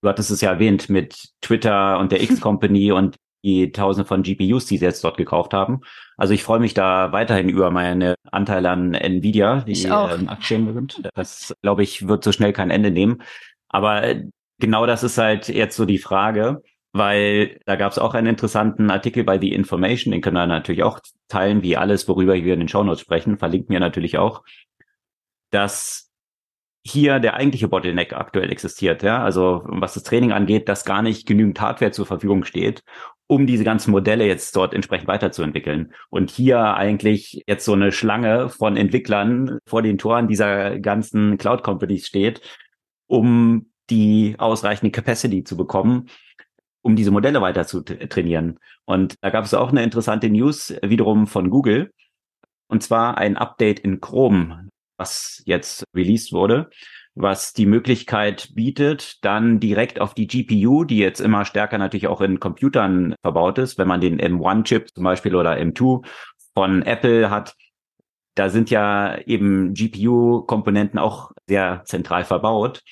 Du 0.00 0.08
hattest 0.08 0.30
es 0.30 0.40
ja 0.40 0.52
erwähnt 0.52 0.88
mit 0.88 1.30
Twitter 1.40 1.98
und 1.98 2.12
der 2.12 2.22
X-Company 2.22 2.92
und 2.92 3.16
die 3.42 3.72
Tausende 3.72 4.06
von 4.06 4.22
GPUs, 4.22 4.66
die 4.66 4.78
sie 4.78 4.84
jetzt 4.84 5.02
dort 5.04 5.16
gekauft 5.16 5.54
haben. 5.54 5.80
Also 6.16 6.34
ich 6.34 6.42
freue 6.42 6.60
mich 6.60 6.74
da 6.74 7.12
weiterhin 7.12 7.48
über 7.48 7.70
meine 7.70 8.14
Anteile 8.30 8.70
an 8.70 8.94
Nvidia, 8.94 9.60
die 9.60 9.84
ähm, 9.84 10.28
Aktien 10.28 10.72
sind. 10.74 11.00
Das, 11.14 11.54
glaube 11.62 11.82
ich, 11.82 12.06
wird 12.06 12.24
so 12.24 12.32
schnell 12.32 12.52
kein 12.52 12.70
Ende 12.70 12.90
nehmen. 12.90 13.22
Aber 13.68 14.14
genau 14.58 14.86
das 14.86 15.02
ist 15.02 15.18
halt 15.18 15.48
jetzt 15.48 15.76
so 15.76 15.86
die 15.86 15.98
Frage 15.98 16.62
weil 16.92 17.60
da 17.66 17.76
gab 17.76 17.92
es 17.92 17.98
auch 17.98 18.14
einen 18.14 18.26
interessanten 18.26 18.90
Artikel 18.90 19.24
bei 19.24 19.38
The 19.38 19.52
Information, 19.52 20.12
den 20.12 20.20
können 20.20 20.36
wir 20.36 20.46
natürlich 20.46 20.82
auch 20.82 21.00
teilen, 21.28 21.62
wie 21.62 21.76
alles, 21.76 22.08
worüber 22.08 22.34
wir 22.34 22.54
in 22.54 22.60
den 22.60 22.68
Shownotes 22.68 23.00
sprechen, 23.00 23.38
verlinkt 23.38 23.68
mir 23.68 23.80
natürlich 23.80 24.18
auch, 24.18 24.42
dass 25.50 26.10
hier 26.82 27.20
der 27.20 27.34
eigentliche 27.34 27.68
Bottleneck 27.68 28.12
aktuell 28.14 28.50
existiert, 28.50 29.02
ja, 29.02 29.22
also 29.22 29.62
was 29.66 29.94
das 29.94 30.02
Training 30.02 30.32
angeht, 30.32 30.68
dass 30.68 30.84
gar 30.84 31.02
nicht 31.02 31.26
genügend 31.26 31.60
Hardware 31.60 31.92
zur 31.92 32.06
Verfügung 32.06 32.44
steht, 32.44 32.82
um 33.30 33.46
diese 33.46 33.62
ganzen 33.62 33.92
Modelle 33.92 34.26
jetzt 34.26 34.56
dort 34.56 34.74
entsprechend 34.74 35.06
weiterzuentwickeln. 35.06 35.94
Und 36.08 36.32
hier 36.32 36.74
eigentlich 36.74 37.44
jetzt 37.46 37.64
so 37.64 37.74
eine 37.74 37.92
Schlange 37.92 38.48
von 38.48 38.76
Entwicklern 38.76 39.60
vor 39.66 39.82
den 39.82 39.98
Toren 39.98 40.26
dieser 40.26 40.80
ganzen 40.80 41.38
Cloud 41.38 41.62
Companies 41.62 42.08
steht, 42.08 42.40
um 43.06 43.70
die 43.88 44.34
ausreichende 44.36 44.90
Capacity 44.90 45.44
zu 45.44 45.56
bekommen, 45.56 46.08
um 46.82 46.96
diese 46.96 47.12
Modelle 47.12 47.40
weiter 47.40 47.64
zu 47.68 47.82
trainieren. 47.82 48.58
Und 48.84 49.14
da 49.20 49.30
gab 49.30 49.44
es 49.44 49.54
auch 49.54 49.70
eine 49.70 49.84
interessante 49.84 50.28
News 50.28 50.74
wiederum 50.82 51.28
von 51.28 51.50
Google. 51.50 51.92
Und 52.66 52.82
zwar 52.82 53.16
ein 53.16 53.36
Update 53.36 53.78
in 53.78 54.00
Chrome, 54.00 54.70
was 54.96 55.40
jetzt 55.46 55.84
released 55.94 56.32
wurde, 56.32 56.68
was 57.14 57.52
die 57.52 57.66
Möglichkeit 57.66 58.50
bietet, 58.54 59.24
dann 59.24 59.60
direkt 59.60 60.00
auf 60.00 60.14
die 60.14 60.26
GPU, 60.26 60.84
die 60.84 60.98
jetzt 60.98 61.20
immer 61.20 61.44
stärker 61.44 61.78
natürlich 61.78 62.06
auch 62.06 62.20
in 62.20 62.40
Computern 62.40 63.14
verbaut 63.22 63.58
ist, 63.58 63.78
wenn 63.78 63.88
man 63.88 64.00
den 64.00 64.20
M1-Chip 64.20 64.88
zum 64.94 65.04
Beispiel 65.04 65.34
oder 65.34 65.56
M2 65.56 66.06
von 66.54 66.82
Apple 66.82 67.30
hat, 67.30 67.54
da 68.34 68.48
sind 68.48 68.70
ja 68.70 69.18
eben 69.26 69.74
GPU-Komponenten 69.74 70.98
auch 70.98 71.32
sehr 71.46 71.82
zentral 71.84 72.24
verbaut. 72.24 72.82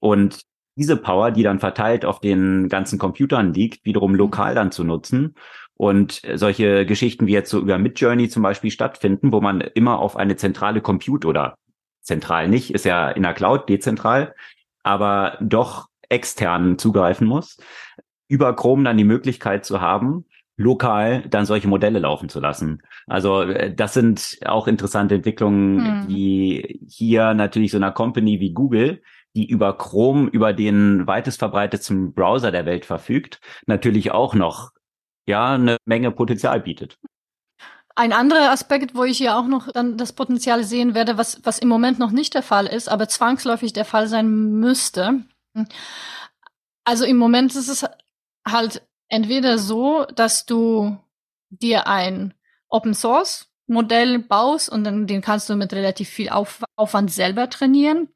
Und 0.00 0.42
diese 0.76 0.96
Power, 0.96 1.30
die 1.30 1.42
dann 1.42 1.60
verteilt 1.60 2.04
auf 2.04 2.20
den 2.20 2.68
ganzen 2.68 2.98
Computern 2.98 3.52
liegt, 3.52 3.84
wiederum 3.84 4.12
mhm. 4.12 4.18
lokal 4.18 4.54
dann 4.54 4.72
zu 4.72 4.84
nutzen 4.84 5.34
und 5.74 6.22
solche 6.34 6.86
Geschichten 6.86 7.26
wie 7.26 7.32
jetzt 7.32 7.50
so 7.50 7.60
über 7.60 7.78
Midjourney 7.78 8.28
zum 8.28 8.42
Beispiel 8.42 8.70
stattfinden, 8.70 9.32
wo 9.32 9.40
man 9.40 9.60
immer 9.60 9.98
auf 9.98 10.16
eine 10.16 10.36
zentrale 10.36 10.80
Compute 10.80 11.26
oder 11.26 11.56
zentral 12.06 12.48
nicht, 12.48 12.72
ist 12.72 12.84
ja 12.84 13.10
in 13.10 13.22
der 13.22 13.34
Cloud 13.34 13.68
dezentral, 13.68 14.34
aber 14.82 15.38
doch 15.40 15.88
extern 16.08 16.78
zugreifen 16.78 17.26
muss, 17.26 17.58
über 18.28 18.54
Chrome 18.54 18.84
dann 18.84 18.96
die 18.96 19.04
Möglichkeit 19.04 19.64
zu 19.64 19.80
haben, 19.80 20.24
lokal 20.56 21.28
dann 21.28 21.44
solche 21.44 21.68
Modelle 21.68 21.98
laufen 21.98 22.28
zu 22.28 22.40
lassen. 22.40 22.82
Also 23.06 23.42
äh, 23.42 23.74
das 23.74 23.92
sind 23.92 24.38
auch 24.46 24.68
interessante 24.68 25.16
Entwicklungen, 25.16 26.02
hm. 26.02 26.08
die 26.08 26.80
hier 26.88 27.34
natürlich 27.34 27.72
so 27.72 27.76
einer 27.76 27.92
Company 27.92 28.40
wie 28.40 28.52
Google 28.52 29.02
die 29.36 29.46
über 29.46 29.76
Chrome, 29.76 30.28
über 30.30 30.54
den 30.54 31.06
weitest 31.06 31.38
verbreitetsten 31.38 32.14
Browser 32.14 32.50
der 32.50 32.64
Welt 32.64 32.86
verfügt, 32.86 33.40
natürlich 33.66 34.10
auch 34.10 34.34
noch 34.34 34.70
ja 35.26 35.54
eine 35.54 35.76
Menge 35.84 36.10
Potenzial 36.10 36.60
bietet. 36.60 36.98
Ein 37.96 38.12
anderer 38.12 38.50
Aspekt, 38.50 38.94
wo 38.94 39.04
ich 39.04 39.18
hier 39.18 39.36
auch 39.36 39.46
noch 39.46 39.72
dann 39.72 39.96
das 39.96 40.12
Potenzial 40.12 40.64
sehen 40.64 40.94
werde, 40.94 41.18
was, 41.18 41.44
was 41.44 41.58
im 41.58 41.68
Moment 41.68 41.98
noch 41.98 42.10
nicht 42.10 42.34
der 42.34 42.42
Fall 42.42 42.66
ist, 42.66 42.88
aber 42.88 43.08
zwangsläufig 43.08 43.72
der 43.72 43.84
Fall 43.84 44.06
sein 44.06 44.28
müsste. 44.60 45.24
Also 46.84 47.04
im 47.04 47.16
Moment 47.16 47.56
ist 47.56 47.68
es 47.68 47.84
halt 48.46 48.86
entweder 49.08 49.58
so, 49.58 50.04
dass 50.04 50.46
du 50.46 50.96
dir 51.50 51.86
ein 51.88 52.34
Open 52.68 52.94
Source 52.94 53.48
Modell 53.66 54.20
baust 54.20 54.68
und 54.68 54.84
dann 54.84 55.08
den 55.08 55.22
kannst 55.22 55.48
du 55.48 55.56
mit 55.56 55.72
relativ 55.72 56.08
viel 56.08 56.28
Auf 56.28 56.62
Aufwand 56.76 57.10
selber 57.10 57.50
trainieren 57.50 58.08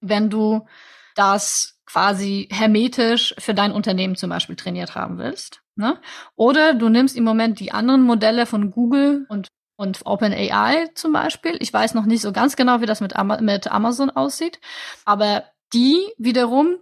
wenn 0.00 0.30
du 0.30 0.66
das 1.14 1.80
quasi 1.86 2.48
hermetisch 2.50 3.34
für 3.38 3.54
dein 3.54 3.72
Unternehmen 3.72 4.16
zum 4.16 4.30
Beispiel 4.30 4.56
trainiert 4.56 4.94
haben 4.94 5.18
willst. 5.18 5.62
Ne? 5.78 5.96
Oder 6.34 6.74
du 6.74 6.88
nimmst 6.88 7.16
im 7.16 7.22
Moment 7.22 7.60
die 7.60 7.70
anderen 7.70 8.02
Modelle 8.02 8.46
von 8.46 8.72
Google 8.72 9.26
und 9.28 9.48
und 9.80 10.04
OpenAI 10.04 10.90
zum 10.94 11.12
Beispiel. 11.12 11.56
Ich 11.60 11.72
weiß 11.72 11.94
noch 11.94 12.04
nicht 12.04 12.20
so 12.20 12.32
ganz 12.32 12.56
genau, 12.56 12.80
wie 12.80 12.86
das 12.86 13.00
mit, 13.00 13.14
Ama 13.14 13.40
mit 13.40 13.70
Amazon 13.70 14.10
aussieht, 14.10 14.58
aber 15.04 15.44
die 15.72 16.00
wiederum, 16.18 16.78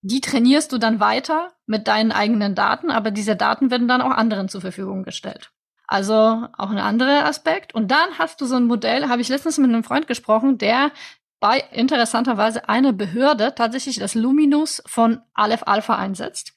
die 0.00 0.22
trainierst 0.22 0.72
du 0.72 0.78
dann 0.78 0.98
weiter 0.98 1.52
mit 1.66 1.88
deinen 1.88 2.10
eigenen 2.10 2.54
Daten, 2.54 2.90
aber 2.90 3.10
diese 3.10 3.36
Daten 3.36 3.70
werden 3.70 3.86
dann 3.86 4.00
auch 4.00 4.12
anderen 4.12 4.48
zur 4.48 4.62
Verfügung 4.62 5.02
gestellt. 5.02 5.50
Also 5.86 6.14
auch 6.56 6.70
ein 6.70 6.78
anderer 6.78 7.26
Aspekt. 7.26 7.74
Und 7.74 7.90
dann 7.90 8.18
hast 8.18 8.40
du 8.40 8.46
so 8.46 8.56
ein 8.56 8.64
Modell, 8.64 9.10
habe 9.10 9.20
ich 9.20 9.28
letztens 9.28 9.58
mit 9.58 9.68
einem 9.68 9.84
Freund 9.84 10.06
gesprochen, 10.06 10.56
der 10.56 10.90
bei 11.40 11.62
interessanterweise 11.72 12.66
eine 12.66 12.94
Behörde 12.94 13.54
tatsächlich 13.54 13.98
das 13.98 14.14
Luminous 14.14 14.82
von 14.86 15.20
Aleph 15.34 15.64
Alpha 15.66 15.96
einsetzt. 15.96 16.54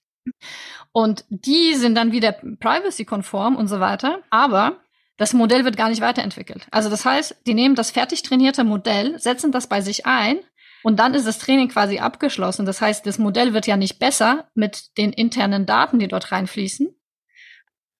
Und 0.93 1.25
die 1.29 1.75
sind 1.75 1.95
dann 1.95 2.11
wieder 2.11 2.33
privacy-konform 2.33 3.55
und 3.55 3.67
so 3.67 3.79
weiter. 3.79 4.19
Aber 4.29 4.81
das 5.17 5.33
Modell 5.33 5.65
wird 5.65 5.77
gar 5.77 5.89
nicht 5.89 6.01
weiterentwickelt. 6.01 6.67
Also 6.71 6.89
das 6.89 7.05
heißt, 7.05 7.37
die 7.45 7.53
nehmen 7.53 7.75
das 7.75 7.91
fertig 7.91 8.23
trainierte 8.23 8.63
Modell, 8.63 9.19
setzen 9.19 9.51
das 9.51 9.67
bei 9.67 9.81
sich 9.81 10.05
ein 10.05 10.39
und 10.83 10.99
dann 10.99 11.13
ist 11.13 11.27
das 11.27 11.37
Training 11.37 11.69
quasi 11.69 11.99
abgeschlossen. 11.99 12.65
Das 12.65 12.81
heißt, 12.81 13.05
das 13.05 13.19
Modell 13.19 13.53
wird 13.53 13.67
ja 13.67 13.77
nicht 13.77 13.99
besser 13.99 14.49
mit 14.55 14.97
den 14.97 15.13
internen 15.13 15.65
Daten, 15.65 15.99
die 15.99 16.07
dort 16.07 16.31
reinfließen. 16.31 16.89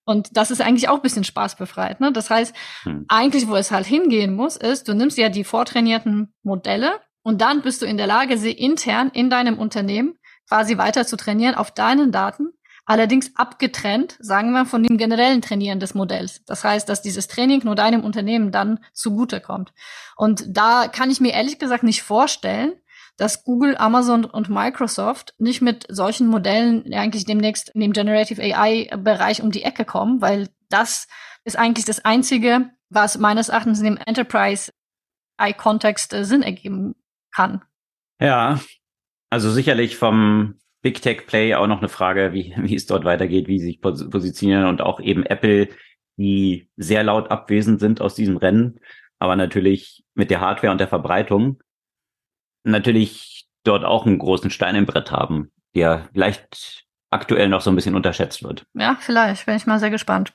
Und 0.04 0.36
das 0.36 0.52
ist 0.52 0.62
eigentlich 0.62 0.90
auch 0.90 0.96
ein 0.96 1.02
bisschen 1.04 1.24
spaßbefreit. 1.24 2.00
Ne? 2.00 2.12
Das 2.12 2.30
heißt, 2.30 2.56
hm. 2.84 3.06
eigentlich, 3.08 3.48
wo 3.48 3.56
es 3.56 3.72
halt 3.72 3.86
hingehen 3.86 4.36
muss, 4.36 4.58
ist, 4.58 4.88
du 4.88 4.94
nimmst 4.96 5.18
ja 5.18 5.30
die 5.30 5.44
vortrainierten 5.44 6.34
Modelle 6.44 7.00
und 7.22 7.42
dann 7.42 7.62
bist 7.62 7.82
du 7.82 7.86
in 7.86 7.98
der 7.98 8.08
Lage, 8.08 8.38
sie 8.38 8.52
intern 8.52 9.12
in 9.14 9.30
deinem 9.30 9.60
Unternehmen 9.60 10.16
quasi 10.48 10.78
weiter 10.78 11.06
zu 11.06 11.18
trainieren 11.18 11.56
auf 11.56 11.72
deinen 11.72 12.12
Daten 12.12 12.52
allerdings 12.92 13.32
abgetrennt, 13.38 14.18
sagen 14.20 14.52
wir, 14.52 14.66
von 14.66 14.84
dem 14.84 14.98
generellen 14.98 15.42
Trainieren 15.42 15.80
des 15.80 15.94
Modells. 15.94 16.44
Das 16.44 16.66
heißt, 16.66 16.90
dass 16.90 17.02
dieses 17.02 17.30
Training 17.30 17.62
nur 17.64 17.76
deinem 17.76 18.04
Unternehmen 18.04 18.52
dann 18.52 18.80
zugutekommt. 18.92 19.72
Und 20.18 20.44
da 20.50 20.90
kann 20.90 21.10
ich 21.10 21.22
mir 21.22 21.32
ehrlich 21.32 21.58
gesagt 21.58 21.84
nicht 21.84 22.04
vorstellen, 22.04 22.74
dass 23.16 23.46
Google, 23.46 23.78
Amazon 23.78 24.26
und 24.26 24.50
Microsoft 24.50 25.34
nicht 25.38 25.62
mit 25.62 25.86
solchen 25.88 26.28
Modellen 26.28 26.94
eigentlich 26.94 27.24
demnächst 27.24 27.70
in 27.70 27.80
dem 27.80 27.94
Generative 27.94 28.42
AI-Bereich 28.42 29.42
um 29.42 29.52
die 29.52 29.64
Ecke 29.64 29.86
kommen, 29.86 30.22
weil 30.22 30.50
das 30.70 31.08
ist 31.46 31.58
eigentlich 31.58 31.86
das 31.86 32.04
Einzige, 32.04 32.72
was 32.90 33.18
meines 33.18 33.48
Erachtens 33.48 33.80
in 33.80 33.86
dem 33.86 34.00
Enterprise 34.06 34.74
AI-Kontext 35.38 36.14
äh, 36.14 36.26
Sinn 36.26 36.44
ergeben 36.44 36.96
kann. 37.34 37.62
Ja, 38.20 38.60
also 39.30 39.50
sicherlich 39.50 39.96
vom 39.96 40.60
Big 40.82 41.02
Tech 41.02 41.28
Play 41.28 41.56
auch 41.56 41.68
noch 41.68 41.80
eine 41.80 41.90
Frage, 41.90 42.34
wie, 42.34 42.54
wie 42.58 42.76
es 42.76 42.86
dort 42.86 43.06
weitergeht, 43.06 43.48
wie 43.48 43.60
sie 43.60 43.68
sich 43.68 43.82
positionieren 43.82 44.66
und 44.66 44.82
auch 44.82 45.00
eben 45.00 45.26
Apple, 45.26 45.70
die 46.18 46.70
sehr 46.78 47.04
laut 47.04 47.32
abwesend 47.32 47.80
sind 47.80 48.02
aus 48.02 48.16
diesem 48.16 48.38
Rennen, 48.38 48.80
aber 49.20 49.36
natürlich 49.36 50.04
mit 50.14 50.30
der 50.30 50.42
Hardware 50.42 50.72
und 50.72 50.80
der 50.80 50.88
Verbreitung 50.88 51.62
natürlich 52.64 53.48
dort 53.64 53.86
auch 53.86 54.06
einen 54.06 54.20
großen 54.20 54.50
Stein 54.50 54.76
im 54.76 54.86
Brett 54.86 55.12
haben, 55.12 55.52
der 55.76 56.10
vielleicht 56.12 56.86
aktuell 57.10 57.50
noch 57.50 57.62
so 57.62 57.70
ein 57.70 57.76
bisschen 57.76 57.96
unterschätzt 57.96 58.44
wird. 58.44 58.66
Ja, 58.74 58.98
vielleicht, 59.00 59.46
bin 59.46 59.56
ich 59.56 59.66
mal 59.66 59.80
sehr 59.80 59.90
gespannt. 59.90 60.34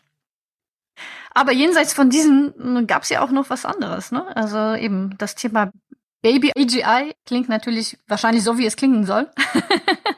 Aber 1.33 1.53
jenseits 1.53 1.93
von 1.93 2.09
diesen 2.09 2.87
gab 2.87 3.03
es 3.03 3.11
ja 3.11 3.23
auch 3.23 3.31
noch 3.31 3.51
was 3.51 3.67
anderes, 3.67 4.11
ne? 4.11 4.35
Also 4.37 4.75
eben 4.75 5.17
das 5.19 5.35
Thema 5.35 5.71
Baby 6.23 6.53
AGI 6.57 7.15
klingt 7.27 7.49
natürlich 7.49 7.99
wahrscheinlich 8.09 8.43
so, 8.43 8.59
wie 8.59 8.67
es 8.67 8.77
klingen 8.77 9.05
soll. 9.05 9.31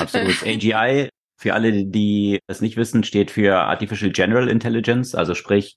Absolut. 0.00 0.42
AGI, 0.42 1.08
für 1.36 1.54
alle, 1.54 1.84
die 1.84 2.40
es 2.48 2.60
nicht 2.60 2.76
wissen, 2.76 3.04
steht 3.04 3.30
für 3.30 3.56
Artificial 3.56 4.10
General 4.10 4.48
Intelligence, 4.48 5.14
also 5.14 5.34
sprich 5.34 5.76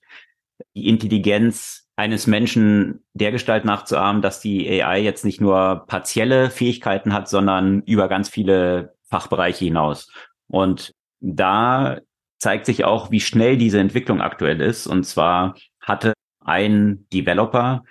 die 0.74 0.88
Intelligenz 0.88 1.88
eines 1.96 2.26
Menschen 2.26 3.04
dergestalt 3.12 3.64
nachzuahmen, 3.64 4.22
dass 4.22 4.40
die 4.40 4.82
AI 4.82 5.00
jetzt 5.00 5.24
nicht 5.24 5.40
nur 5.40 5.84
partielle 5.86 6.50
Fähigkeiten 6.50 7.12
hat, 7.12 7.28
sondern 7.28 7.82
über 7.82 8.08
ganz 8.08 8.28
viele 8.28 8.94
Fachbereiche 9.04 9.64
hinaus. 9.66 10.10
Und 10.48 10.92
da 11.20 12.00
zeigt 12.38 12.66
sich 12.66 12.84
auch, 12.84 13.10
wie 13.10 13.20
schnell 13.20 13.56
diese 13.56 13.78
Entwicklung 13.78 14.20
aktuell 14.20 14.60
ist. 14.60 14.86
Und 14.86 15.04
zwar 15.04 15.54
hatte 15.80 16.12
ein 16.44 17.06
Developer, 17.12 17.84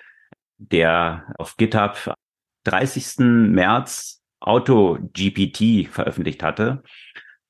der 0.58 1.34
auf 1.38 1.56
GitHub 1.58 2.14
30. 2.66 3.20
März 3.20 4.21
AutoGPT 4.42 5.88
veröffentlicht 5.88 6.44
hatte, 6.44 6.84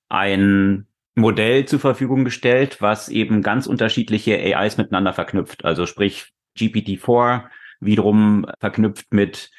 ein 0.10 0.88
Modell 1.16 1.66
zur 1.66 1.80
Verfügung 1.80 2.24
gestellt, 2.24 2.82
was 2.82 3.10
eben 3.10 3.42
ganz 3.42 3.68
unterschiedliche 3.68 4.38
AIs 4.38 4.78
miteinander 4.78 5.14
verknüpft. 5.14 5.66
Also 5.66 5.86
sprich 5.86 6.32
GPT-4 6.58 7.46
wiederum 7.80 8.46
verknüpft 8.60 9.14
mit 9.14 9.52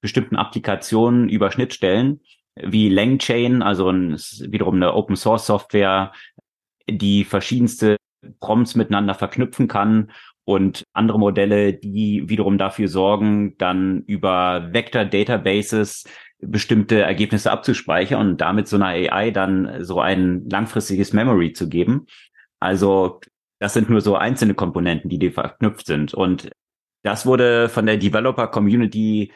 bestimmten 0.00 0.36
Applikationen 0.36 1.28
über 1.28 1.50
Schnittstellen 1.50 2.20
wie 2.56 2.88
LangChain, 2.88 3.62
also 3.62 3.88
ein, 3.90 4.14
wiederum 4.14 4.76
eine 4.76 4.94
Open 4.94 5.16
Source 5.16 5.46
Software, 5.46 6.12
die 6.88 7.24
verschiedenste 7.24 7.96
Prompts 8.40 8.74
miteinander 8.74 9.14
verknüpfen 9.14 9.68
kann 9.68 10.10
und 10.44 10.84
andere 10.92 11.18
Modelle, 11.18 11.72
die 11.74 12.28
wiederum 12.28 12.58
dafür 12.58 12.88
sorgen, 12.88 13.56
dann 13.56 14.02
über 14.06 14.72
Vector 14.72 15.04
Databases 15.04 16.04
bestimmte 16.42 17.02
Ergebnisse 17.02 17.50
abzuspeichern 17.50 18.30
und 18.30 18.40
damit 18.40 18.68
so 18.68 18.76
einer 18.76 18.86
AI 18.86 19.30
dann 19.30 19.84
so 19.84 20.00
ein 20.00 20.48
langfristiges 20.48 21.12
Memory 21.12 21.52
zu 21.52 21.68
geben. 21.68 22.06
Also 22.60 23.20
das 23.58 23.74
sind 23.74 23.90
nur 23.90 24.00
so 24.00 24.16
einzelne 24.16 24.54
Komponenten, 24.54 25.10
die 25.10 25.18
die 25.18 25.30
verknüpft 25.30 25.86
sind. 25.86 26.14
Und 26.14 26.50
das 27.02 27.26
wurde 27.26 27.68
von 27.68 27.86
der 27.86 27.96
Developer 27.96 28.46
Community 28.48 29.32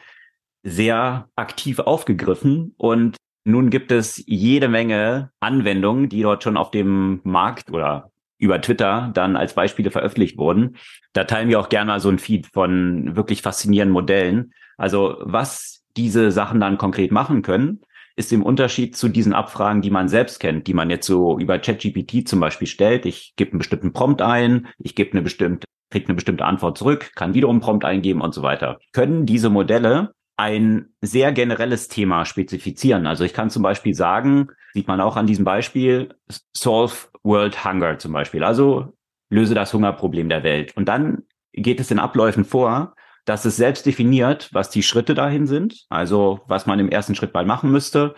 sehr 0.63 1.29
aktiv 1.35 1.79
aufgegriffen 1.79 2.73
und 2.77 3.17
nun 3.47 3.69
gibt 3.69 3.91
es 3.91 4.23
jede 4.25 4.67
Menge 4.67 5.31
Anwendungen, 5.39 6.09
die 6.09 6.23
dort 6.23 6.43
schon 6.43 6.57
auf 6.57 6.71
dem 6.71 7.21
Markt 7.23 7.69
oder 7.69 8.11
über 8.39 8.59
Twitter 8.59 9.11
dann 9.13 9.35
als 9.35 9.53
Beispiele 9.53 9.91
veröffentlicht 9.91 10.37
wurden. 10.37 10.77
Da 11.13 11.25
teilen 11.25 11.49
wir 11.49 11.59
auch 11.59 11.69
gerne 11.69 11.91
mal 11.91 11.99
so 11.99 12.09
ein 12.09 12.17
Feed 12.17 12.47
von 12.47 13.15
wirklich 13.15 13.43
faszinierenden 13.43 13.93
Modellen. 13.93 14.53
Also 14.77 15.17
was 15.21 15.74
diese 15.97 16.31
Sachen 16.31 16.59
dann 16.59 16.77
konkret 16.77 17.11
machen 17.11 17.41
können, 17.41 17.81
ist 18.15 18.31
im 18.31 18.43
Unterschied 18.43 18.95
zu 18.95 19.09
diesen 19.09 19.33
Abfragen, 19.33 19.81
die 19.81 19.89
man 19.89 20.07
selbst 20.07 20.39
kennt, 20.39 20.67
die 20.67 20.73
man 20.73 20.89
jetzt 20.89 21.07
so 21.07 21.37
über 21.37 21.59
ChatGPT 21.59 22.27
zum 22.27 22.39
Beispiel 22.39 22.67
stellt. 22.67 23.05
Ich 23.05 23.33
gebe 23.35 23.51
einen 23.51 23.59
bestimmten 23.59 23.93
Prompt 23.93 24.21
ein, 24.21 24.67
ich 24.79 24.95
gebe 24.95 25.11
eine 25.11 25.21
bestimmte, 25.21 25.67
kriege 25.89 26.05
eine 26.07 26.15
bestimmte 26.15 26.45
Antwort 26.45 26.77
zurück, 26.77 27.11
kann 27.15 27.33
wiederum 27.33 27.59
Prompt 27.59 27.83
eingeben 27.83 28.21
und 28.21 28.33
so 28.33 28.41
weiter. 28.41 28.79
Können 28.93 29.25
diese 29.25 29.49
Modelle 29.49 30.13
ein 30.37 30.89
sehr 31.01 31.31
generelles 31.31 31.87
Thema 31.87 32.25
spezifizieren. 32.25 33.05
Also 33.05 33.23
ich 33.23 33.33
kann 33.33 33.49
zum 33.49 33.63
Beispiel 33.63 33.93
sagen, 33.93 34.47
sieht 34.73 34.87
man 34.87 35.01
auch 35.01 35.15
an 35.17 35.27
diesem 35.27 35.45
Beispiel, 35.45 36.13
solve 36.53 36.95
world 37.23 37.65
hunger 37.65 37.97
zum 37.99 38.11
Beispiel. 38.13 38.43
Also 38.43 38.93
löse 39.29 39.55
das 39.55 39.73
Hungerproblem 39.73 40.29
der 40.29 40.43
Welt. 40.43 40.75
Und 40.75 40.87
dann 40.87 41.23
geht 41.53 41.79
es 41.79 41.91
in 41.91 41.99
Abläufen 41.99 42.43
vor, 42.43 42.94
dass 43.25 43.45
es 43.45 43.57
selbst 43.57 43.85
definiert, 43.85 44.49
was 44.53 44.69
die 44.69 44.83
Schritte 44.83 45.15
dahin 45.15 45.47
sind, 45.47 45.85
also 45.89 46.41
was 46.47 46.65
man 46.65 46.79
im 46.79 46.89
ersten 46.89 47.15
Schritt 47.15 47.33
mal 47.33 47.45
machen 47.45 47.71
müsste 47.71 48.15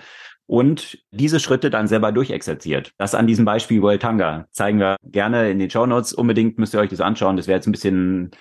und 0.47 0.97
diese 1.11 1.39
Schritte 1.39 1.69
dann 1.69 1.87
selber 1.87 2.11
durchexerziert. 2.11 2.91
Das 2.97 3.15
an 3.15 3.27
diesem 3.27 3.45
Beispiel 3.45 3.81
World 3.81 4.03
Hunger 4.03 4.47
zeigen 4.51 4.79
wir 4.79 4.95
gerne 5.03 5.51
in 5.51 5.59
den 5.59 5.69
Show 5.69 5.85
Notes. 5.85 6.13
Unbedingt 6.13 6.57
müsst 6.57 6.73
ihr 6.73 6.79
euch 6.79 6.89
das 6.89 7.01
anschauen. 7.01 7.35
Das 7.35 7.47
wäre 7.47 7.57
jetzt 7.57 7.67
ein 7.67 7.73
bisschen 7.73 8.31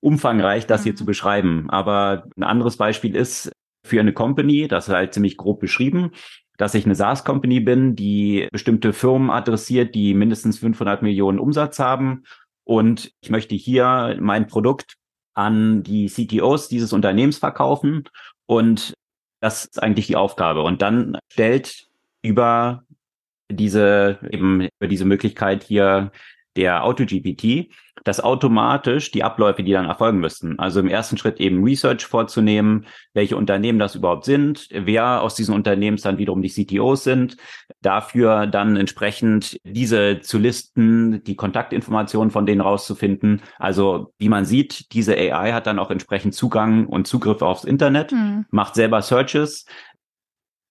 umfangreich, 0.00 0.66
das 0.66 0.82
hier 0.82 0.92
mhm. 0.92 0.96
zu 0.96 1.06
beschreiben. 1.06 1.70
Aber 1.70 2.24
ein 2.36 2.42
anderes 2.42 2.76
Beispiel 2.76 3.14
ist 3.14 3.52
für 3.84 4.00
eine 4.00 4.12
Company, 4.12 4.68
das 4.68 4.88
ist 4.88 4.94
halt 4.94 5.14
ziemlich 5.14 5.36
grob 5.36 5.60
beschrieben, 5.60 6.10
dass 6.56 6.74
ich 6.74 6.84
eine 6.84 6.94
SaaS-Company 6.94 7.60
bin, 7.60 7.96
die 7.96 8.48
bestimmte 8.52 8.92
Firmen 8.92 9.30
adressiert, 9.30 9.94
die 9.94 10.14
mindestens 10.14 10.58
500 10.58 11.02
Millionen 11.02 11.38
Umsatz 11.38 11.78
haben. 11.78 12.24
Und 12.64 13.12
ich 13.20 13.30
möchte 13.30 13.54
hier 13.54 14.16
mein 14.20 14.46
Produkt 14.46 14.94
an 15.34 15.82
die 15.82 16.06
CTOs 16.06 16.68
dieses 16.68 16.92
Unternehmens 16.92 17.38
verkaufen 17.38 18.04
und 18.46 18.94
das 19.40 19.64
ist 19.64 19.82
eigentlich 19.82 20.06
die 20.06 20.16
Aufgabe. 20.16 20.62
Und 20.62 20.82
dann 20.82 21.18
stellt 21.32 21.88
über 22.22 22.84
diese 23.50 24.20
eben 24.30 24.68
über 24.78 24.88
diese 24.88 25.04
Möglichkeit 25.04 25.64
hier 25.64 26.12
der 26.56 26.84
AutoGPT, 26.84 27.70
dass 28.04 28.20
automatisch 28.20 29.10
die 29.10 29.22
Abläufe, 29.22 29.62
die 29.62 29.72
dann 29.72 29.86
erfolgen 29.86 30.18
müssten. 30.18 30.58
Also 30.58 30.80
im 30.80 30.88
ersten 30.88 31.16
Schritt 31.16 31.40
eben 31.40 31.62
Research 31.62 32.04
vorzunehmen, 32.04 32.86
welche 33.14 33.36
Unternehmen 33.36 33.78
das 33.78 33.94
überhaupt 33.94 34.24
sind, 34.24 34.68
wer 34.70 35.22
aus 35.22 35.34
diesen 35.34 35.54
Unternehmen 35.54 35.98
dann 36.02 36.18
wiederum 36.18 36.42
die 36.42 36.50
CTOs 36.50 37.04
sind, 37.04 37.36
dafür 37.80 38.46
dann 38.46 38.76
entsprechend 38.76 39.58
diese 39.64 40.20
zu 40.20 40.38
listen, 40.38 41.22
die 41.24 41.36
Kontaktinformationen 41.36 42.30
von 42.30 42.46
denen 42.46 42.60
rauszufinden. 42.60 43.42
Also 43.58 44.12
wie 44.18 44.28
man 44.28 44.44
sieht, 44.44 44.92
diese 44.92 45.14
AI 45.16 45.52
hat 45.52 45.66
dann 45.66 45.78
auch 45.78 45.90
entsprechend 45.90 46.34
Zugang 46.34 46.86
und 46.86 47.06
Zugriff 47.06 47.42
aufs 47.42 47.64
Internet, 47.64 48.12
mhm. 48.12 48.46
macht 48.50 48.74
selber 48.74 49.02
Searches, 49.02 49.66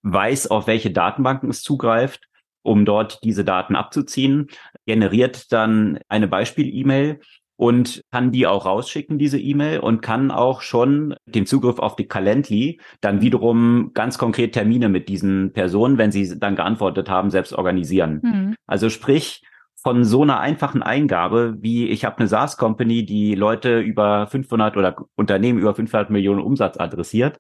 weiß, 0.04 0.48
auf 0.48 0.68
welche 0.68 0.92
Datenbanken 0.92 1.50
es 1.50 1.62
zugreift 1.62 2.28
um 2.64 2.86
dort 2.86 3.24
diese 3.24 3.44
Daten 3.44 3.76
abzuziehen, 3.76 4.48
generiert 4.86 5.52
dann 5.52 6.00
eine 6.08 6.28
Beispiel-E-Mail 6.28 7.20
und 7.56 8.02
kann 8.12 8.32
die 8.32 8.48
auch 8.48 8.66
rausschicken, 8.66 9.20
diese 9.20 9.40
E-Mail, 9.40 9.82
und 9.82 10.02
kann 10.02 10.32
auch 10.32 10.62
schon 10.62 11.14
den 11.26 11.46
Zugriff 11.46 11.78
auf 11.78 11.96
die 11.96 12.08
Calendly 12.08 12.80
dann 13.02 13.22
wiederum 13.22 13.92
ganz 13.94 14.18
konkret 14.18 14.54
Termine 14.54 14.90
mit 14.90 15.10
diesen 15.10 15.54
Personen, 15.54 16.00
wenn 16.00 16.12
sie 16.12 16.40
dann 16.40 16.56
geantwortet 16.56 17.08
haben, 17.08 17.30
selbst 17.30 17.54
organisieren. 17.54 18.20
Mhm. 18.24 18.56
Also 18.66 18.90
sprich, 18.90 19.44
von 19.84 20.04
so 20.04 20.22
einer 20.22 20.40
einfachen 20.40 20.84
Eingabe 20.84 21.56
wie 21.60 21.88
ich 21.88 22.06
habe 22.06 22.20
eine 22.20 22.28
SaaS-Company, 22.28 23.06
die 23.06 23.36
Leute 23.36 23.80
über 23.80 24.28
500 24.28 24.78
oder 24.78 24.96
Unternehmen 25.16 25.60
über 25.60 25.74
500 25.74 26.10
Millionen 26.10 26.42
Umsatz 26.42 26.78
adressiert, 26.78 27.40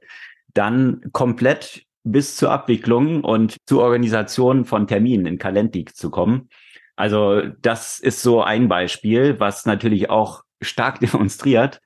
dann 0.53 1.01
komplett 1.11 1.83
bis 2.03 2.35
zur 2.35 2.51
Abwicklung 2.51 3.23
und 3.23 3.57
zur 3.65 3.83
Organisation 3.83 4.65
von 4.65 4.87
Terminen 4.87 5.25
in 5.25 5.37
Calendly 5.37 5.85
zu 5.85 6.09
kommen. 6.09 6.49
Also 6.95 7.41
das 7.61 7.99
ist 7.99 8.21
so 8.21 8.41
ein 8.41 8.67
Beispiel, 8.67 9.39
was 9.39 9.65
natürlich 9.65 10.09
auch 10.09 10.43
stark 10.61 10.99
demonstriert, 10.99 11.81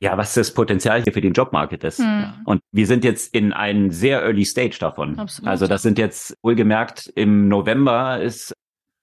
ja, 0.00 0.16
was 0.16 0.34
das 0.34 0.54
Potenzial 0.54 1.02
hier 1.02 1.12
für 1.12 1.20
den 1.20 1.32
Jobmarket 1.32 1.82
ist. 1.82 1.98
Hm. 1.98 2.32
Und 2.44 2.60
wir 2.70 2.86
sind 2.86 3.04
jetzt 3.04 3.34
in 3.34 3.52
einem 3.52 3.90
sehr 3.90 4.22
early 4.22 4.44
stage 4.44 4.76
davon. 4.78 5.18
Absolut. 5.18 5.48
Also 5.48 5.66
das 5.66 5.82
sind 5.82 5.98
jetzt 5.98 6.36
wohlgemerkt 6.42 7.10
im 7.16 7.48
November 7.48 8.20
ist 8.20 8.54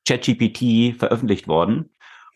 ChatGPT 0.08 0.98
veröffentlicht 0.98 1.48
worden. 1.48 1.90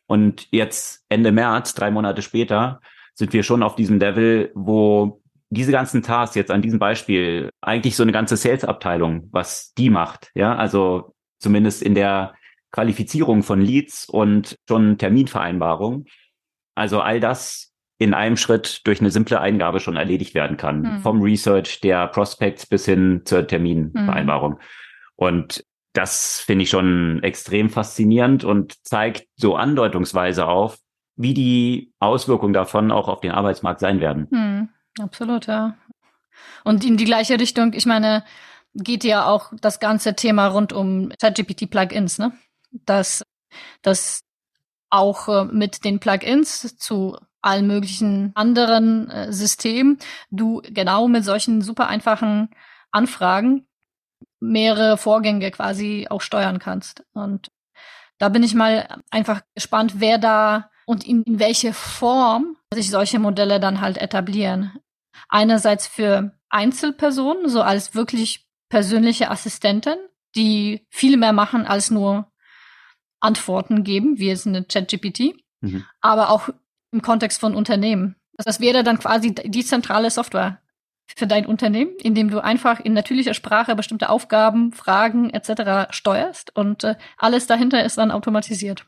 Und 0.07 0.47
jetzt 0.51 1.05
Ende 1.07 1.31
März, 1.31 1.75
drei 1.75 1.91
Monate 1.91 2.21
später, 2.21 2.81
sind 3.13 3.31
wir 3.31 3.43
schon 3.43 3.63
auf 3.63 3.75
diesem 3.75 3.99
Level, 3.99 4.51
wo 4.55 5.21
diese 5.49 5.71
ganzen 5.71 6.03
Tasks 6.03 6.35
jetzt 6.35 6.51
an 6.51 6.61
diesem 6.61 6.79
Beispiel 6.79 7.49
eigentlich 7.61 7.95
so 7.95 8.03
eine 8.03 8.11
ganze 8.11 8.37
Sales-Abteilung, 8.37 9.29
was 9.31 9.73
die 9.73 9.89
macht, 9.89 10.31
ja, 10.35 10.55
also 10.55 11.13
zumindest 11.39 11.81
in 11.81 11.95
der 11.95 12.35
Qualifizierung 12.71 13.41
von 13.41 13.61
Leads 13.61 14.07
und 14.07 14.55
schon 14.67 14.97
Terminvereinbarung. 14.97 16.05
Also 16.75 17.01
all 17.01 17.19
das 17.19 17.73
in 17.97 18.13
einem 18.13 18.37
Schritt 18.37 18.81
durch 18.85 19.01
eine 19.01 19.11
simple 19.11 19.41
Eingabe 19.41 19.79
schon 19.79 19.97
erledigt 19.97 20.33
werden 20.33 20.55
kann. 20.55 20.81
Mhm. 20.81 20.99
Vom 20.99 21.21
Research 21.21 21.81
der 21.81 22.07
Prospects 22.07 22.65
bis 22.65 22.85
hin 22.85 23.23
zur 23.25 23.45
Terminvereinbarung. 23.45 24.53
Mhm. 24.53 24.59
Und 25.15 25.65
das 25.93 26.39
finde 26.39 26.63
ich 26.63 26.69
schon 26.69 27.21
extrem 27.23 27.69
faszinierend 27.69 28.43
und 28.43 28.75
zeigt 28.85 29.27
so 29.35 29.55
andeutungsweise 29.55 30.47
auf, 30.47 30.77
wie 31.17 31.33
die 31.33 31.91
Auswirkungen 31.99 32.53
davon 32.53 32.91
auch 32.91 33.09
auf 33.09 33.19
den 33.19 33.31
Arbeitsmarkt 33.31 33.81
sein 33.81 33.99
werden. 33.99 34.27
Mhm. 34.29 34.69
Absolut, 34.99 35.47
ja. 35.47 35.77
Und 36.63 36.85
in 36.85 36.97
die 36.97 37.05
gleiche 37.05 37.39
Richtung, 37.39 37.73
ich 37.73 37.85
meine, 37.85 38.23
geht 38.73 39.03
ja 39.03 39.25
auch 39.25 39.51
das 39.61 39.79
ganze 39.79 40.15
Thema 40.15 40.47
rund 40.47 40.73
um 40.73 41.11
ChatGPT-Plugins, 41.19 42.19
ne? 42.19 42.33
Dass, 42.71 43.23
dass 43.81 44.21
auch 44.89 45.27
äh, 45.27 45.45
mit 45.45 45.83
den 45.85 45.99
Plugins 45.99 46.77
zu 46.77 47.17
allen 47.41 47.67
möglichen 47.67 48.31
anderen 48.35 49.09
äh, 49.09 49.31
Systemen 49.31 49.97
du 50.29 50.61
genau 50.69 51.07
mit 51.07 51.23
solchen 51.23 51.61
super 51.61 51.87
einfachen 51.87 52.49
Anfragen 52.91 53.67
mehrere 54.39 54.97
Vorgänge 54.97 55.51
quasi 55.51 56.07
auch 56.09 56.21
steuern 56.21 56.59
kannst. 56.59 57.03
Und 57.13 57.51
da 58.17 58.29
bin 58.29 58.43
ich 58.43 58.55
mal 58.55 59.01
einfach 59.11 59.41
gespannt, 59.55 59.95
wer 59.97 60.17
da 60.17 60.69
und 60.85 61.05
in, 61.07 61.23
in 61.23 61.39
welche 61.39 61.73
Form 61.73 62.57
sich 62.73 62.89
solche 62.89 63.19
Modelle 63.19 63.59
dann 63.59 63.81
halt 63.81 63.97
etablieren. 63.97 64.79
Einerseits 65.27 65.87
für 65.87 66.37
Einzelpersonen, 66.49 67.49
so 67.49 67.61
als 67.61 67.95
wirklich 67.95 68.47
persönliche 68.69 69.29
Assistentin, 69.31 69.97
die 70.35 70.85
viel 70.89 71.17
mehr 71.17 71.33
machen 71.33 71.65
als 71.65 71.89
nur 71.89 72.31
Antworten 73.19 73.83
geben, 73.83 74.17
wie 74.17 74.29
es 74.29 74.47
eine 74.47 74.63
ChatGPT, 74.63 75.35
mhm. 75.61 75.85
aber 76.01 76.29
auch 76.29 76.49
im 76.91 77.01
Kontext 77.01 77.39
von 77.39 77.55
Unternehmen. 77.55 78.15
Das 78.33 78.59
wäre 78.59 78.83
dann 78.83 78.99
quasi 78.99 79.35
die 79.35 79.65
zentrale 79.65 80.09
Software 80.09 80.61
für 81.15 81.27
dein 81.27 81.45
Unternehmen, 81.45 81.91
indem 82.01 82.29
du 82.29 82.41
einfach 82.41 82.79
in 82.79 82.93
natürlicher 82.93 83.33
Sprache 83.33 83.75
bestimmte 83.75 84.09
Aufgaben, 84.09 84.71
Fragen 84.71 85.29
etc. 85.31 85.91
steuerst 85.93 86.55
und 86.55 86.83
äh, 86.83 86.95
alles 87.17 87.47
dahinter 87.47 87.83
ist 87.83 87.97
dann 87.97 88.11
automatisiert. 88.11 88.85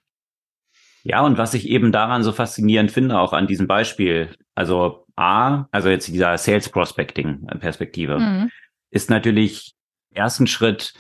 Ja, 1.04 1.22
und 1.22 1.38
was 1.38 1.54
ich 1.54 1.68
eben 1.68 1.92
daran 1.92 2.24
so 2.24 2.32
faszinierend 2.32 2.92
finde, 2.92 3.20
auch 3.20 3.34
an 3.34 3.48
diesem 3.48 3.68
Beispiel, 3.68 4.36
also 4.56 5.06
A, 5.16 5.66
also 5.72 5.90
jetzt 5.90 6.08
dieser 6.08 6.38
Sales 6.38 6.70
Prospecting 6.70 7.48
Perspektive, 7.60 8.20
mhm. 8.20 8.52
ist 8.92 9.10
natürlich 9.10 9.74
ersten 10.14 10.48
Schritt 10.48 10.94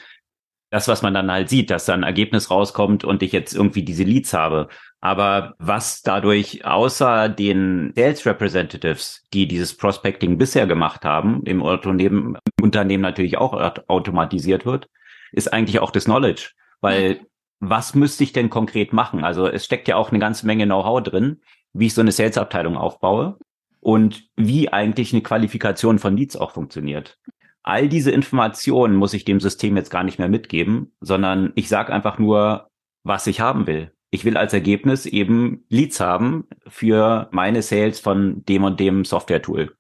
das, 0.72 0.88
was 0.88 1.02
man 1.02 1.14
dann 1.14 1.30
halt 1.30 1.49
sieht, 1.49 1.70
dass 1.70 1.86
da 1.86 1.93
ein 1.93 2.04
Ergebnis 2.04 2.49
rauskommt 2.49 3.04
und 3.04 3.22
ich 3.22 3.34
jetzt 3.34 3.54
irgendwie 3.54 3.84
diese 3.84 4.04
Leads 4.04 4.34
habe. 4.34 4.70
Aber 5.02 5.56
was 5.60 6.02
dadurch 6.02 6.64
außer 6.66 7.28
den 7.28 7.91
Sales 7.95 8.26
Representatives, 8.26 9.26
die 9.34 9.47
dieses 9.47 9.76
Prospecting 9.76 10.38
bisher 10.38 10.68
gemacht 10.68 11.04
haben, 11.04 11.43
im 11.43 11.62
Unternehmen, 11.62 12.38
im 12.58 12.64
Unternehmen 12.64 13.04
natürlich 13.04 13.38
auch 13.38 13.54
automatisiert 13.88 14.66
wird, 14.66 14.88
ist 15.34 15.52
eigentlich 15.52 15.80
auch 15.80 15.91
das 15.91 16.06
Knowledge. 16.06 16.52
Weil 16.80 17.16
mhm 17.16 17.30
was 17.62 17.93
müsste 17.95 18.24
ich 18.24 18.34
denn 18.34 18.49
konkret 18.49 18.91
machen? 18.91 19.24
Also 19.24 19.47
es 19.47 19.64
steckt 19.64 19.88
ja 19.88 19.95
auch 19.95 20.09
eine 20.09 20.20
ganze 20.20 20.45
Menge 20.45 20.66
Know-how 20.66 21.01
drin, 21.01 21.41
wie 21.74 21.86
ich 21.86 21.93
so 21.93 22.01
eine 22.01 22.12
Sales-Abteilung 22.12 22.76
aufbaue 22.76 23.38
und 23.80 24.28
wie 24.36 24.74
eigentlich 24.74 25.14
eine 25.14 25.22
Qualifikation 25.22 25.99
von 25.99 26.18
Leads 26.18 26.36
auch 26.36 26.51
funktioniert. 26.51 27.20
All 27.64 27.88
diese 27.88 28.09
Informationen 28.09 28.95
muss 28.95 29.14
ich 29.14 29.26
dem 29.26 29.39
System 29.39 29.78
jetzt 29.78 29.91
gar 29.91 30.03
nicht 30.03 30.18
mehr 30.18 30.28
mitgeben, 30.28 30.91
sondern 30.99 31.53
ich 31.55 31.70
sage 31.70 31.93
einfach 31.93 32.18
nur, 32.18 32.68
was 33.03 33.28
ich 33.28 33.39
haben 33.39 33.68
will. 33.68 33.91
Ich 34.09 34.26
will 34.26 34.38
als 34.38 34.53
Ergebnis 34.53 35.05
eben 35.05 35.64
Leads 35.70 35.99
haben 35.99 36.47
für 36.68 37.30
meine 37.32 37.62
Sales 37.62 37.99
von 37.99 38.43
dem 38.45 38.64
und 38.64 38.80
dem 38.80 39.05
Software-Tool. 39.05 39.76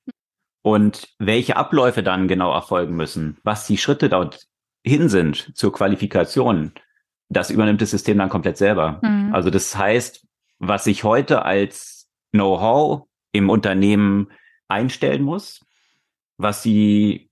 Und 0.61 1.09
welche 1.17 1.57
Abläufe 1.57 2.03
dann 2.03 2.27
genau 2.27 2.53
erfolgen 2.53 2.95
müssen, 2.95 3.39
was 3.43 3.65
die 3.65 3.79
Schritte 3.79 4.07
dort 4.07 4.45
hin 4.83 5.09
sind 5.09 5.57
zur 5.57 5.73
Qualifikation, 5.73 6.73
das 7.31 7.49
übernimmt 7.49 7.81
das 7.81 7.91
System 7.91 8.17
dann 8.17 8.29
komplett 8.29 8.57
selber. 8.57 8.99
Mhm. 9.01 9.33
Also 9.33 9.49
das 9.49 9.75
heißt, 9.75 10.27
was 10.59 10.85
ich 10.85 11.03
heute 11.03 11.43
als 11.45 12.09
Know-how 12.33 13.07
im 13.31 13.49
Unternehmen 13.49 14.27
einstellen 14.67 15.23
muss, 15.23 15.65
was 16.37 16.61
die 16.61 17.29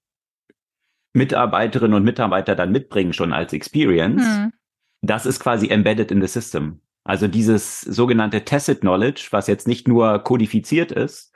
Mitarbeiterinnen 1.14 1.96
und 1.96 2.04
Mitarbeiter 2.04 2.56
dann 2.56 2.72
mitbringen 2.72 3.12
schon 3.12 3.34
als 3.34 3.52
Experience, 3.52 4.24
mhm. 4.24 4.54
das 5.02 5.26
ist 5.26 5.42
quasi 5.42 5.68
embedded 5.68 6.12
in 6.12 6.22
the 6.22 6.28
system. 6.28 6.82
Also 7.04 7.28
dieses 7.28 7.82
sogenannte 7.82 8.46
Tacit 8.46 8.82
Knowledge, 8.82 9.28
was 9.32 9.48
jetzt 9.48 9.68
nicht 9.68 9.88
nur 9.88 10.20
kodifiziert 10.20 10.92
ist, 10.92 11.34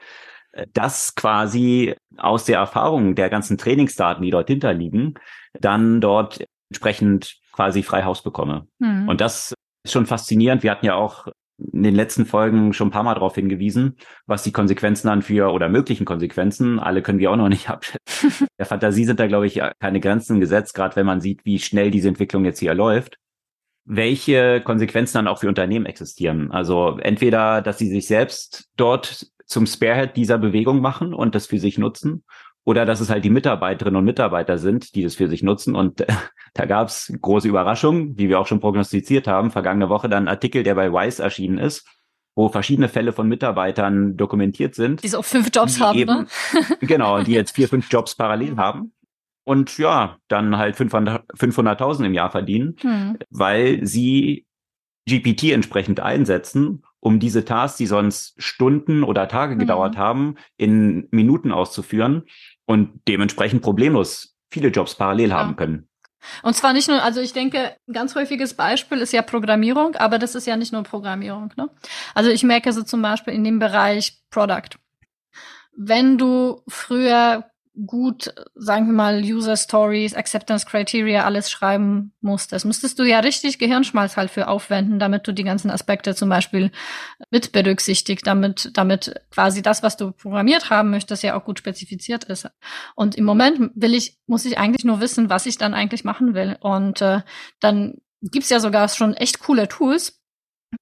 das 0.72 1.16
quasi 1.16 1.96
aus 2.18 2.46
der 2.46 2.60
Erfahrung 2.60 3.16
der 3.16 3.30
ganzen 3.30 3.58
Trainingsdaten, 3.58 4.24
die 4.24 4.30
dort 4.30 4.48
hinterliegen, 4.48 5.16
dann 5.54 6.00
dort 6.00 6.46
entsprechend 6.70 7.43
quasi 7.54 7.84
frei 7.84 8.04
Haus 8.04 8.22
bekomme. 8.22 8.68
Mhm. 8.80 9.08
Und 9.08 9.22
das 9.22 9.54
ist 9.86 9.94
schon 9.94 10.06
faszinierend. 10.06 10.64
Wir 10.64 10.72
hatten 10.72 10.86
ja 10.86 10.96
auch 10.96 11.28
in 11.72 11.84
den 11.84 11.96
letzten 11.96 12.26
Folgen 12.26 12.74
schon 12.74 12.88
ein 12.88 12.92
paar 12.92 13.04
Mal 13.04 13.14
darauf 13.14 13.36
hingewiesen, 13.36 13.96
was 14.26 14.44
die 14.44 14.52
Konsequenzen 14.52 15.08
dann 15.08 15.22
für 15.22 15.52
oder 15.52 15.70
möglichen 15.70 16.04
Konsequenzen, 16.04 16.80
alle 16.80 17.02
können 17.02 17.20
wir 17.20 17.32
auch 17.32 17.38
noch 17.38 17.50
nicht 17.50 17.70
abschätzen. 17.70 18.48
Der 18.60 18.66
Fantasie 18.66 19.06
sind 19.06 19.20
da, 19.20 19.28
glaube 19.28 19.48
ich, 19.48 19.62
keine 19.80 20.00
Grenzen 20.00 20.40
gesetzt, 20.40 20.74
gerade 20.74 20.96
wenn 20.96 21.06
man 21.06 21.22
sieht, 21.22 21.46
wie 21.46 21.60
schnell 21.60 21.92
diese 21.92 22.10
Entwicklung 22.10 22.44
jetzt 22.44 22.60
hier 22.60 22.74
läuft. 22.74 23.18
Welche 23.86 24.62
Konsequenzen 24.62 25.16
dann 25.16 25.28
auch 25.28 25.40
für 25.40 25.50
Unternehmen 25.50 25.86
existieren. 25.86 26.52
Also 26.52 26.98
entweder, 27.00 27.62
dass 27.62 27.78
sie 27.78 27.90
sich 27.90 28.08
selbst 28.08 28.70
dort 28.78 29.28
zum 29.46 29.66
Sparehead 29.66 30.16
dieser 30.16 30.38
Bewegung 30.38 30.80
machen 30.80 31.14
und 31.14 31.36
das 31.36 31.48
für 31.48 31.60
sich 31.60 31.78
nutzen 31.78 32.24
oder 32.66 32.86
dass 32.86 33.00
es 33.02 33.10
halt 33.10 33.26
die 33.26 33.30
Mitarbeiterinnen 33.30 33.98
und 33.98 34.06
Mitarbeiter 34.06 34.58
sind, 34.58 34.96
die 34.96 35.04
das 35.04 35.16
für 35.16 35.28
sich 35.28 35.44
nutzen. 35.44 35.76
Und 35.76 36.02
äh, 36.02 36.08
da 36.54 36.66
gab 36.66 36.88
es 36.88 37.14
große 37.22 37.48
Überraschungen, 37.48 38.18
wie 38.18 38.30
wir 38.30 38.40
auch 38.40 38.48
schon 38.48 38.60
prognostiziert 38.60 39.28
haben. 39.28 39.52
Vergangene 39.52 39.90
Woche 39.90 40.10
dann 40.10 40.26
ein 40.26 40.30
Artikel, 40.30 40.64
der 40.64 40.76
bei 40.76 40.92
Wise 40.92 41.22
erschienen 41.22 41.58
ist, 41.58 41.86
wo 42.36 42.50
verschiedene 42.50 42.90
Fälle 42.90 43.14
von 43.14 43.28
Mitarbeitern 43.28 44.18
dokumentiert 44.18 44.76
sind. 44.76 45.04
Die 45.04 45.10
so 45.10 45.22
fünf 45.22 45.50
Jobs 45.54 45.80
haben, 45.80 45.98
eben, 45.98 46.28
ne? 46.54 46.78
genau, 46.82 47.22
die 47.22 47.34
jetzt 47.34 47.56
vier, 47.56 47.68
fünf 47.68 47.92
Jobs 47.92 48.16
parallel 48.16 48.58
haben. 48.58 48.94
Und 49.46 49.78
ja, 49.78 50.18
dann 50.30 50.58
halt 50.58 50.78
500.000 50.78 52.06
im 52.06 52.14
Jahr 52.14 52.32
verdienen, 52.32 52.78
hm. 52.80 53.18
weil 53.30 53.86
sie 53.86 54.46
GPT 55.06 55.52
entsprechend 55.52 56.00
einsetzen, 56.00 56.84
um 57.02 57.20
diese 57.20 57.44
Tasks, 57.44 57.78
die 57.78 57.86
sonst 57.86 58.42
Stunden 58.42 59.04
oder 59.04 59.28
Tage 59.28 59.58
gedauert 59.58 59.96
mhm. 59.96 60.00
haben, 60.00 60.36
in 60.56 61.10
Minuten 61.12 61.52
auszuführen 61.52 62.24
und 62.74 63.02
dementsprechend 63.08 63.62
problemlos 63.62 64.36
viele 64.52 64.70
Jobs 64.70 64.96
parallel 64.96 65.30
ja. 65.30 65.38
haben 65.38 65.56
können. 65.56 65.88
Und 66.42 66.56
zwar 66.56 66.74
nicht 66.74 66.88
nur, 66.88 67.04
also 67.04 67.20
ich 67.22 67.34
denke, 67.34 67.76
ein 67.88 67.94
ganz 67.94 68.16
häufiges 68.16 68.54
Beispiel 68.54 69.00
ist 69.00 69.14
ja 69.14 69.22
Programmierung, 69.22 69.96
aber 69.96 70.20
das 70.20 70.36
ist 70.36 70.48
ja 70.48 70.56
nicht 70.56 70.74
nur 70.74 70.84
Programmierung. 70.84 71.52
Ne? 71.58 71.70
Also 72.14 72.30
ich 72.30 72.44
merke 72.44 72.72
so 72.72 72.84
zum 72.84 73.02
Beispiel 73.02 73.34
in 73.34 73.44
dem 73.44 73.60
Bereich 73.60 74.22
Product. 74.30 74.78
Wenn 75.76 76.18
du 76.18 76.62
früher 76.68 77.46
gut, 77.86 78.34
sagen 78.54 78.86
wir 78.86 78.94
mal, 78.94 79.24
User 79.24 79.58
Stories, 79.58 80.14
Acceptance 80.14 80.66
Criteria 80.66 81.24
alles 81.24 81.50
schreiben 81.50 82.14
musstest, 82.22 82.66
müsstest 82.66 83.00
du 83.00 83.04
ja 83.04 83.20
richtig 83.20 83.58
Gehirnschmalz 83.58 84.16
halt 84.16 84.30
für 84.30 84.48
aufwenden, 84.48 85.00
damit 85.00 85.28
du 85.28 85.32
die 85.32 85.44
ganzen 85.44 85.72
Aspekte 85.72 86.14
zum 86.14 86.30
Beispiel 86.30 86.72
mit 87.32 87.52
berücksichtigt, 87.52 88.28
damit, 88.28 88.72
damit 88.76 89.22
quasi 89.32 89.64
das, 89.64 89.82
was 89.82 89.98
du 89.98 90.12
programmiert 90.12 90.70
haben 90.70 90.92
möchtest, 90.92 91.24
ja 91.24 91.36
auch 91.36 91.46
gut 91.46 91.60
spezifiziert 91.60 92.26
ist. 92.26 92.48
Und 92.96 93.16
im 93.16 93.26
Moment 93.26 93.72
will 93.74 93.96
ich, 93.96 94.20
muss 94.28 94.46
ich 94.46 94.60
eigentlich 94.60 94.86
nur 94.86 95.00
wissen, 95.00 95.30
was 95.30 95.48
ich 95.48 95.58
dann 95.58 95.74
eigentlich 95.74 96.04
machen 96.04 96.36
will. 96.36 96.58
Und 96.60 97.02
äh, 97.02 97.22
dann 97.60 97.96
gibt's 98.22 98.50
ja 98.50 98.60
sogar 98.60 98.88
schon 98.90 99.16
echt 99.16 99.40
coole 99.40 99.68
Tools, 99.68 100.22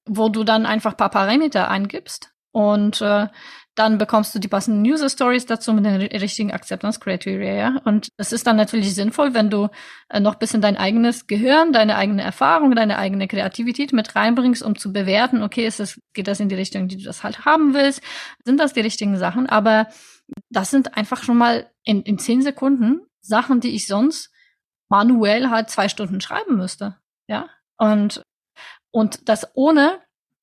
wo 0.05 0.27
du 0.27 0.43
dann 0.43 0.65
einfach 0.65 0.97
paar 0.97 1.09
Parameter 1.09 1.69
eingibst 1.69 2.31
und 2.51 3.01
äh, 3.01 3.27
dann 3.76 3.97
bekommst 3.97 4.36
du 4.36 4.39
die 4.39 4.49
passenden 4.49 4.84
User 4.89 5.09
Stories 5.09 5.45
dazu 5.45 5.74
mit 5.74 5.86
den 5.86 6.01
richtigen 6.01 6.51
Acceptance 6.51 6.99
Criteria, 6.99 7.53
ja. 7.53 7.82
Und 7.86 8.09
es 8.17 8.34
ist 8.34 8.45
dann 8.45 8.57
natürlich 8.57 8.93
sinnvoll, 8.93 9.34
wenn 9.34 9.49
du 9.49 9.69
äh, 10.09 10.19
noch 10.19 10.36
bisschen 10.36 10.61
dein 10.61 10.76
eigenes 10.76 11.26
Gehirn, 11.26 11.72
deine 11.72 11.95
eigene 11.95 12.22
Erfahrung, 12.22 12.76
deine 12.76 12.97
eigene 12.97 13.28
Kreativität 13.28 13.93
mit 13.93 14.15
reinbringst, 14.15 14.61
um 14.61 14.76
zu 14.78 14.91
bewerten, 14.91 15.41
okay, 15.41 15.65
ist 15.65 15.80
das, 15.80 15.99
geht 16.13 16.28
das 16.28 16.41
in 16.41 16.49
die 16.49 16.55
Richtung, 16.55 16.89
die 16.89 16.97
du 16.97 17.03
das 17.03 17.24
halt 17.24 17.45
haben 17.45 17.74
willst? 17.74 18.01
Sind 18.43 18.59
das 18.59 18.74
die 18.74 18.82
richtigen 18.82 19.17
Sachen? 19.17 19.47
Aber 19.47 19.88
das 20.49 20.69
sind 20.69 20.97
einfach 20.97 21.24
schon 21.24 21.38
mal 21.38 21.69
in, 21.84 22.01
in 22.01 22.19
zehn 22.19 22.41
Sekunden 22.41 23.01
Sachen, 23.22 23.61
die 23.61 23.74
ich 23.76 23.88
sonst 23.88 24.32
manuell 24.89 25.49
halt 25.49 25.69
zwei 25.69 25.88
Stunden 25.88 26.19
schreiben 26.19 26.57
müsste, 26.57 26.97
ja. 27.28 27.49
Und, 27.78 28.22
und 28.91 29.30
das 29.30 29.49
ohne 29.53 30.01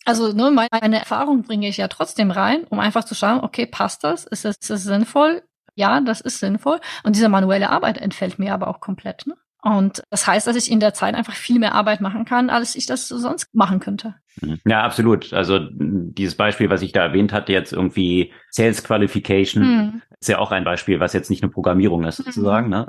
also 0.09 0.32
ne, 0.32 0.50
meine 0.50 0.98
Erfahrung 0.98 1.42
bringe 1.42 1.68
ich 1.68 1.76
ja 1.76 1.86
trotzdem 1.86 2.30
rein, 2.30 2.64
um 2.70 2.80
einfach 2.80 3.04
zu 3.04 3.14
schauen, 3.14 3.40
okay, 3.40 3.66
passt 3.66 4.04
das? 4.04 4.24
Ist 4.24 4.46
das, 4.46 4.56
ist 4.56 4.70
das 4.70 4.82
sinnvoll? 4.84 5.42
Ja, 5.74 6.00
das 6.00 6.22
ist 6.22 6.40
sinnvoll. 6.40 6.80
Und 7.04 7.14
diese 7.14 7.28
manuelle 7.28 7.68
Arbeit 7.68 7.98
entfällt 7.98 8.38
mir 8.38 8.54
aber 8.54 8.68
auch 8.68 8.80
komplett. 8.80 9.26
Ne? 9.26 9.34
Und 9.61 10.02
das 10.09 10.26
heißt, 10.26 10.46
dass 10.46 10.56
ich 10.56 10.70
in 10.70 10.80
der 10.80 10.94
Zeit 10.94 11.14
einfach 11.14 11.34
viel 11.34 11.59
mehr 11.59 11.74
Arbeit 11.74 12.00
machen 12.00 12.24
kann, 12.24 12.48
als 12.48 12.74
ich 12.74 12.86
das 12.86 13.06
sonst 13.06 13.54
machen 13.54 13.80
könnte. 13.80 14.14
Mhm. 14.40 14.59
Ja, 14.64 14.82
absolut. 14.82 15.34
Also 15.34 15.61
dieses 15.70 16.36
Beispiel, 16.36 16.70
was 16.70 16.80
ich 16.80 16.92
da 16.92 17.02
erwähnt 17.02 17.34
hatte, 17.34 17.52
jetzt 17.52 17.74
irgendwie 17.74 18.32
Sales 18.50 18.82
Qualification, 18.82 19.62
mhm. 19.62 20.02
ist 20.18 20.30
ja 20.30 20.38
auch 20.38 20.52
ein 20.52 20.64
Beispiel, 20.64 21.00
was 21.00 21.12
jetzt 21.12 21.28
nicht 21.28 21.42
eine 21.42 21.52
Programmierung 21.52 22.04
ist, 22.04 22.16
sozusagen. 22.16 22.68
Mhm. 22.68 22.72
Ne? 22.72 22.88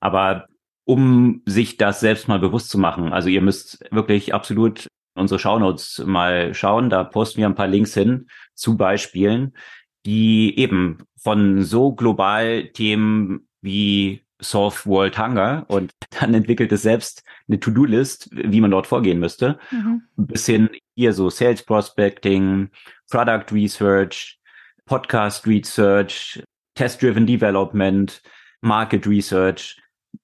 Aber 0.00 0.48
um 0.84 1.40
sich 1.46 1.78
das 1.78 2.00
selbst 2.00 2.28
mal 2.28 2.38
bewusst 2.38 2.68
zu 2.68 2.76
machen, 2.76 3.14
also 3.14 3.30
ihr 3.30 3.40
müsst 3.40 3.82
wirklich 3.90 4.34
absolut 4.34 4.86
unsere 5.18 5.38
Shownotes 5.38 6.02
mal 6.06 6.54
schauen. 6.54 6.90
Da 6.90 7.04
posten 7.04 7.38
wir 7.38 7.46
ein 7.46 7.54
paar 7.54 7.68
Links 7.68 7.94
hin 7.94 8.28
zu 8.54 8.76
Beispielen, 8.76 9.54
die 10.06 10.58
eben 10.58 10.98
von 11.16 11.62
so 11.62 11.92
global 11.92 12.68
Themen 12.72 13.48
wie 13.60 14.24
Solve 14.40 14.76
World 14.84 15.18
Hunger 15.18 15.64
und 15.68 15.92
dann 16.20 16.34
entwickelt 16.34 16.72
es 16.72 16.82
selbst 16.82 17.22
eine 17.48 17.58
To-Do-List, 17.58 18.30
wie 18.32 18.60
man 18.60 18.70
dort 18.70 18.86
vorgehen 18.86 19.18
müsste, 19.18 19.58
mhm. 19.70 20.02
bis 20.16 20.46
hin 20.46 20.70
hier 20.94 21.12
so 21.12 21.30
Sales 21.30 21.62
Prospecting, 21.62 22.70
Product 23.10 23.46
Research, 23.52 24.38
Podcast 24.84 25.46
Research, 25.46 26.42
Test-Driven 26.74 27.26
Development, 27.26 28.22
Market 28.60 29.06
Research, 29.06 29.76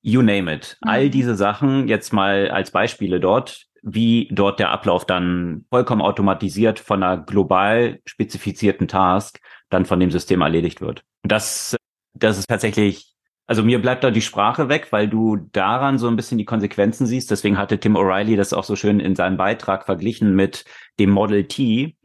you 0.02 0.22
name 0.22 0.52
it. 0.52 0.76
Mhm. 0.84 0.90
All 0.90 1.10
diese 1.10 1.34
Sachen 1.34 1.88
jetzt 1.88 2.12
mal 2.12 2.50
als 2.50 2.70
Beispiele 2.70 3.20
dort, 3.20 3.66
wie 3.84 4.28
dort 4.32 4.58
der 4.58 4.70
Ablauf 4.70 5.04
dann 5.04 5.66
vollkommen 5.68 6.00
automatisiert 6.00 6.78
von 6.80 7.02
einer 7.02 7.18
global 7.18 8.00
spezifizierten 8.06 8.88
Task 8.88 9.38
dann 9.68 9.84
von 9.84 10.00
dem 10.00 10.10
System 10.10 10.40
erledigt 10.40 10.80
wird. 10.80 11.04
das, 11.22 11.76
das 12.14 12.38
ist 12.38 12.48
tatsächlich, 12.48 13.14
also 13.46 13.62
mir 13.62 13.82
bleibt 13.82 14.02
da 14.02 14.10
die 14.10 14.22
Sprache 14.22 14.70
weg, 14.70 14.88
weil 14.90 15.06
du 15.08 15.36
daran 15.52 15.98
so 15.98 16.08
ein 16.08 16.16
bisschen 16.16 16.38
die 16.38 16.46
Konsequenzen 16.46 17.06
siehst. 17.06 17.30
Deswegen 17.30 17.58
hatte 17.58 17.78
Tim 17.78 17.96
O'Reilly 17.96 18.36
das 18.36 18.54
auch 18.54 18.64
so 18.64 18.74
schön 18.74 19.00
in 19.00 19.14
seinem 19.14 19.36
Beitrag 19.36 19.84
verglichen 19.84 20.34
mit 20.34 20.64
dem 20.98 21.10
Model 21.10 21.44
T 21.44 21.96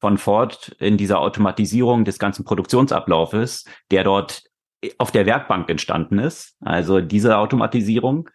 von 0.00 0.16
Ford 0.16 0.74
in 0.78 0.96
dieser 0.96 1.20
Automatisierung 1.20 2.04
des 2.06 2.18
ganzen 2.18 2.44
Produktionsablaufes, 2.44 3.66
der 3.90 4.04
dort 4.04 4.42
auf 4.98 5.10
der 5.10 5.26
Werkbank 5.26 5.68
entstanden 5.68 6.18
ist. 6.18 6.56
Also 6.60 7.00
diese 7.00 7.36
Automatisierung 7.36 8.30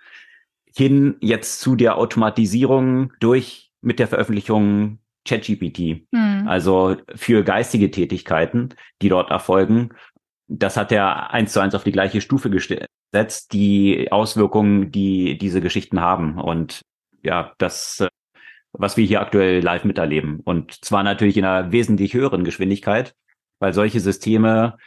hin 0.76 1.16
jetzt 1.20 1.60
zu 1.60 1.76
der 1.76 1.98
Automatisierung 1.98 3.14
durch 3.20 3.72
mit 3.82 4.00
der 4.00 4.08
Veröffentlichung 4.08 5.00
ChatGPT. 5.28 6.08
Mhm. 6.12 6.48
Also 6.48 6.98
für 7.16 7.44
geistige 7.44 7.92
Tätigkeiten, 7.92 8.70
die 9.02 9.10
dort 9.10 9.30
erfolgen. 9.30 9.90
Das 10.48 10.78
hat 10.78 10.92
er 10.92 11.32
eins 11.32 11.54
zu 11.54 11.60
eins 11.60 11.76
auf 11.76 11.84
die 11.84 11.92
gleiche 11.92 12.22
Stufe 12.22 12.50
gesetzt, 12.50 13.54
die 13.54 14.12
Auswirkungen, 14.12 14.92
die 14.92 15.38
diese 15.38 15.62
Geschichten 15.62 16.02
haben. 16.02 16.40
Und 16.40 16.82
ja, 17.24 17.54
das, 17.58 18.08
was 18.74 18.98
wir 18.98 19.06
hier 19.06 19.22
aktuell 19.22 19.62
live 19.62 19.84
miterleben. 19.84 20.40
Und 20.40 20.84
zwar 20.84 21.04
natürlich 21.04 21.38
in 21.38 21.46
einer 21.46 21.72
wesentlich 21.72 22.14
höheren 22.14 22.44
Geschwindigkeit, 22.44 23.14
weil 23.60 23.74
solche 23.74 24.00
Systeme 24.00 24.78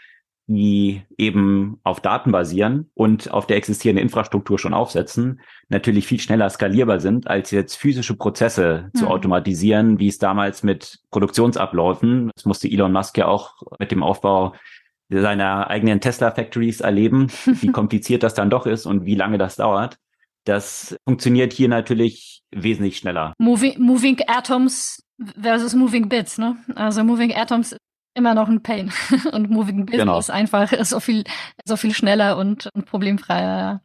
die 0.46 1.02
eben 1.16 1.80
auf 1.84 2.00
Daten 2.00 2.30
basieren 2.30 2.90
und 2.94 3.30
auf 3.30 3.46
der 3.46 3.56
existierenden 3.56 4.02
Infrastruktur 4.02 4.58
schon 4.58 4.74
aufsetzen, 4.74 5.40
natürlich 5.68 6.06
viel 6.06 6.20
schneller 6.20 6.50
skalierbar 6.50 7.00
sind, 7.00 7.26
als 7.28 7.50
jetzt 7.50 7.76
physische 7.76 8.16
Prozesse 8.16 8.90
mhm. 8.92 8.98
zu 8.98 9.08
automatisieren, 9.08 9.98
wie 9.98 10.08
es 10.08 10.18
damals 10.18 10.62
mit 10.62 11.00
Produktionsabläufen, 11.10 12.30
das 12.34 12.44
musste 12.44 12.68
Elon 12.68 12.92
Musk 12.92 13.16
ja 13.16 13.26
auch 13.26 13.54
mit 13.78 13.90
dem 13.90 14.02
Aufbau 14.02 14.54
seiner 15.08 15.70
eigenen 15.70 16.00
Tesla 16.00 16.30
Factories 16.30 16.80
erleben, 16.80 17.28
wie 17.46 17.72
kompliziert 17.72 18.22
das 18.22 18.34
dann 18.34 18.50
doch 18.50 18.66
ist 18.66 18.84
und 18.84 19.06
wie 19.06 19.14
lange 19.14 19.38
das 19.38 19.56
dauert. 19.56 19.96
Das 20.44 20.94
funktioniert 21.08 21.54
hier 21.54 21.68
natürlich 21.68 22.42
wesentlich 22.50 22.98
schneller. 22.98 23.32
Moving, 23.38 23.80
moving 23.80 24.18
Atoms 24.26 25.02
versus 25.40 25.74
Moving 25.74 26.08
Bits, 26.08 26.36
ne? 26.36 26.56
Also 26.74 27.02
Moving 27.02 27.34
Atoms 27.34 27.76
immer 28.14 28.34
noch 28.34 28.48
ein 28.48 28.62
Pain. 28.62 28.92
Und 29.32 29.50
Moving 29.50 29.86
Business 29.86 30.00
genau. 30.02 30.18
ist 30.18 30.30
einfach 30.30 30.72
so 30.84 31.00
viel, 31.00 31.24
so 31.64 31.76
viel 31.76 31.94
schneller 31.94 32.36
und, 32.38 32.68
und 32.74 32.86
problemfreier. 32.86 33.82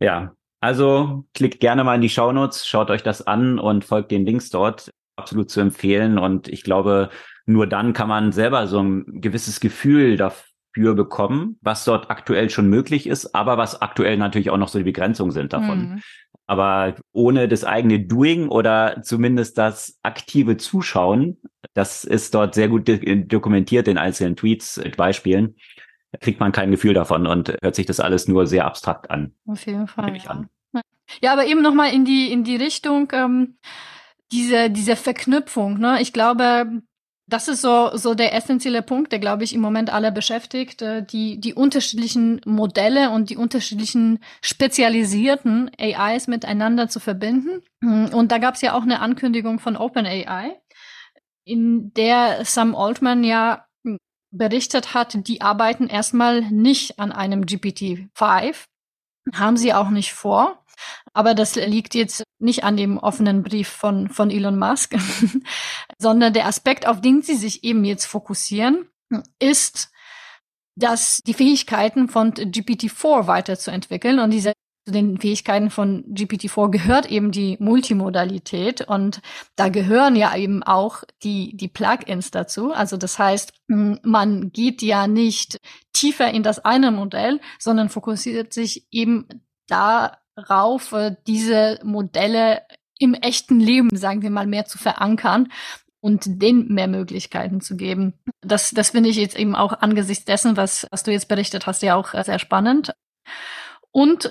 Ja, 0.00 0.34
also 0.60 1.24
klickt 1.34 1.60
gerne 1.60 1.84
mal 1.84 1.94
in 1.94 2.00
die 2.00 2.08
Shownotes, 2.08 2.66
schaut 2.66 2.90
euch 2.90 3.02
das 3.02 3.26
an 3.26 3.58
und 3.58 3.84
folgt 3.84 4.10
den 4.10 4.26
Links 4.26 4.50
dort. 4.50 4.90
Absolut 5.16 5.50
zu 5.50 5.60
empfehlen. 5.60 6.18
Und 6.18 6.48
ich 6.48 6.62
glaube, 6.62 7.10
nur 7.46 7.66
dann 7.66 7.92
kann 7.92 8.08
man 8.08 8.32
selber 8.32 8.66
so 8.66 8.80
ein 8.82 9.20
gewisses 9.20 9.60
Gefühl 9.60 10.16
dafür 10.16 10.94
bekommen, 10.94 11.58
was 11.62 11.84
dort 11.84 12.10
aktuell 12.10 12.50
schon 12.50 12.68
möglich 12.68 13.06
ist, 13.06 13.34
aber 13.34 13.56
was 13.56 13.80
aktuell 13.80 14.18
natürlich 14.18 14.50
auch 14.50 14.58
noch 14.58 14.68
so 14.68 14.78
die 14.78 14.84
Begrenzungen 14.84 15.32
sind 15.32 15.52
davon. 15.52 15.78
Mhm. 15.78 16.02
Aber 16.46 16.94
ohne 17.12 17.48
das 17.48 17.64
eigene 17.64 18.00
Doing 18.00 18.48
oder 18.48 19.02
zumindest 19.02 19.58
das 19.58 19.98
aktive 20.02 20.56
Zuschauen, 20.56 21.38
das 21.74 22.04
ist 22.04 22.34
dort 22.34 22.54
sehr 22.54 22.68
gut 22.68 22.88
dokumentiert 22.88 23.88
in 23.88 23.98
einzelnen 23.98 24.36
Tweets, 24.36 24.78
äh, 24.78 24.90
Beispielen, 24.96 25.56
kriegt 26.20 26.40
man 26.40 26.52
kein 26.52 26.70
Gefühl 26.70 26.94
davon 26.94 27.26
und 27.26 27.56
hört 27.60 27.74
sich 27.74 27.86
das 27.86 28.00
alles 28.00 28.28
nur 28.28 28.46
sehr 28.46 28.64
abstrakt 28.64 29.10
an. 29.10 29.34
Auf 29.46 29.66
jeden 29.66 29.88
Fall. 29.88 30.16
Ja. 30.16 30.30
An. 30.30 30.48
ja, 31.20 31.32
aber 31.32 31.46
eben 31.46 31.62
nochmal 31.62 31.92
in 31.92 32.04
die, 32.04 32.32
in 32.32 32.44
die 32.44 32.56
Richtung, 32.56 33.08
ähm, 33.12 33.58
diese, 34.32 34.70
diese 34.70 34.96
Verknüpfung, 34.96 35.78
ne? 35.78 36.00
Ich 36.00 36.12
glaube, 36.12 36.82
das 37.28 37.48
ist 37.48 37.60
so, 37.60 37.90
so 37.96 38.14
der 38.14 38.34
essentielle 38.34 38.82
Punkt, 38.82 39.10
der, 39.10 39.18
glaube 39.18 39.42
ich, 39.42 39.52
im 39.52 39.60
Moment 39.60 39.90
alle 39.90 40.12
beschäftigt, 40.12 40.80
äh, 40.82 41.04
die, 41.04 41.40
die 41.40 41.54
unterschiedlichen 41.54 42.40
Modelle 42.44 43.10
und 43.10 43.30
die 43.30 43.36
unterschiedlichen 43.36 44.20
spezialisierten 44.42 45.70
AIs 45.78 46.28
miteinander 46.28 46.88
zu 46.88 47.00
verbinden. 47.00 47.62
Mm, 47.80 48.06
und 48.06 48.30
da 48.30 48.38
gab 48.38 48.54
es 48.54 48.62
ja 48.62 48.74
auch 48.74 48.82
eine 48.82 49.00
Ankündigung 49.00 49.58
von 49.58 49.76
OpenAI, 49.76 50.60
in 51.44 51.92
der 51.94 52.44
Sam 52.44 52.74
Altman 52.74 53.24
ja 53.24 53.66
berichtet 54.30 54.94
hat, 54.94 55.26
die 55.28 55.40
arbeiten 55.40 55.88
erstmal 55.88 56.42
nicht 56.42 56.98
an 56.98 57.12
einem 57.12 57.42
GPT-5, 57.42 58.66
haben 59.32 59.56
sie 59.56 59.72
auch 59.72 59.90
nicht 59.90 60.12
vor. 60.12 60.64
Aber 61.12 61.34
das 61.34 61.56
liegt 61.56 61.94
jetzt 61.94 62.24
nicht 62.38 62.64
an 62.64 62.76
dem 62.76 62.98
offenen 62.98 63.42
Brief 63.42 63.68
von, 63.68 64.08
von 64.08 64.30
Elon 64.30 64.58
Musk, 64.58 64.94
sondern 65.98 66.32
der 66.32 66.46
Aspekt, 66.46 66.86
auf 66.86 67.00
den 67.00 67.22
sie 67.22 67.36
sich 67.36 67.64
eben 67.64 67.84
jetzt 67.84 68.06
fokussieren, 68.06 68.88
ist, 69.38 69.90
dass 70.76 71.22
die 71.26 71.34
Fähigkeiten 71.34 72.08
von 72.08 72.32
GPT-4 72.32 73.26
weiterzuentwickeln. 73.26 74.18
Und 74.18 74.30
diese 74.30 74.52
zu 74.86 74.92
den 74.92 75.18
Fähigkeiten 75.18 75.70
von 75.70 76.04
GPT-4 76.14 76.70
gehört 76.70 77.10
eben 77.10 77.32
die 77.32 77.56
Multimodalität 77.58 78.82
und 78.82 79.20
da 79.56 79.68
gehören 79.68 80.14
ja 80.14 80.36
eben 80.36 80.62
auch 80.62 81.02
die, 81.24 81.56
die 81.56 81.66
Plugins 81.66 82.30
dazu. 82.30 82.72
Also 82.72 82.96
das 82.96 83.18
heißt, 83.18 83.52
man 83.66 84.52
geht 84.52 84.82
ja 84.82 85.08
nicht 85.08 85.58
tiefer 85.92 86.30
in 86.30 86.44
das 86.44 86.64
eine 86.64 86.92
Modell, 86.92 87.40
sondern 87.58 87.88
fokussiert 87.88 88.52
sich 88.52 88.86
eben 88.92 89.26
darauf, 89.66 90.16
äh, 90.36 91.16
diese 91.26 91.80
Modelle 91.82 92.62
im 92.98 93.14
echten 93.14 93.60
Leben, 93.60 93.96
sagen 93.96 94.22
wir 94.22 94.30
mal, 94.30 94.46
mehr 94.46 94.64
zu 94.64 94.78
verankern 94.78 95.52
und 96.00 96.40
denen 96.42 96.72
mehr 96.72 96.88
Möglichkeiten 96.88 97.60
zu 97.60 97.76
geben. 97.76 98.14
Das, 98.40 98.70
das 98.70 98.90
finde 98.90 99.10
ich 99.10 99.16
jetzt 99.16 99.38
eben 99.38 99.54
auch 99.54 99.72
angesichts 99.80 100.24
dessen, 100.24 100.56
was, 100.56 100.86
was 100.90 101.02
du 101.02 101.12
jetzt 101.12 101.28
berichtet 101.28 101.66
hast, 101.66 101.82
ja 101.82 101.96
auch 101.96 102.14
äh, 102.14 102.22
sehr 102.22 102.38
spannend. 102.38 102.94
Und 103.90 104.30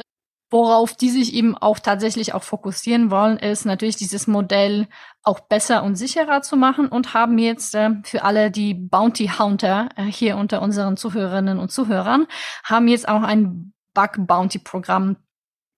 Worauf 0.52 0.94
die 0.94 1.10
sich 1.10 1.34
eben 1.34 1.58
auch 1.58 1.80
tatsächlich 1.80 2.34
auch 2.34 2.44
fokussieren 2.44 3.10
wollen, 3.10 3.38
ist 3.38 3.66
natürlich 3.66 3.96
dieses 3.96 4.28
Modell 4.28 4.88
auch 5.24 5.40
besser 5.40 5.84
und 5.84 5.96
sicherer 5.96 6.44
zu 6.44 6.56
machen 6.56 6.88
und 6.88 7.16
haben 7.16 7.40
jetzt 7.40 7.74
äh, 7.74 7.90
für 8.04 8.24
alle 8.24 8.52
die 8.52 8.76
Bounty 8.76 9.32
Hunter 9.40 9.90
äh, 9.96 10.04
hier 10.04 10.38
unter 10.38 10.62
unseren 10.62 10.98
Zuhörerinnen 10.98 11.58
und 11.58 11.72
Zuhörern, 11.72 12.28
haben 12.64 12.88
jetzt 12.88 13.08
auch 13.08 13.24
ein 13.24 13.74
Bug 13.96 14.28
Bounty 14.28 14.60
Programm 14.60 15.18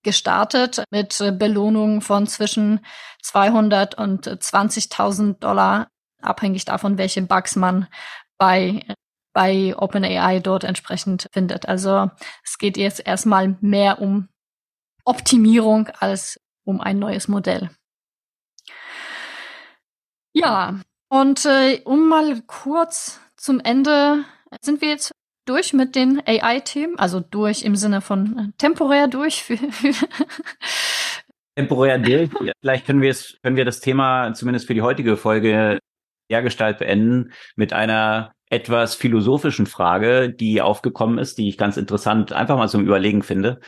gestartet 0.02 0.84
mit 0.90 1.20
äh, 1.20 1.32
Belohnungen 1.32 2.00
von 2.00 2.26
zwischen 2.26 2.84
200 3.22 3.96
und 3.96 4.26
20.000 4.26 5.38
Dollar, 5.38 5.88
abhängig 6.22 6.64
davon, 6.64 6.98
welche 6.98 7.22
Bugs 7.22 7.56
man 7.56 7.88
bei 8.38 8.84
bei 9.38 9.76
OpenAI 9.76 10.40
dort 10.40 10.64
entsprechend 10.64 11.28
findet. 11.32 11.68
Also 11.68 12.10
es 12.42 12.58
geht 12.58 12.76
jetzt 12.76 13.06
erstmal 13.06 13.56
mehr 13.60 14.00
um 14.00 14.28
Optimierung 15.04 15.88
als 16.00 16.40
um 16.64 16.80
ein 16.80 16.98
neues 16.98 17.28
Modell. 17.28 17.70
Ja, 20.32 20.80
und 21.08 21.44
äh, 21.46 21.80
um 21.84 22.08
mal 22.08 22.42
kurz 22.42 23.20
zum 23.36 23.60
Ende, 23.60 24.24
sind 24.60 24.80
wir 24.80 24.88
jetzt 24.88 25.12
durch 25.48 25.72
mit 25.72 25.94
den 25.96 26.22
AI-Themen, 26.26 26.98
also 26.98 27.20
durch 27.20 27.62
im 27.62 27.76
Sinne 27.76 28.00
von 28.00 28.38
äh, 28.38 28.52
temporär 28.58 29.08
durch. 29.08 29.44
temporär 31.56 31.98
durch. 31.98 32.30
Vielleicht 32.60 32.86
können 32.86 33.00
wir 33.00 33.10
es, 33.10 33.38
können 33.42 33.56
wir 33.56 33.64
das 33.64 33.80
Thema 33.80 34.32
zumindest 34.34 34.66
für 34.66 34.74
die 34.74 34.82
heutige 34.82 35.16
Folge 35.16 35.78
dergestalt 36.30 36.78
beenden 36.78 37.32
mit 37.56 37.72
einer 37.72 38.32
etwas 38.50 38.94
philosophischen 38.94 39.66
Frage, 39.66 40.30
die 40.30 40.60
aufgekommen 40.60 41.18
ist, 41.18 41.38
die 41.38 41.48
ich 41.48 41.58
ganz 41.58 41.76
interessant 41.76 42.32
einfach 42.32 42.56
mal 42.56 42.68
zum 42.68 42.82
Überlegen 42.82 43.22
finde 43.22 43.60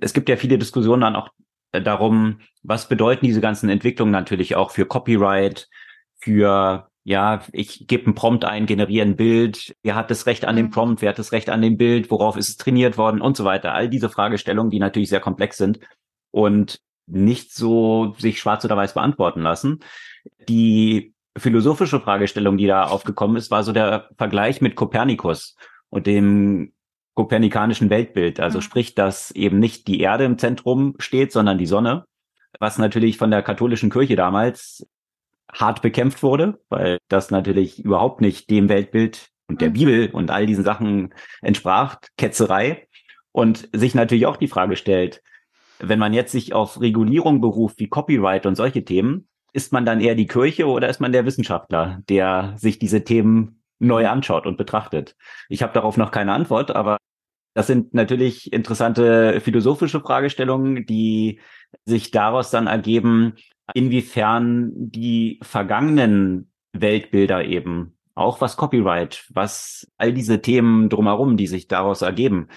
es 0.00 0.12
gibt 0.12 0.28
ja 0.28 0.36
viele 0.36 0.58
Diskussionen 0.58 1.02
dann 1.02 1.16
auch 1.16 1.28
äh, 1.72 1.82
darum, 1.82 2.40
was 2.62 2.88
bedeuten 2.88 3.26
diese 3.26 3.40
ganzen 3.40 3.68
Entwicklungen 3.68 4.12
natürlich 4.12 4.56
auch 4.56 4.70
für 4.70 4.86
Copyright, 4.86 5.68
für 6.18 6.88
ja, 7.06 7.40
ich 7.52 7.86
gebe 7.86 8.06
einen 8.06 8.16
Prompt 8.16 8.44
ein, 8.44 8.66
generiere 8.66 9.06
ein 9.06 9.14
Bild, 9.14 9.76
wer 9.84 9.94
hat 9.94 10.10
das 10.10 10.26
Recht 10.26 10.44
an 10.44 10.56
dem 10.56 10.66
mhm. 10.66 10.70
Prompt, 10.70 11.02
wer 11.02 11.10
hat 11.10 11.20
das 11.20 11.30
Recht 11.30 11.48
an 11.50 11.62
dem 11.62 11.76
Bild, 11.76 12.10
worauf 12.10 12.36
ist 12.36 12.48
es 12.48 12.56
trainiert 12.56 12.98
worden 12.98 13.20
und 13.20 13.36
so 13.36 13.44
weiter. 13.44 13.72
All 13.74 13.88
diese 13.88 14.08
Fragestellungen, 14.08 14.72
die 14.72 14.80
natürlich 14.80 15.08
sehr 15.08 15.20
komplex 15.20 15.56
sind 15.56 15.78
und 16.32 16.80
nicht 17.06 17.54
so 17.54 18.16
sich 18.18 18.40
schwarz 18.40 18.64
oder 18.64 18.76
weiß 18.76 18.94
beantworten 18.94 19.42
lassen. 19.42 19.84
Die 20.48 21.14
philosophische 21.36 22.00
Fragestellung, 22.00 22.58
die 22.58 22.66
da 22.66 22.86
aufgekommen 22.86 23.36
ist, 23.36 23.52
war 23.52 23.62
so 23.62 23.70
der 23.70 24.08
Vergleich 24.18 24.60
mit 24.60 24.74
Kopernikus 24.74 25.54
und 25.90 26.08
dem 26.08 26.72
kopernikanischen 27.14 27.88
Weltbild. 27.88 28.40
Also 28.40 28.58
mhm. 28.58 28.62
sprich, 28.62 28.96
dass 28.96 29.30
eben 29.30 29.60
nicht 29.60 29.86
die 29.86 30.00
Erde 30.00 30.24
im 30.24 30.38
Zentrum 30.38 30.96
steht, 30.98 31.30
sondern 31.30 31.56
die 31.56 31.66
Sonne, 31.66 32.04
was 32.58 32.78
natürlich 32.78 33.16
von 33.16 33.30
der 33.30 33.42
katholischen 33.42 33.90
Kirche 33.90 34.16
damals 34.16 34.88
hart 35.52 35.82
bekämpft 35.82 36.22
wurde, 36.22 36.60
weil 36.68 36.98
das 37.08 37.30
natürlich 37.30 37.84
überhaupt 37.84 38.20
nicht 38.20 38.50
dem 38.50 38.68
Weltbild 38.68 39.30
und 39.48 39.60
der 39.60 39.70
mhm. 39.70 39.74
Bibel 39.74 40.10
und 40.12 40.30
all 40.30 40.46
diesen 40.46 40.64
Sachen 40.64 41.14
entsprach, 41.42 41.98
Ketzerei. 42.16 42.88
Und 43.32 43.68
sich 43.74 43.94
natürlich 43.94 44.24
auch 44.24 44.38
die 44.38 44.48
Frage 44.48 44.76
stellt, 44.76 45.22
wenn 45.78 45.98
man 45.98 46.14
jetzt 46.14 46.32
sich 46.32 46.54
auf 46.54 46.80
Regulierung 46.80 47.42
beruft 47.42 47.78
wie 47.78 47.88
Copyright 47.88 48.46
und 48.46 48.54
solche 48.54 48.82
Themen, 48.82 49.28
ist 49.52 49.72
man 49.72 49.84
dann 49.84 50.00
eher 50.00 50.14
die 50.14 50.26
Kirche 50.26 50.66
oder 50.66 50.88
ist 50.88 51.00
man 51.00 51.12
der 51.12 51.26
Wissenschaftler, 51.26 52.00
der 52.08 52.54
sich 52.56 52.78
diese 52.78 53.04
Themen 53.04 53.62
neu 53.78 54.08
anschaut 54.08 54.46
und 54.46 54.56
betrachtet? 54.56 55.16
Ich 55.48 55.62
habe 55.62 55.74
darauf 55.74 55.96
noch 55.98 56.10
keine 56.10 56.32
Antwort, 56.32 56.74
aber 56.74 56.96
das 57.54 57.66
sind 57.66 57.94
natürlich 57.94 58.52
interessante 58.52 59.40
philosophische 59.40 60.00
Fragestellungen, 60.00 60.84
die 60.86 61.40
sich 61.84 62.10
daraus 62.10 62.50
dann 62.50 62.66
ergeben, 62.66 63.34
inwiefern 63.74 64.72
die 64.74 65.40
vergangenen 65.42 66.50
Weltbilder 66.72 67.44
eben, 67.44 67.96
auch 68.14 68.40
was 68.40 68.56
Copyright, 68.56 69.26
was 69.32 69.90
all 69.98 70.12
diese 70.12 70.40
Themen 70.40 70.88
drumherum, 70.88 71.36
die 71.36 71.46
sich 71.46 71.68
daraus 71.68 72.02
ergeben, 72.02 72.48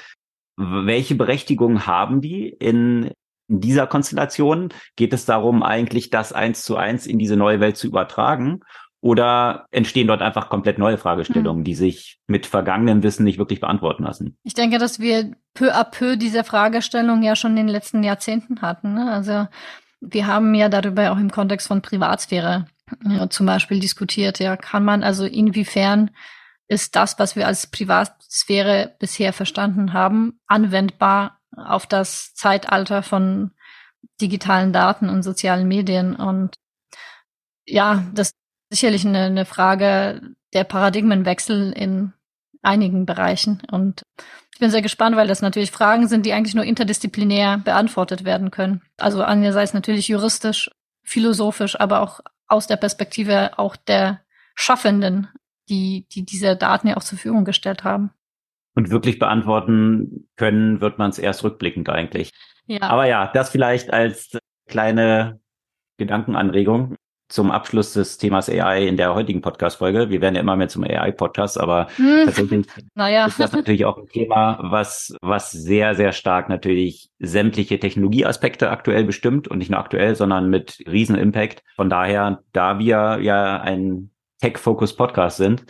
welche 0.57 1.15
Berechtigung 1.15 1.85
haben 1.85 2.21
die 2.21 2.49
in 2.49 3.11
dieser 3.47 3.87
Konstellation? 3.87 4.69
Geht 4.95 5.13
es 5.13 5.25
darum, 5.25 5.63
eigentlich 5.63 6.09
das 6.09 6.33
eins 6.33 6.63
zu 6.63 6.75
eins 6.75 7.07
in 7.07 7.17
diese 7.17 7.35
neue 7.35 7.59
Welt 7.59 7.77
zu 7.77 7.87
übertragen? 7.87 8.61
Oder 9.01 9.65
entstehen 9.71 10.07
dort 10.07 10.21
einfach 10.21 10.49
komplett 10.49 10.77
neue 10.77 10.97
Fragestellungen, 10.97 11.61
mhm. 11.61 11.63
die 11.63 11.75
sich 11.75 12.19
mit 12.27 12.45
vergangenem 12.45 13.01
Wissen 13.01 13.23
nicht 13.23 13.37
wirklich 13.37 13.61
beantworten 13.61 14.03
lassen? 14.03 14.37
Ich 14.43 14.53
denke, 14.53 14.77
dass 14.77 14.99
wir 14.99 15.31
peu 15.53 15.73
à 15.73 15.85
peu 15.85 16.17
diese 16.17 16.43
Fragestellung 16.43 17.23
ja 17.23 17.37
schon 17.37 17.51
in 17.51 17.67
den 17.67 17.67
letzten 17.69 18.03
Jahrzehnten 18.03 18.61
hatten. 18.61 18.93
Ne? 18.93 19.09
Also 19.09 19.47
wir 20.01 20.27
haben 20.27 20.55
ja 20.55 20.69
darüber 20.69 21.11
auch 21.11 21.17
im 21.17 21.31
Kontext 21.31 21.67
von 21.67 21.81
Privatsphäre 21.81 22.67
ja, 23.05 23.29
zum 23.29 23.45
Beispiel 23.45 23.79
diskutiert. 23.79 24.39
Ja, 24.39 24.57
kann 24.57 24.83
man 24.83 25.03
also 25.03 25.25
inwiefern 25.25 26.11
ist 26.67 26.95
das, 26.95 27.17
was 27.17 27.35
wir 27.35 27.47
als 27.47 27.67
Privatsphäre 27.67 28.95
bisher 28.99 29.33
verstanden 29.33 29.93
haben, 29.93 30.39
anwendbar 30.47 31.39
auf 31.55 31.87
das 31.87 32.33
Zeitalter 32.35 33.01
von 33.03 33.51
digitalen 34.21 34.71
Daten 34.71 35.09
und 35.09 35.23
sozialen 35.23 35.67
Medien 35.67 36.15
und 36.15 36.57
ja, 37.65 38.03
das 38.13 38.33
sicherlich 38.69 39.05
eine, 39.05 39.25
eine 39.25 39.45
Frage 39.45 40.21
der 40.53 40.63
Paradigmenwechsel 40.63 41.71
in 41.71 42.13
einigen 42.61 43.05
Bereichen. 43.05 43.61
Und 43.71 44.03
ich 44.59 44.61
bin 44.61 44.71
sehr 44.71 44.81
gespannt, 44.81 45.15
weil 45.15 45.29
das 45.29 45.41
natürlich 45.41 45.71
Fragen 45.71 46.09
sind, 46.09 46.25
die 46.25 46.33
eigentlich 46.33 46.53
nur 46.53 46.65
interdisziplinär 46.65 47.59
beantwortet 47.59 48.25
werden 48.25 48.51
können. 48.51 48.81
Also 48.97 49.23
einerseits 49.23 49.73
natürlich 49.73 50.09
juristisch, 50.09 50.69
philosophisch, 51.01 51.79
aber 51.79 52.01
auch 52.01 52.19
aus 52.49 52.67
der 52.67 52.75
Perspektive 52.75 53.57
auch 53.57 53.77
der 53.77 54.19
Schaffenden, 54.55 55.29
die, 55.69 56.05
die 56.11 56.25
diese 56.25 56.57
Daten 56.57 56.89
ja 56.89 56.97
auch 56.97 57.03
zur 57.03 57.17
Verfügung 57.17 57.45
gestellt 57.45 57.85
haben. 57.85 58.11
Und 58.75 58.89
wirklich 58.89 59.17
beantworten 59.17 60.27
können, 60.35 60.81
wird 60.81 60.97
man 60.97 61.09
es 61.09 61.19
erst 61.19 61.41
rückblickend 61.45 61.87
eigentlich. 61.87 62.33
Ja. 62.65 62.81
Aber 62.81 63.05
ja, 63.05 63.31
das 63.33 63.51
vielleicht 63.51 63.93
als 63.93 64.37
kleine 64.67 65.39
Gedankenanregung 65.95 66.97
zum 67.29 67.51
Abschluss 67.51 67.93
des 67.93 68.17
Themas 68.17 68.49
AI 68.49 68.87
in 68.87 68.97
der 68.97 69.13
heutigen 69.13 69.41
Podcast-Folge. 69.41 70.09
Wir 70.09 70.19
werden 70.19 70.35
ja 70.35 70.41
immer 70.41 70.55
mehr 70.55 70.67
zum 70.67 70.83
AI-Podcast, 70.83 71.59
aber 71.59 71.87
hm. 71.95 72.25
tatsächlich 72.25 72.65
naja. 72.95 73.27
ist 73.27 73.39
das 73.39 73.51
natürlich 73.51 73.85
auch 73.85 73.97
ein 73.97 74.07
Thema, 74.07 74.57
was, 74.61 75.15
was 75.21 75.51
sehr, 75.51 75.93
sehr 75.93 76.11
stark 76.11 76.49
natürlich 76.49 77.09
sämtliche 77.19 77.79
Technologieaspekte 77.79 78.71
aktuell 78.71 79.03
bestimmt 79.03 79.47
und 79.47 79.59
nicht 79.59 79.69
nur 79.69 79.79
aktuell, 79.79 80.15
sondern 80.15 80.49
mit 80.49 80.83
riesen 80.87 81.15
Impact. 81.15 81.63
Von 81.75 81.89
daher, 81.89 82.43
da 82.51 82.79
wir 82.79 83.19
ja 83.21 83.61
ein 83.61 84.09
Tech-Focus-Podcast 84.41 85.37
sind, 85.37 85.65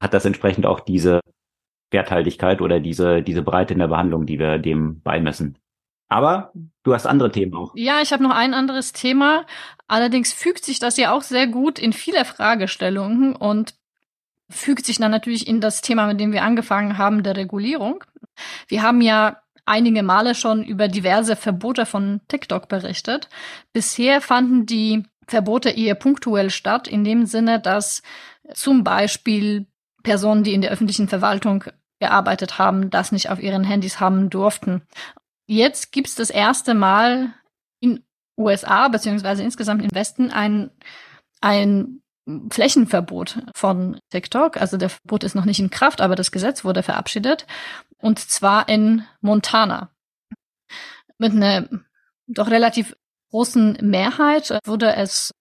hat 0.00 0.14
das 0.14 0.24
entsprechend 0.24 0.64
auch 0.64 0.80
diese 0.80 1.20
Werthaltigkeit 1.90 2.60
oder 2.60 2.78
diese, 2.78 3.22
diese 3.22 3.42
Breite 3.42 3.74
in 3.74 3.80
der 3.80 3.88
Behandlung, 3.88 4.26
die 4.26 4.38
wir 4.38 4.58
dem 4.58 5.00
beimessen. 5.02 5.58
Aber 6.12 6.52
du 6.82 6.94
hast 6.94 7.06
andere 7.06 7.32
Themen 7.32 7.54
auch. 7.54 7.72
Ja, 7.74 8.00
ich 8.02 8.12
habe 8.12 8.22
noch 8.22 8.34
ein 8.34 8.54
anderes 8.54 8.92
Thema. 8.92 9.46
Allerdings 9.88 10.32
fügt 10.32 10.64
sich 10.64 10.78
das 10.78 10.96
ja 10.96 11.12
auch 11.12 11.22
sehr 11.22 11.46
gut 11.46 11.78
in 11.78 11.92
viele 11.92 12.24
Fragestellungen 12.24 13.34
und 13.34 13.74
fügt 14.50 14.84
sich 14.84 14.98
dann 14.98 15.10
natürlich 15.10 15.46
in 15.46 15.60
das 15.60 15.80
Thema, 15.80 16.06
mit 16.06 16.20
dem 16.20 16.32
wir 16.32 16.42
angefangen 16.42 16.98
haben, 16.98 17.22
der 17.22 17.36
Regulierung. 17.36 18.04
Wir 18.68 18.82
haben 18.82 19.00
ja 19.00 19.38
einige 19.64 20.02
Male 20.02 20.34
schon 20.34 20.62
über 20.64 20.88
diverse 20.88 21.36
Verbote 21.36 21.86
von 21.86 22.20
TikTok 22.28 22.68
berichtet. 22.68 23.28
Bisher 23.72 24.20
fanden 24.20 24.66
die 24.66 25.04
Verbote 25.26 25.70
eher 25.70 25.94
punktuell 25.94 26.50
statt, 26.50 26.88
in 26.88 27.04
dem 27.04 27.26
Sinne, 27.26 27.60
dass 27.60 28.02
zum 28.52 28.84
Beispiel 28.84 29.66
Personen, 30.02 30.42
die 30.42 30.52
in 30.52 30.60
der 30.60 30.72
öffentlichen 30.72 31.08
Verwaltung 31.08 31.64
gearbeitet 32.00 32.58
haben, 32.58 32.90
das 32.90 33.12
nicht 33.12 33.30
auf 33.30 33.40
ihren 33.40 33.62
Handys 33.62 34.00
haben 34.00 34.28
durften. 34.28 34.82
Jetzt 35.52 35.92
gibt 35.92 36.08
es 36.08 36.14
das 36.14 36.30
erste 36.30 36.72
Mal 36.72 37.34
in 37.78 38.02
USA 38.38 38.88
beziehungsweise 38.88 39.42
insgesamt 39.42 39.82
im 39.82 39.94
Westen 39.94 40.30
ein, 40.30 40.70
ein 41.42 42.00
Flächenverbot 42.48 43.42
von 43.54 44.00
TikTok. 44.08 44.56
Also 44.56 44.78
der 44.78 44.88
Verbot 44.88 45.24
ist 45.24 45.34
noch 45.34 45.44
nicht 45.44 45.60
in 45.60 45.68
Kraft, 45.68 46.00
aber 46.00 46.16
das 46.16 46.32
Gesetz 46.32 46.64
wurde 46.64 46.82
verabschiedet. 46.82 47.46
Und 47.98 48.18
zwar 48.18 48.70
in 48.70 49.04
Montana. 49.20 49.90
mit 51.18 51.32
einer 51.32 51.68
doch 52.26 52.48
relativ 52.48 52.96
großen 53.28 53.76
Mehrheit 53.82 54.58
wurde 54.64 54.96
es 54.96 55.32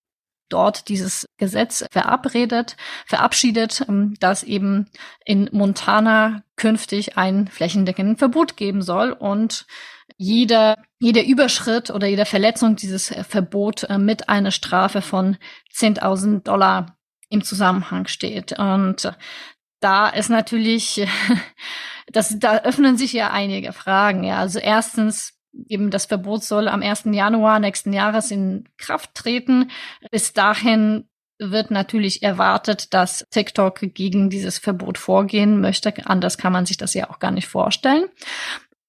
dort 0.52 0.90
dieses 0.90 1.26
Gesetz 1.38 1.86
verabredet, 1.90 2.76
verabschiedet, 3.06 3.86
ähm, 3.88 4.16
dass 4.20 4.44
eben 4.44 4.90
in 5.26 5.50
Montana 5.54 6.44
künftig 6.58 7.18
ein 7.18 7.48
flächendeckendes 7.48 8.20
Verbot 8.20 8.58
geben 8.58 8.82
soll 8.82 9.12
und 9.12 9.66
jeder, 10.22 10.78
jeder 11.00 11.26
Überschritt 11.26 11.90
oder 11.90 12.06
jede 12.06 12.26
Verletzung 12.26 12.76
dieses 12.76 13.12
Verbot 13.28 13.86
äh, 13.86 13.98
mit 13.98 14.30
einer 14.30 14.52
Strafe 14.52 15.02
von 15.02 15.38
10.000 15.74 16.44
Dollar 16.44 16.96
im 17.30 17.44
Zusammenhang 17.44 18.06
steht. 18.06 18.58
Und 18.60 19.12
da 19.80 20.10
ist 20.10 20.30
natürlich, 20.30 21.08
das, 22.12 22.38
da 22.38 22.60
öffnen 22.60 22.98
sich 22.98 23.14
ja 23.14 23.32
einige 23.32 23.74
Fragen. 23.74 24.24
Ja, 24.24 24.38
also 24.38 24.60
erstens, 24.60 25.40
eben 25.68 25.90
das 25.90 26.06
Verbot 26.06 26.44
soll 26.44 26.68
am 26.68 26.84
1. 26.84 27.06
Januar 27.06 27.60
nächsten 27.60 27.92
Jahres 27.92 28.30
in 28.30 28.70
Kraft 28.78 29.16
treten. 29.16 29.72
Bis 30.12 30.34
dahin 30.34 31.10
wird 31.40 31.72
natürlich 31.72 32.22
erwartet, 32.22 32.94
dass 32.94 33.26
TikTok 33.32 33.80
gegen 33.96 34.30
dieses 34.30 34.60
Verbot 34.60 35.00
vorgehen 35.00 35.62
möchte. 35.62 35.92
Anders 36.06 36.38
kann 36.38 36.54
man 36.54 36.68
sich 36.68 36.78
das 36.78 36.94
ja 36.94 37.10
auch 37.10 37.18
gar 37.18 37.32
nicht 37.32 37.48
vorstellen. 37.48 38.06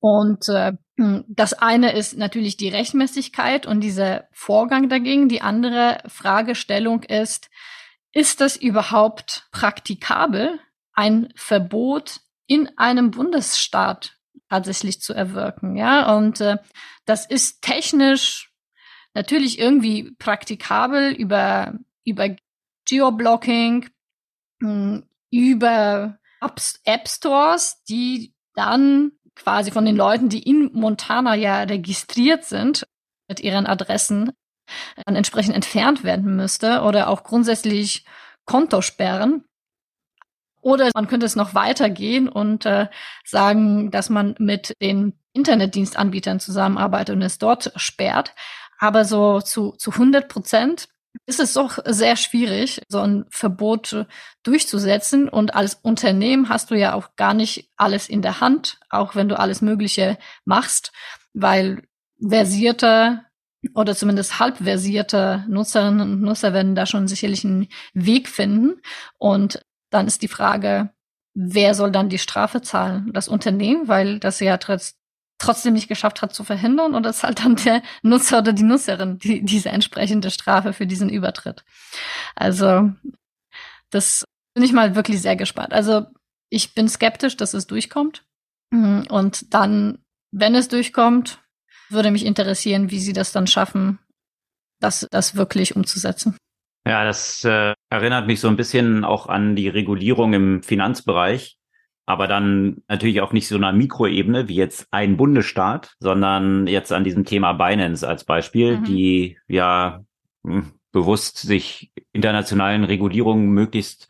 Und 0.02 0.48
äh, 0.48 0.72
das 1.28 1.52
eine 1.54 1.92
ist 1.92 2.18
natürlich 2.18 2.56
die 2.56 2.68
Rechtmäßigkeit 2.68 3.66
und 3.66 3.80
dieser 3.80 4.26
Vorgang 4.32 4.88
dagegen. 4.88 5.28
Die 5.28 5.42
andere 5.42 6.02
Fragestellung 6.08 7.04
ist, 7.04 7.50
ist 8.10 8.40
das 8.40 8.56
überhaupt 8.56 9.46
praktikabel, 9.52 10.58
ein 10.92 11.32
Verbot 11.36 12.20
in 12.48 12.68
einem 12.76 13.12
Bundesstaat 13.12 14.18
tatsächlich 14.50 15.00
zu 15.00 15.14
erwirken. 15.14 15.76
Ja, 15.76 16.16
und 16.16 16.40
äh, 16.40 16.58
das 17.04 17.24
ist 17.24 17.62
technisch 17.62 18.52
natürlich 19.14 19.60
irgendwie 19.60 20.10
praktikabel 20.18 21.12
über, 21.12 21.78
über 22.04 22.34
Geoblocking, 22.88 23.88
hm, 24.60 25.04
über 25.30 26.18
App 26.40 27.08
Stores, 27.08 27.84
die 27.84 28.34
dann 28.54 29.12
quasi 29.34 29.70
von 29.70 29.84
den 29.84 29.96
Leuten, 29.96 30.28
die 30.28 30.42
in 30.42 30.70
Montana 30.72 31.34
ja 31.34 31.62
registriert 31.62 32.44
sind, 32.44 32.86
mit 33.28 33.40
ihren 33.40 33.66
Adressen 33.66 34.32
dann 35.04 35.16
entsprechend 35.16 35.54
entfernt 35.54 36.04
werden 36.04 36.36
müsste 36.36 36.82
oder 36.82 37.08
auch 37.08 37.24
grundsätzlich 37.24 38.04
Kontosperren. 38.44 39.44
Oder 40.60 40.90
man 40.94 41.08
könnte 41.08 41.26
es 41.26 41.34
noch 41.34 41.54
weitergehen 41.54 42.28
und 42.28 42.66
äh, 42.66 42.88
sagen, 43.24 43.90
dass 43.90 44.10
man 44.10 44.36
mit 44.38 44.74
den 44.80 45.18
Internetdienstanbietern 45.32 46.38
zusammenarbeitet 46.38 47.16
und 47.16 47.22
es 47.22 47.38
dort 47.38 47.72
sperrt. 47.76 48.34
Aber 48.78 49.04
so 49.04 49.40
zu, 49.40 49.72
zu 49.72 49.90
100 49.92 50.28
Prozent 50.28 50.88
ist 51.26 51.40
es 51.40 51.52
doch 51.52 51.78
sehr 51.84 52.16
schwierig, 52.16 52.82
so 52.88 53.00
ein 53.00 53.24
Verbot 53.30 54.06
durchzusetzen. 54.42 55.28
Und 55.28 55.54
als 55.54 55.74
Unternehmen 55.74 56.48
hast 56.48 56.70
du 56.70 56.74
ja 56.74 56.94
auch 56.94 57.16
gar 57.16 57.34
nicht 57.34 57.70
alles 57.76 58.08
in 58.08 58.22
der 58.22 58.40
Hand, 58.40 58.78
auch 58.90 59.14
wenn 59.14 59.28
du 59.28 59.38
alles 59.38 59.62
Mögliche 59.62 60.18
machst, 60.44 60.92
weil 61.32 61.82
versierte 62.20 63.24
oder 63.74 63.94
zumindest 63.94 64.40
halbversierte 64.40 65.44
Nutzerinnen 65.48 66.00
und 66.00 66.20
Nutzer 66.22 66.52
werden 66.52 66.74
da 66.74 66.86
schon 66.86 67.06
sicherlich 67.06 67.44
einen 67.44 67.68
Weg 67.94 68.28
finden. 68.28 68.80
Und 69.18 69.64
dann 69.90 70.06
ist 70.06 70.22
die 70.22 70.28
Frage, 70.28 70.90
wer 71.34 71.74
soll 71.74 71.92
dann 71.92 72.08
die 72.08 72.18
Strafe 72.18 72.60
zahlen? 72.62 73.10
Das 73.12 73.28
Unternehmen, 73.28 73.88
weil 73.88 74.18
das 74.18 74.40
ja 74.40 74.56
trotz, 74.56 74.98
trotzdem 75.42 75.74
nicht 75.74 75.88
geschafft 75.88 76.22
hat 76.22 76.34
zu 76.34 76.44
verhindern 76.44 76.94
oder 76.94 77.10
ist 77.10 77.22
halt 77.22 77.44
dann 77.44 77.56
der 77.56 77.82
Nutzer 78.02 78.38
oder 78.38 78.52
die 78.52 78.62
Nutzerin 78.62 79.18
die, 79.18 79.44
diese 79.44 79.68
entsprechende 79.68 80.30
Strafe 80.30 80.72
für 80.72 80.86
diesen 80.86 81.08
Übertritt. 81.08 81.64
Also 82.34 82.90
das 83.90 84.24
bin 84.54 84.64
ich 84.64 84.72
mal 84.72 84.94
wirklich 84.94 85.20
sehr 85.20 85.36
gespannt. 85.36 85.72
Also 85.72 86.06
ich 86.50 86.74
bin 86.74 86.88
skeptisch, 86.88 87.36
dass 87.36 87.54
es 87.54 87.66
durchkommt. 87.66 88.24
Mhm. 88.70 89.06
Und 89.08 89.54
dann, 89.54 89.98
wenn 90.30 90.54
es 90.54 90.68
durchkommt, 90.68 91.38
würde 91.88 92.10
mich 92.10 92.24
interessieren, 92.24 92.90
wie 92.90 93.00
sie 93.00 93.12
das 93.12 93.32
dann 93.32 93.46
schaffen, 93.46 93.98
das, 94.80 95.06
das 95.10 95.36
wirklich 95.36 95.76
umzusetzen. 95.76 96.36
Ja, 96.86 97.04
das 97.04 97.44
äh, 97.44 97.74
erinnert 97.90 98.26
mich 98.26 98.40
so 98.40 98.48
ein 98.48 98.56
bisschen 98.56 99.04
auch 99.04 99.26
an 99.26 99.54
die 99.54 99.68
Regulierung 99.68 100.32
im 100.32 100.62
Finanzbereich, 100.62 101.56
aber 102.06 102.26
dann 102.26 102.82
natürlich 102.88 103.20
auch 103.20 103.32
nicht 103.32 103.48
so 103.48 103.56
einer 103.56 103.72
Mikroebene 103.72 104.48
wie 104.48 104.56
jetzt 104.56 104.88
ein 104.90 105.16
Bundesstaat, 105.16 105.94
sondern 106.00 106.66
jetzt 106.66 106.92
an 106.92 107.04
diesem 107.04 107.24
Thema 107.24 107.52
Binance 107.52 108.06
als 108.06 108.24
Beispiel, 108.24 108.78
mhm. 108.78 108.84
die 108.84 109.38
ja 109.48 110.04
hm, 110.44 110.72
bewusst 110.90 111.38
sich 111.38 111.92
internationalen 112.12 112.84
Regulierungen 112.84 113.50
möglichst 113.50 114.08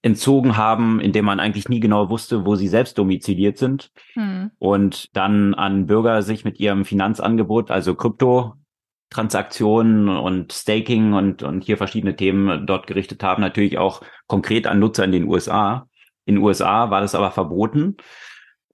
entzogen 0.00 0.56
haben, 0.56 1.00
indem 1.00 1.24
man 1.24 1.40
eigentlich 1.40 1.68
nie 1.68 1.80
genau 1.80 2.08
wusste, 2.08 2.46
wo 2.46 2.54
sie 2.54 2.68
selbst 2.68 2.96
domiziliert 2.98 3.58
sind 3.58 3.90
hm. 4.14 4.52
und 4.58 5.14
dann 5.16 5.54
an 5.54 5.86
Bürger 5.86 6.22
sich 6.22 6.44
mit 6.44 6.60
ihrem 6.60 6.84
Finanzangebot, 6.84 7.72
also 7.72 7.96
Krypto 7.96 8.54
Transaktionen 9.10 10.08
und 10.08 10.52
Staking 10.52 11.14
und, 11.14 11.42
und 11.42 11.64
hier 11.64 11.78
verschiedene 11.78 12.14
Themen 12.14 12.66
dort 12.66 12.86
gerichtet 12.86 13.22
haben, 13.22 13.40
natürlich 13.40 13.78
auch 13.78 14.02
konkret 14.26 14.66
an 14.66 14.78
Nutzer 14.78 15.04
in 15.04 15.12
den 15.12 15.24
USA. 15.24 15.87
In 16.28 16.34
den 16.34 16.44
USA 16.44 16.90
war 16.90 17.00
das 17.00 17.14
aber 17.14 17.30
verboten 17.30 17.96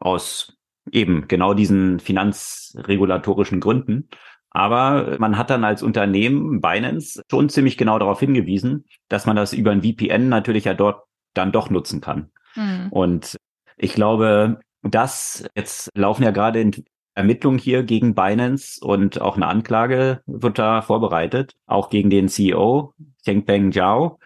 aus 0.01 0.57
eben 0.91 1.29
genau 1.29 1.55
diesen 1.55 2.01
finanzregulatorischen 2.01 3.61
Gründen. 3.61 4.09
Aber 4.51 5.17
man 5.21 5.39
hat 5.39 5.51
dann 5.51 5.63
als 5.63 5.81
Unternehmen 5.81 6.61
Binance 6.61 7.23
schon 7.31 7.49
ziemlich 7.49 7.77
genau 7.77 8.01
darauf 8.01 8.19
hingewiesen, 8.19 8.87
dass 9.09 9.25
man 9.25 9.37
das 9.37 9.53
über 9.53 9.71
ein 9.71 9.83
VPN 9.83 10.29
natürlich 10.29 10.65
ja 10.65 10.75
dort 10.75 11.05
dann 11.33 11.53
doch 11.53 11.71
nutzen 11.71 12.01
kann. 12.01 12.33
Mhm. 12.57 12.89
Und 12.91 13.37
ich 13.77 13.95
glaube, 13.95 14.59
das 14.83 15.47
jetzt 15.55 15.91
laufen 15.95 16.25
ja 16.25 16.33
gerade 16.33 16.69
Ermittlungen 17.15 17.59
hier 17.61 17.85
gegen 17.85 18.17
Binance 18.17 18.85
und 18.85 19.21
auch 19.21 19.37
eine 19.37 19.47
Anklage 19.47 20.23
wird 20.27 20.59
da 20.59 20.83
vorbereitet, 20.83 21.55
auch 21.67 21.89
gegen 21.89 22.11
den 22.11 22.29
CEO, 22.29 22.95
Chengpeng 23.25 23.71
Zhao, 23.71 24.19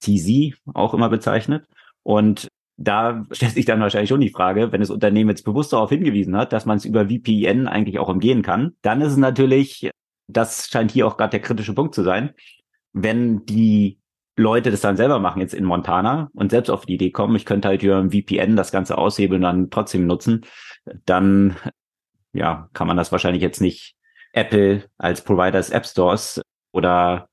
TZ 0.00 0.58
auch 0.74 0.92
immer 0.92 1.08
bezeichnet. 1.08 1.66
Und 2.02 2.48
da 2.76 3.26
stellt 3.30 3.52
sich 3.52 3.66
dann 3.66 3.80
wahrscheinlich 3.80 4.08
schon 4.08 4.20
die 4.20 4.30
Frage, 4.30 4.72
wenn 4.72 4.80
das 4.80 4.90
Unternehmen 4.90 5.30
jetzt 5.30 5.44
bewusst 5.44 5.72
darauf 5.72 5.90
hingewiesen 5.90 6.36
hat, 6.36 6.52
dass 6.52 6.64
man 6.64 6.78
es 6.78 6.86
über 6.86 7.08
VPN 7.08 7.68
eigentlich 7.68 7.98
auch 7.98 8.08
umgehen 8.08 8.42
kann, 8.42 8.74
dann 8.82 9.02
ist 9.02 9.12
es 9.12 9.18
natürlich, 9.18 9.90
das 10.28 10.68
scheint 10.68 10.90
hier 10.90 11.06
auch 11.06 11.16
gerade 11.16 11.32
der 11.32 11.40
kritische 11.40 11.74
Punkt 11.74 11.94
zu 11.94 12.02
sein, 12.02 12.32
wenn 12.92 13.44
die 13.44 14.00
Leute 14.36 14.70
das 14.70 14.80
dann 14.80 14.96
selber 14.96 15.18
machen 15.18 15.40
jetzt 15.40 15.52
in 15.52 15.64
Montana 15.64 16.30
und 16.34 16.50
selbst 16.50 16.70
auf 16.70 16.86
die 16.86 16.94
Idee 16.94 17.10
kommen, 17.10 17.36
ich 17.36 17.44
könnte 17.44 17.68
halt 17.68 17.82
über 17.82 17.98
ein 17.98 18.10
VPN 18.10 18.56
das 18.56 18.72
Ganze 18.72 18.96
aushebeln 18.96 19.44
und 19.44 19.50
dann 19.50 19.70
trotzdem 19.70 20.06
nutzen, 20.06 20.46
dann 21.04 21.56
ja, 22.32 22.70
kann 22.72 22.86
man 22.86 22.96
das 22.96 23.12
wahrscheinlich 23.12 23.42
jetzt 23.42 23.60
nicht 23.60 23.94
Apple 24.32 24.84
als 24.96 25.22
Provider 25.22 25.58
des 25.58 25.70
App 25.70 25.84
Stores 25.84 26.40
oder 26.72 27.28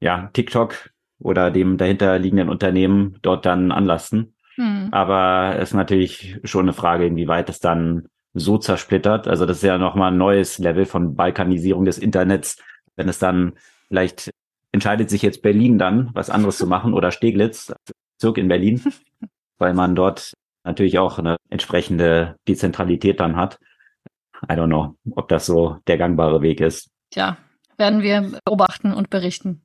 ja, 0.00 0.28
TikTok 0.32 0.90
oder 1.22 1.50
dem 1.50 1.76
dahinterliegenden 1.76 2.48
Unternehmen 2.48 3.18
dort 3.22 3.46
dann 3.46 3.72
anlasten. 3.72 4.34
Hm. 4.56 4.88
Aber 4.90 5.56
es 5.56 5.70
ist 5.70 5.74
natürlich 5.74 6.38
schon 6.44 6.66
eine 6.66 6.72
Frage, 6.72 7.06
inwieweit 7.06 7.48
es 7.48 7.60
dann 7.60 8.08
so 8.34 8.58
zersplittert. 8.58 9.28
Also 9.28 9.46
das 9.46 9.58
ist 9.58 9.62
ja 9.64 9.78
nochmal 9.78 10.12
ein 10.12 10.18
neues 10.18 10.58
Level 10.58 10.84
von 10.84 11.14
Balkanisierung 11.14 11.84
des 11.84 11.98
Internets. 11.98 12.58
Wenn 12.96 13.08
es 13.08 13.18
dann 13.18 13.54
vielleicht 13.88 14.30
entscheidet 14.72 15.10
sich 15.10 15.22
jetzt 15.22 15.42
Berlin 15.42 15.78
dann, 15.78 16.10
was 16.14 16.30
anderes 16.30 16.58
zu 16.58 16.66
machen 16.66 16.94
oder 16.94 17.10
Steglitz, 17.10 17.72
Zirk 18.18 18.38
in 18.38 18.48
Berlin, 18.48 18.82
weil 19.58 19.74
man 19.74 19.94
dort 19.94 20.32
natürlich 20.64 20.98
auch 20.98 21.18
eine 21.18 21.36
entsprechende 21.50 22.36
Dezentralität 22.48 23.20
dann 23.20 23.36
hat. 23.36 23.58
I 24.44 24.54
don't 24.54 24.66
know, 24.66 24.96
ob 25.14 25.28
das 25.28 25.46
so 25.46 25.78
der 25.86 25.98
gangbare 25.98 26.42
Weg 26.42 26.60
ist. 26.60 26.90
Tja, 27.10 27.36
werden 27.76 28.02
wir 28.02 28.38
beobachten 28.44 28.92
und 28.92 29.10
berichten. 29.10 29.64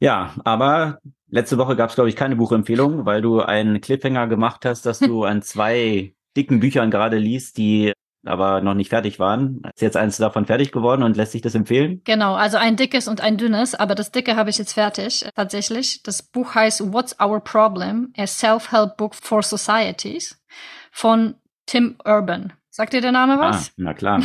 Ja, 0.00 0.34
aber 0.44 0.98
letzte 1.28 1.58
Woche 1.58 1.76
gab 1.76 1.90
es, 1.90 1.94
glaube 1.94 2.08
ich, 2.08 2.16
keine 2.16 2.36
Buchempfehlung, 2.36 3.06
weil 3.06 3.22
du 3.22 3.40
einen 3.40 3.80
Cliffhanger 3.80 4.26
gemacht 4.26 4.64
hast, 4.64 4.86
dass 4.86 4.98
du 4.98 5.24
an 5.24 5.42
zwei 5.42 6.14
dicken 6.36 6.60
Büchern 6.60 6.90
gerade 6.90 7.18
liest, 7.18 7.58
die 7.58 7.92
aber 8.26 8.60
noch 8.60 8.74
nicht 8.74 8.88
fertig 8.90 9.18
waren. 9.18 9.62
Ist 9.74 9.82
jetzt 9.82 9.96
eins 9.96 10.16
davon 10.16 10.46
fertig 10.46 10.72
geworden 10.72 11.02
und 11.02 11.16
lässt 11.16 11.32
sich 11.32 11.42
das 11.42 11.54
empfehlen? 11.54 12.00
Genau, 12.04 12.34
also 12.34 12.56
ein 12.56 12.76
dickes 12.76 13.06
und 13.06 13.20
ein 13.20 13.36
dünnes, 13.36 13.74
aber 13.74 13.94
das 13.94 14.12
dicke 14.12 14.36
habe 14.36 14.50
ich 14.50 14.58
jetzt 14.58 14.72
fertig, 14.72 15.26
tatsächlich. 15.34 16.02
Das 16.02 16.22
Buch 16.22 16.54
heißt 16.54 16.92
What's 16.92 17.16
Our 17.20 17.40
Problem? 17.40 18.12
A 18.16 18.26
Self-Help 18.26 18.96
Book 18.96 19.14
for 19.14 19.42
Societies 19.42 20.42
von 20.90 21.34
Tim 21.66 21.96
Urban. 22.04 22.52
Sagt 22.70 22.92
dir 22.92 23.00
der 23.00 23.12
Name 23.12 23.38
was? 23.38 23.68
Ah, 23.68 23.72
na 23.76 23.94
klar. 23.94 24.20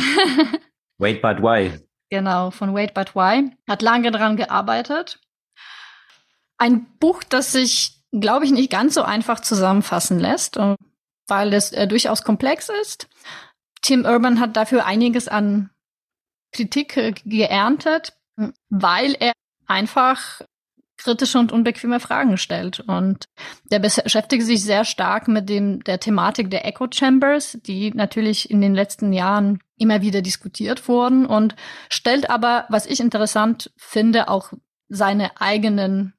Wait 0.98 1.22
but 1.22 1.42
why. 1.42 1.72
Genau, 2.10 2.50
von 2.50 2.74
Wait 2.74 2.94
but 2.94 3.14
why. 3.14 3.50
Hat 3.68 3.82
lange 3.82 4.10
daran 4.10 4.36
gearbeitet. 4.36 5.20
Ein 6.60 6.84
Buch, 6.98 7.24
das 7.24 7.52
sich, 7.52 8.02
glaube 8.12 8.44
ich, 8.44 8.50
nicht 8.50 8.70
ganz 8.70 8.92
so 8.92 9.02
einfach 9.02 9.40
zusammenfassen 9.40 10.20
lässt, 10.20 10.58
weil 11.26 11.54
es 11.54 11.72
äh, 11.72 11.88
durchaus 11.88 12.22
komplex 12.22 12.68
ist. 12.82 13.08
Tim 13.80 14.04
Urban 14.04 14.40
hat 14.40 14.58
dafür 14.58 14.84
einiges 14.84 15.26
an 15.26 15.70
Kritik 16.52 16.98
äh, 16.98 17.12
geerntet, 17.24 18.12
weil 18.68 19.16
er 19.18 19.32
einfach 19.66 20.42
kritische 20.98 21.38
und 21.38 21.50
unbequeme 21.50 21.98
Fragen 21.98 22.36
stellt. 22.36 22.80
Und 22.80 23.24
der 23.70 23.78
beschäftigt 23.78 24.44
sich 24.44 24.62
sehr 24.62 24.84
stark 24.84 25.28
mit 25.28 25.48
dem, 25.48 25.82
der 25.84 25.98
Thematik 25.98 26.50
der 26.50 26.66
Echo 26.66 26.88
Chambers, 26.92 27.58
die 27.64 27.90
natürlich 27.94 28.50
in 28.50 28.60
den 28.60 28.74
letzten 28.74 29.14
Jahren 29.14 29.60
immer 29.78 30.02
wieder 30.02 30.20
diskutiert 30.20 30.88
wurden 30.88 31.24
und 31.24 31.56
stellt 31.88 32.28
aber, 32.28 32.66
was 32.68 32.84
ich 32.84 33.00
interessant 33.00 33.72
finde, 33.78 34.28
auch 34.28 34.52
seine 34.88 35.40
eigenen 35.40 36.12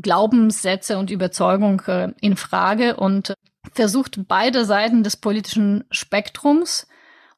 Glaubenssätze 0.00 0.98
und 0.98 1.10
Überzeugung 1.10 1.80
äh, 1.86 2.12
in 2.20 2.36
Frage 2.36 2.96
und 2.96 3.34
versucht 3.72 4.26
beide 4.28 4.64
Seiten 4.64 5.02
des 5.02 5.16
politischen 5.16 5.84
Spektrums 5.90 6.86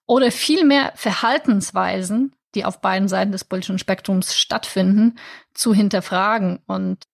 oder 0.06 0.30
vielmehr 0.30 0.92
Verhaltensweisen, 0.94 2.34
die 2.54 2.64
auf 2.64 2.80
beiden 2.80 3.08
Seiten 3.08 3.32
des 3.32 3.44
politischen 3.44 3.78
Spektrums 3.78 4.34
stattfinden, 4.34 5.18
zu 5.52 5.74
hinterfragen 5.74 6.60
und 6.66 7.04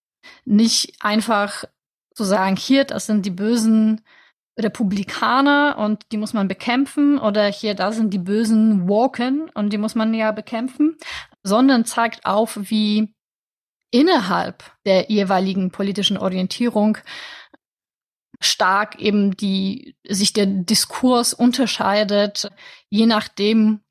nicht 0.45 0.95
einfach 1.01 1.65
zu 2.15 2.23
sagen, 2.23 2.55
hier, 2.55 2.85
das 2.85 3.05
sind 3.05 3.25
die 3.25 3.31
bösen 3.31 4.01
Republikaner 4.57 5.77
und 5.79 6.03
die 6.11 6.17
muss 6.17 6.33
man 6.33 6.47
bekämpfen 6.47 7.17
oder 7.17 7.47
hier, 7.47 7.73
da 7.73 7.91
sind 7.91 8.13
die 8.13 8.19
bösen 8.19 8.87
Woken 8.87 9.49
und 9.53 9.73
die 9.73 9.79
muss 9.79 9.95
man 9.95 10.13
ja 10.13 10.31
bekämpfen, 10.31 10.95
sondern 11.41 11.85
zeigt 11.85 12.25
auf, 12.25 12.57
wie 12.61 13.13
innerhalb 13.93 14.63
der 14.85 15.09
jeweiligen 15.11 15.69
politischen 15.69 16.17
Orientierung 16.17 16.97
stark 18.41 18.99
eben 18.99 19.37
die, 19.37 19.95
sich 20.07 20.33
der 20.33 20.47
Diskurs 20.47 21.33
unterscheidet, 21.33 22.49
je 22.89 23.05
nachdem, 23.05 23.81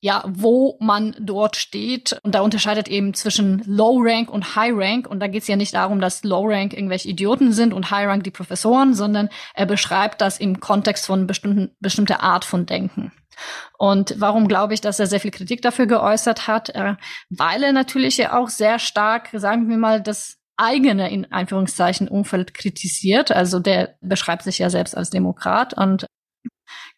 ja, 0.00 0.24
wo 0.26 0.76
man 0.80 1.14
dort 1.20 1.54
steht. 1.54 2.18
Und 2.24 2.34
da 2.34 2.40
unterscheidet 2.40 2.88
eben 2.88 3.14
zwischen 3.14 3.62
Low 3.64 4.00
Rank 4.02 4.28
und 4.28 4.56
High 4.56 4.74
Rank. 4.74 5.06
Und 5.06 5.20
da 5.20 5.28
geht 5.28 5.42
es 5.42 5.48
ja 5.48 5.54
nicht 5.54 5.74
darum, 5.74 6.00
dass 6.00 6.24
Low 6.24 6.48
Rank 6.48 6.72
irgendwelche 6.72 7.08
Idioten 7.08 7.52
sind 7.52 7.72
und 7.72 7.92
High 7.92 8.08
Rank 8.08 8.24
die 8.24 8.32
Professoren, 8.32 8.92
sondern 8.94 9.28
er 9.54 9.66
beschreibt 9.66 10.20
das 10.20 10.40
im 10.40 10.58
Kontext 10.58 11.06
von 11.06 11.28
bestimmten, 11.28 11.76
bestimmter 11.78 12.24
Art 12.24 12.44
von 12.44 12.66
Denken. 12.66 13.12
Und 13.78 14.14
warum 14.18 14.48
glaube 14.48 14.74
ich, 14.74 14.80
dass 14.80 15.00
er 15.00 15.06
sehr 15.06 15.20
viel 15.20 15.30
Kritik 15.30 15.62
dafür 15.62 15.86
geäußert 15.86 16.46
hat? 16.46 16.70
Äh, 16.70 16.96
weil 17.30 17.62
er 17.62 17.72
natürlich 17.72 18.16
ja 18.16 18.38
auch 18.38 18.48
sehr 18.48 18.78
stark, 18.78 19.30
sagen 19.32 19.68
wir 19.68 19.76
mal, 19.76 20.00
das 20.00 20.38
eigene, 20.56 21.10
in 21.10 21.32
Anführungszeichen, 21.32 22.08
Umfeld 22.08 22.54
kritisiert. 22.54 23.32
Also 23.32 23.58
der 23.58 23.96
beschreibt 24.00 24.44
sich 24.44 24.58
ja 24.58 24.70
selbst 24.70 24.96
als 24.96 25.10
Demokrat 25.10 25.74
und 25.74 26.06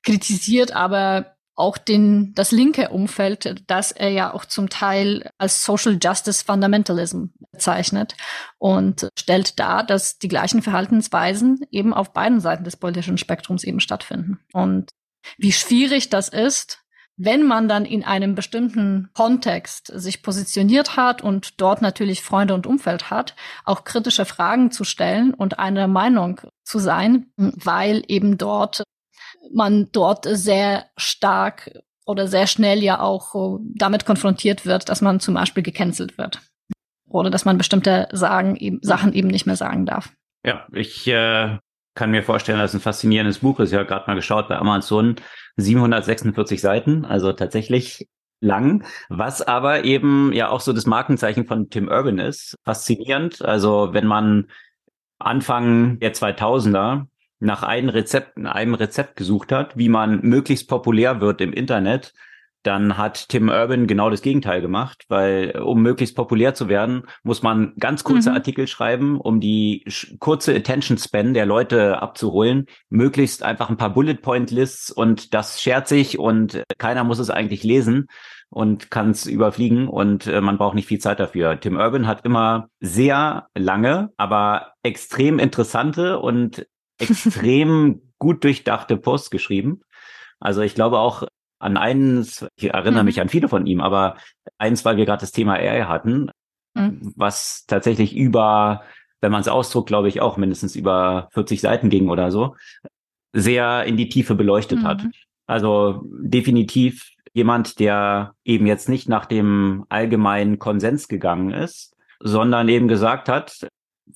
kritisiert 0.03 0.73
aber 0.73 1.35
auch 1.57 1.79
den, 1.79 2.35
das 2.35 2.51
linke 2.51 2.89
Umfeld, 2.89 3.63
das 3.69 3.93
er 3.93 4.11
ja 4.11 4.35
auch 4.35 4.45
zum 4.45 4.69
Teil 4.69 5.31
als 5.39 5.65
Social 5.65 5.99
Justice 6.03 6.45
Fundamentalism 6.45 7.27
bezeichnet 7.53 8.17
und 8.59 9.09
stellt 9.17 9.59
dar, 9.61 9.85
dass 9.85 10.19
die 10.19 10.29
gleichen 10.29 10.63
Verhaltensweisen 10.63 11.65
eben 11.71 11.95
auf 11.95 12.13
beiden 12.13 12.41
Seiten 12.41 12.65
des 12.65 12.77
politischen 12.77 13.19
Spektrums 13.19 13.63
eben 13.63 13.79
stattfinden. 13.81 14.41
Und 14.53 14.91
wie 15.39 15.53
schwierig 15.53 16.11
das 16.11 16.29
ist, 16.29 16.85
wenn 17.17 17.47
man 17.47 17.69
dann 17.69 17.85
in 17.85 18.05
einem 18.05 18.35
bestimmten 18.35 19.09
Kontext 19.15 19.87
sich 19.95 20.23
positioniert 20.23 20.97
hat 20.97 21.23
und 21.23 21.61
dort 21.61 21.81
natürlich 21.81 22.23
Freunde 22.23 22.55
und 22.55 22.67
Umfeld 22.67 23.11
hat, 23.11 23.37
auch 23.65 23.85
kritische 23.85 24.25
Fragen 24.25 24.73
zu 24.73 24.85
stellen 24.85 25.33
und 25.33 25.59
eine 25.59 25.87
Meinung 25.87 26.41
zu 26.65 26.79
sein, 26.79 27.27
weil 27.37 28.03
eben 28.09 28.37
dort 28.37 28.83
man 29.53 29.91
dort 29.93 30.27
sehr 30.29 30.87
stark 30.97 31.71
oder 32.05 32.27
sehr 32.27 32.47
schnell 32.47 32.83
ja 32.83 33.01
auch 33.01 33.61
damit 33.63 34.05
konfrontiert 34.07 34.67
wird, 34.67 34.89
dass 34.89 35.01
man 35.01 35.21
zum 35.21 35.35
Beispiel 35.35 35.63
gecancelt 35.63 36.19
wird 36.19 36.41
oder 37.09 37.31
dass 37.31 37.45
man 37.45 37.59
bestimmte 37.59 38.09
sagen, 38.13 38.57
eben, 38.57 38.81
Sachen 38.83 39.13
eben 39.13 39.29
nicht 39.29 39.47
mehr 39.47 39.57
sagen 39.57 39.87
darf. 39.87 40.13
Ja, 40.45 40.67
ich 40.73 41.07
äh, 41.07 41.59
kann 41.95 42.11
mir 42.11 42.23
vorstellen, 42.23 42.59
dass 42.59 42.75
ein 42.75 42.81
faszinierendes 42.81 43.39
Buch 43.39 43.61
ist. 43.61 43.71
Ich 43.71 43.79
habe 43.79 43.87
gerade 43.87 44.07
mal 44.07 44.17
geschaut 44.17 44.49
bei 44.49 44.57
Amazon. 44.57 45.17
746 45.57 46.61
Seiten, 46.61 47.05
also 47.05 47.33
tatsächlich 47.33 48.09
lang, 48.41 48.85
was 49.09 49.41
aber 49.41 49.85
eben 49.85 50.33
ja 50.33 50.49
auch 50.49 50.61
so 50.61 50.73
das 50.73 50.87
Markenzeichen 50.87 51.47
von 51.47 51.71
Tim 51.71 51.89
Urban 51.89 52.19
ist. 52.19 52.59
Faszinierend. 52.65 53.43
Also 53.43 53.91
wenn 53.93 54.07
man 54.07 54.49
Anfang 55.19 55.99
der 56.01 56.13
2000er 56.13 57.07
nach 57.41 57.63
einem 57.63 57.89
Rezept, 57.89 58.37
einem 58.39 58.75
Rezept 58.75 59.17
gesucht 59.17 59.53
hat, 59.53 59.77
wie 59.77 59.89
man 59.89 60.21
möglichst 60.23 60.69
populär 60.69 61.21
wird 61.21 61.41
im 61.41 61.53
Internet, 61.53 62.13
dann 62.65 62.97
hat 62.97 63.29
Tim 63.29 63.49
Urban 63.49 63.87
genau 63.87 64.11
das 64.11 64.23
Gegenteil 64.23 64.61
gemacht, 64.61 65.05
weil 65.09 65.61
um 65.61 65.83
möglichst 65.83 66.17
populär 66.17 66.55
zu 66.55 66.69
werden, 66.69 67.03
muss 67.23 67.43
man 67.43 67.75
ganz 67.79 68.05
kurze 68.05 68.31
mhm. 68.31 68.37
Artikel 68.37 68.67
schreiben, 68.67 69.21
um 69.21 69.41
die 69.41 69.85
kurze 70.19 70.55
Attention 70.55 70.99
Span 70.99 71.35
der 71.35 71.47
Leute 71.47 72.01
abzuholen, 72.03 72.67
möglichst 72.89 73.43
einfach 73.43 73.69
ein 73.71 73.77
paar 73.77 73.93
Bullet 73.93 74.17
Point 74.17 74.51
Lists 74.51 74.91
und 74.91 75.35
das 75.35 75.61
schert 75.61 75.89
sich 75.89 76.19
und 76.19 76.63
keiner 76.79 77.05
muss 77.05 77.19
es 77.19 77.31
eigentlich 77.31 77.63
lesen 77.65 78.07
und 78.49 78.91
kann 78.91 79.11
es 79.11 79.27
überfliegen 79.27 79.89
und 79.89 80.27
äh, 80.27 80.41
man 80.41 80.59
braucht 80.59 80.75
nicht 80.75 80.89
viel 80.89 81.01
Zeit 81.01 81.21
dafür. 81.21 81.59
Tim 81.61 81.77
Urban 81.77 82.07
hat 82.07 82.25
immer 82.25 82.69
sehr 82.81 83.49
lange, 83.55 84.13
aber 84.17 84.73
extrem 84.83 85.39
interessante 85.39 86.19
und 86.19 86.67
extrem 86.99 88.01
gut 88.19 88.45
durchdachte 88.45 88.97
Posts 88.97 89.31
geschrieben. 89.31 89.81
Also 90.41 90.63
ich 90.63 90.75
glaube 90.75 90.99
auch, 90.99 91.25
an 91.65 91.79
eins, 91.79 92.47
ich 92.57 92.73
erinnere 92.73 93.03
mhm. 93.03 93.07
mich 93.07 93.21
an 93.21 93.31
viele 93.31 93.49
von 93.49 93.67
ihm, 93.67 93.81
aber 93.81 94.17
eins, 94.59 94.85
weil 94.85 94.99
wir 94.99 95.07
gerade 95.07 95.23
das 95.23 95.33
Thema 95.33 95.55
AI 95.55 95.85
hatten, 95.85 96.31
mhm. 96.75 97.13
was 97.17 97.65
tatsächlich 97.67 98.15
über, 98.15 98.83
wenn 99.23 99.33
man 99.33 99.41
es 99.41 99.49
ausdruckt, 99.49 99.89
glaube 99.89 100.09
ich, 100.09 100.21
auch 100.21 100.37
mindestens 100.37 100.77
über 100.77 101.29
40 101.33 101.63
Seiten 101.63 101.89
ging 101.89 102.11
oder 102.11 102.31
so, 102.31 102.55
sehr 103.33 103.85
in 103.85 103.97
die 103.97 104.11
Tiefe 104.11 104.35
beleuchtet 104.35 104.81
mhm. 104.81 104.85
hat. 104.85 105.07
Also 105.47 106.03
definitiv 106.05 107.11
jemand, 107.33 107.81
der 107.81 108.35
eben 108.45 108.67
jetzt 108.67 108.89
nicht 108.91 109.09
nach 109.09 109.25
dem 109.25 109.87
allgemeinen 109.89 110.59
Konsens 110.59 111.09
gegangen 111.09 111.51
ist, 111.51 111.97
sondern 112.21 112.69
eben 112.69 112.89
gesagt 112.89 113.29
hat, 113.31 113.67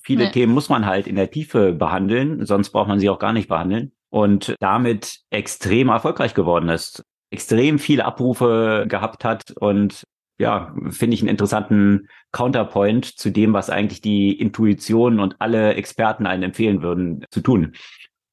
viele 0.01 0.25
nee. 0.25 0.31
Themen 0.31 0.53
muss 0.53 0.69
man 0.69 0.85
halt 0.85 1.07
in 1.07 1.15
der 1.15 1.31
Tiefe 1.31 1.73
behandeln, 1.73 2.45
sonst 2.45 2.69
braucht 2.69 2.87
man 2.87 2.99
sie 2.99 3.09
auch 3.09 3.19
gar 3.19 3.33
nicht 3.33 3.49
behandeln 3.49 3.91
und 4.09 4.55
damit 4.59 5.19
extrem 5.31 5.89
erfolgreich 5.89 6.33
geworden 6.35 6.69
ist 6.69 7.03
extrem 7.31 7.79
viele 7.79 8.05
Abrufe 8.05 8.85
gehabt 8.87 9.23
hat 9.23 9.51
und 9.51 10.03
ja, 10.39 10.73
finde 10.89 11.15
ich 11.15 11.21
einen 11.21 11.29
interessanten 11.29 12.07
Counterpoint 12.31 13.05
zu 13.05 13.29
dem, 13.29 13.53
was 13.53 13.69
eigentlich 13.69 13.99
die 13.99 14.31
Intuition 14.31 15.19
und 15.19 15.35
alle 15.39 15.73
Experten 15.73 16.25
einen 16.25 16.43
empfehlen 16.43 16.81
würden 16.81 17.25
zu 17.29 17.41
tun. 17.41 17.73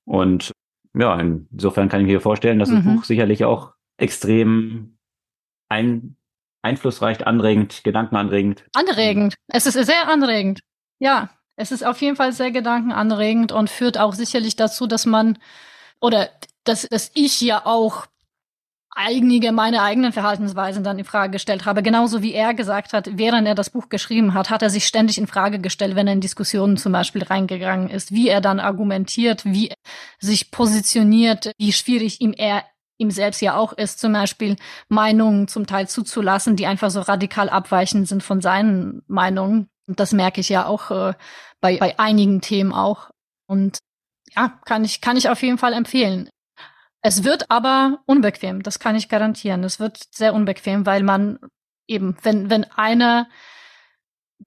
Und 0.04 0.52
ja, 0.94 1.18
insofern 1.18 1.88
kann 1.88 2.00
ich 2.02 2.06
mir 2.06 2.20
vorstellen, 2.20 2.60
dass 2.60 2.70
mhm. 2.70 2.76
das 2.76 2.84
Buch 2.84 3.04
sicherlich 3.04 3.44
auch 3.44 3.72
extrem 3.98 4.98
ein, 5.68 6.16
einflussreich, 6.62 7.26
anregend, 7.26 7.82
gedankenanregend. 7.82 8.64
Anregend. 8.74 9.34
Es 9.48 9.66
ist 9.66 9.74
sehr 9.74 10.08
anregend. 10.08 10.60
Ja, 11.00 11.30
es 11.56 11.72
ist 11.72 11.84
auf 11.84 12.00
jeden 12.00 12.16
Fall 12.16 12.32
sehr 12.32 12.52
gedankenanregend 12.52 13.50
und 13.50 13.68
führt 13.68 13.98
auch 13.98 14.14
sicherlich 14.14 14.54
dazu, 14.54 14.86
dass 14.86 15.06
man 15.06 15.38
oder 16.00 16.28
dass, 16.64 16.82
dass 16.88 17.10
ich 17.14 17.40
ja 17.40 17.64
auch 17.64 18.06
einige 18.96 19.52
meine 19.52 19.82
eigenen 19.82 20.12
Verhaltensweisen 20.12 20.82
dann 20.82 20.98
in 20.98 21.04
Frage 21.04 21.32
gestellt 21.32 21.66
habe. 21.66 21.82
Genauso 21.82 22.22
wie 22.22 22.32
er 22.32 22.54
gesagt 22.54 22.92
hat, 22.92 23.10
während 23.12 23.46
er 23.46 23.54
das 23.54 23.70
Buch 23.70 23.88
geschrieben 23.88 24.34
hat, 24.34 24.50
hat 24.50 24.62
er 24.62 24.70
sich 24.70 24.86
ständig 24.86 25.18
in 25.18 25.26
Frage 25.26 25.60
gestellt, 25.60 25.94
wenn 25.94 26.06
er 26.06 26.14
in 26.14 26.20
Diskussionen 26.20 26.76
zum 26.76 26.92
Beispiel 26.92 27.22
reingegangen 27.22 27.90
ist, 27.90 28.12
wie 28.12 28.28
er 28.28 28.40
dann 28.40 28.58
argumentiert, 28.58 29.44
wie 29.44 29.68
er 29.68 29.76
sich 30.18 30.50
positioniert, 30.50 31.52
wie 31.58 31.72
schwierig 31.72 32.20
ihm 32.20 32.34
er 32.36 32.64
ihm 32.98 33.10
selbst 33.10 33.42
ja 33.42 33.56
auch 33.56 33.74
ist, 33.74 34.00
zum 34.00 34.14
Beispiel 34.14 34.56
Meinungen 34.88 35.48
zum 35.48 35.66
Teil 35.66 35.86
zuzulassen, 35.86 36.56
die 36.56 36.66
einfach 36.66 36.90
so 36.90 37.00
radikal 37.00 37.50
abweichend 37.50 38.08
sind 38.08 38.22
von 38.22 38.40
seinen 38.40 39.02
Meinungen. 39.06 39.68
Und 39.86 40.00
das 40.00 40.12
merke 40.12 40.40
ich 40.40 40.48
ja 40.48 40.64
auch 40.64 40.90
äh, 40.90 41.12
bei, 41.60 41.76
bei 41.76 41.98
einigen 41.98 42.40
Themen 42.40 42.72
auch. 42.72 43.10
Und 43.46 43.78
ja, 44.34 44.58
kann 44.64 44.84
ich, 44.84 45.02
kann 45.02 45.18
ich 45.18 45.28
auf 45.28 45.42
jeden 45.42 45.58
Fall 45.58 45.74
empfehlen. 45.74 46.30
Es 47.02 47.24
wird 47.24 47.50
aber 47.50 48.00
unbequem, 48.06 48.62
das 48.62 48.78
kann 48.78 48.96
ich 48.96 49.08
garantieren. 49.08 49.62
Es 49.64 49.78
wird 49.78 49.98
sehr 50.10 50.34
unbequem, 50.34 50.86
weil 50.86 51.02
man 51.02 51.38
eben, 51.86 52.16
wenn, 52.22 52.50
wenn 52.50 52.64
einer 52.64 53.28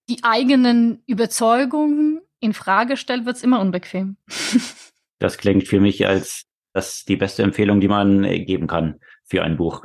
die 0.09 0.23
eigenen 0.23 1.03
Überzeugungen 1.07 2.21
in 2.39 2.53
Frage 2.53 2.97
stellt, 2.97 3.25
wird 3.25 3.37
es 3.37 3.43
immer 3.43 3.59
unbequem. 3.59 4.17
das 5.19 5.37
klingt 5.37 5.67
für 5.67 5.79
mich 5.79 6.05
als 6.07 6.45
das 6.73 7.03
die 7.05 7.15
beste 7.15 7.43
Empfehlung, 7.43 7.79
die 7.79 7.87
man 7.87 8.23
geben 8.45 8.67
kann 8.67 8.99
für 9.25 9.43
ein 9.43 9.57
Buch. 9.57 9.83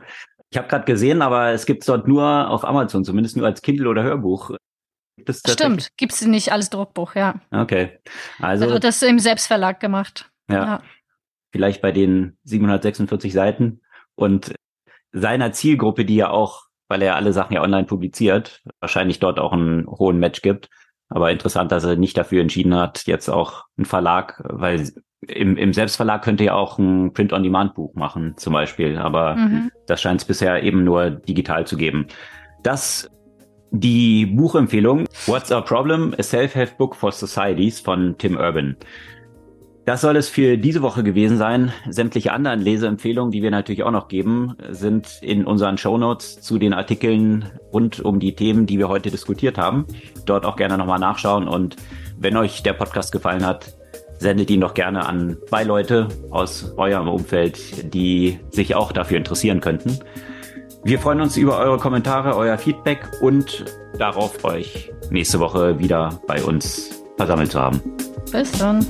Ich 0.50 0.58
habe 0.58 0.68
gerade 0.68 0.84
gesehen, 0.84 1.22
aber 1.22 1.50
es 1.50 1.66
gibt 1.66 1.82
es 1.82 1.86
dort 1.86 2.06
nur 2.06 2.48
auf 2.48 2.64
Amazon, 2.64 3.04
zumindest 3.04 3.36
nur 3.36 3.46
als 3.46 3.62
Kindle 3.62 3.88
oder 3.88 4.02
Hörbuch. 4.02 4.52
Gibt 5.16 5.34
Stimmt, 5.48 5.96
gibt 5.96 6.12
es 6.12 6.22
nicht 6.22 6.52
als 6.52 6.70
Druckbuch, 6.70 7.14
ja. 7.14 7.40
Okay. 7.50 7.98
Also, 8.40 8.66
also 8.66 8.78
das 8.78 9.02
im 9.02 9.18
Selbstverlag 9.18 9.80
gemacht. 9.80 10.30
ja. 10.48 10.64
ja. 10.64 10.82
Vielleicht 11.54 11.82
bei 11.82 11.92
den 11.92 12.36
746 12.42 13.32
Seiten 13.32 13.80
und 14.16 14.56
seiner 15.12 15.52
Zielgruppe, 15.52 16.04
die 16.04 16.16
ja 16.16 16.30
auch, 16.30 16.64
weil 16.88 17.00
er 17.00 17.14
alle 17.14 17.32
Sachen 17.32 17.54
ja 17.54 17.62
online 17.62 17.84
publiziert, 17.84 18.64
wahrscheinlich 18.80 19.20
dort 19.20 19.38
auch 19.38 19.52
einen 19.52 19.86
hohen 19.86 20.18
Match 20.18 20.42
gibt. 20.42 20.68
Aber 21.10 21.30
interessant, 21.30 21.70
dass 21.70 21.84
er 21.84 21.94
nicht 21.94 22.18
dafür 22.18 22.42
entschieden 22.42 22.74
hat, 22.74 23.06
jetzt 23.06 23.28
auch 23.28 23.66
ein 23.78 23.84
Verlag, 23.84 24.42
weil 24.44 24.90
im, 25.28 25.56
im 25.56 25.72
Selbstverlag 25.72 26.24
könnte 26.24 26.42
ja 26.42 26.54
auch 26.54 26.76
ein 26.76 27.12
Print-on-Demand-Buch 27.12 27.94
machen, 27.94 28.34
zum 28.36 28.52
Beispiel. 28.52 28.98
Aber 28.98 29.36
mhm. 29.36 29.70
das 29.86 30.02
scheint 30.02 30.22
es 30.22 30.26
bisher 30.26 30.60
eben 30.64 30.82
nur 30.82 31.08
digital 31.10 31.68
zu 31.68 31.76
geben. 31.76 32.08
Das 32.64 33.08
die 33.70 34.26
Buchempfehlung 34.26 35.06
What's 35.26 35.52
Our 35.52 35.62
Problem? 35.62 36.14
A 36.18 36.22
Self-Help 36.24 36.76
Book 36.78 36.96
for 36.96 37.12
Societies 37.12 37.78
von 37.78 38.16
Tim 38.18 38.36
Urban. 38.36 38.76
Das 39.86 40.00
soll 40.00 40.16
es 40.16 40.30
für 40.30 40.56
diese 40.56 40.80
Woche 40.80 41.02
gewesen 41.02 41.36
sein. 41.36 41.70
Sämtliche 41.88 42.32
anderen 42.32 42.60
Leseempfehlungen, 42.60 43.30
die 43.30 43.42
wir 43.42 43.50
natürlich 43.50 43.82
auch 43.82 43.90
noch 43.90 44.08
geben, 44.08 44.56
sind 44.70 45.18
in 45.20 45.44
unseren 45.44 45.76
Shownotes 45.76 46.40
zu 46.40 46.58
den 46.58 46.72
Artikeln 46.72 47.50
rund 47.72 48.00
um 48.00 48.18
die 48.18 48.34
Themen, 48.34 48.64
die 48.64 48.78
wir 48.78 48.88
heute 48.88 49.10
diskutiert 49.10 49.58
haben. 49.58 49.86
Dort 50.24 50.46
auch 50.46 50.56
gerne 50.56 50.78
nochmal 50.78 51.00
nachschauen 51.00 51.48
und 51.48 51.76
wenn 52.16 52.36
euch 52.36 52.62
der 52.62 52.72
Podcast 52.72 53.12
gefallen 53.12 53.44
hat, 53.44 53.74
sendet 54.18 54.50
ihn 54.50 54.62
doch 54.62 54.72
gerne 54.72 55.06
an 55.06 55.36
zwei 55.48 55.64
Leute 55.64 56.08
aus 56.30 56.72
eurem 56.78 57.08
Umfeld, 57.08 57.92
die 57.92 58.38
sich 58.50 58.74
auch 58.74 58.90
dafür 58.90 59.18
interessieren 59.18 59.60
könnten. 59.60 59.98
Wir 60.82 60.98
freuen 60.98 61.20
uns 61.20 61.36
über 61.36 61.58
eure 61.58 61.78
Kommentare, 61.78 62.36
euer 62.36 62.56
Feedback 62.56 63.10
und 63.20 63.66
darauf, 63.98 64.44
euch 64.44 64.92
nächste 65.10 65.40
Woche 65.40 65.78
wieder 65.78 66.20
bei 66.26 66.42
uns 66.42 67.02
versammelt 67.16 67.52
zu 67.52 67.60
haben. 67.60 67.82
Bis 68.32 68.52
dann. 68.52 68.86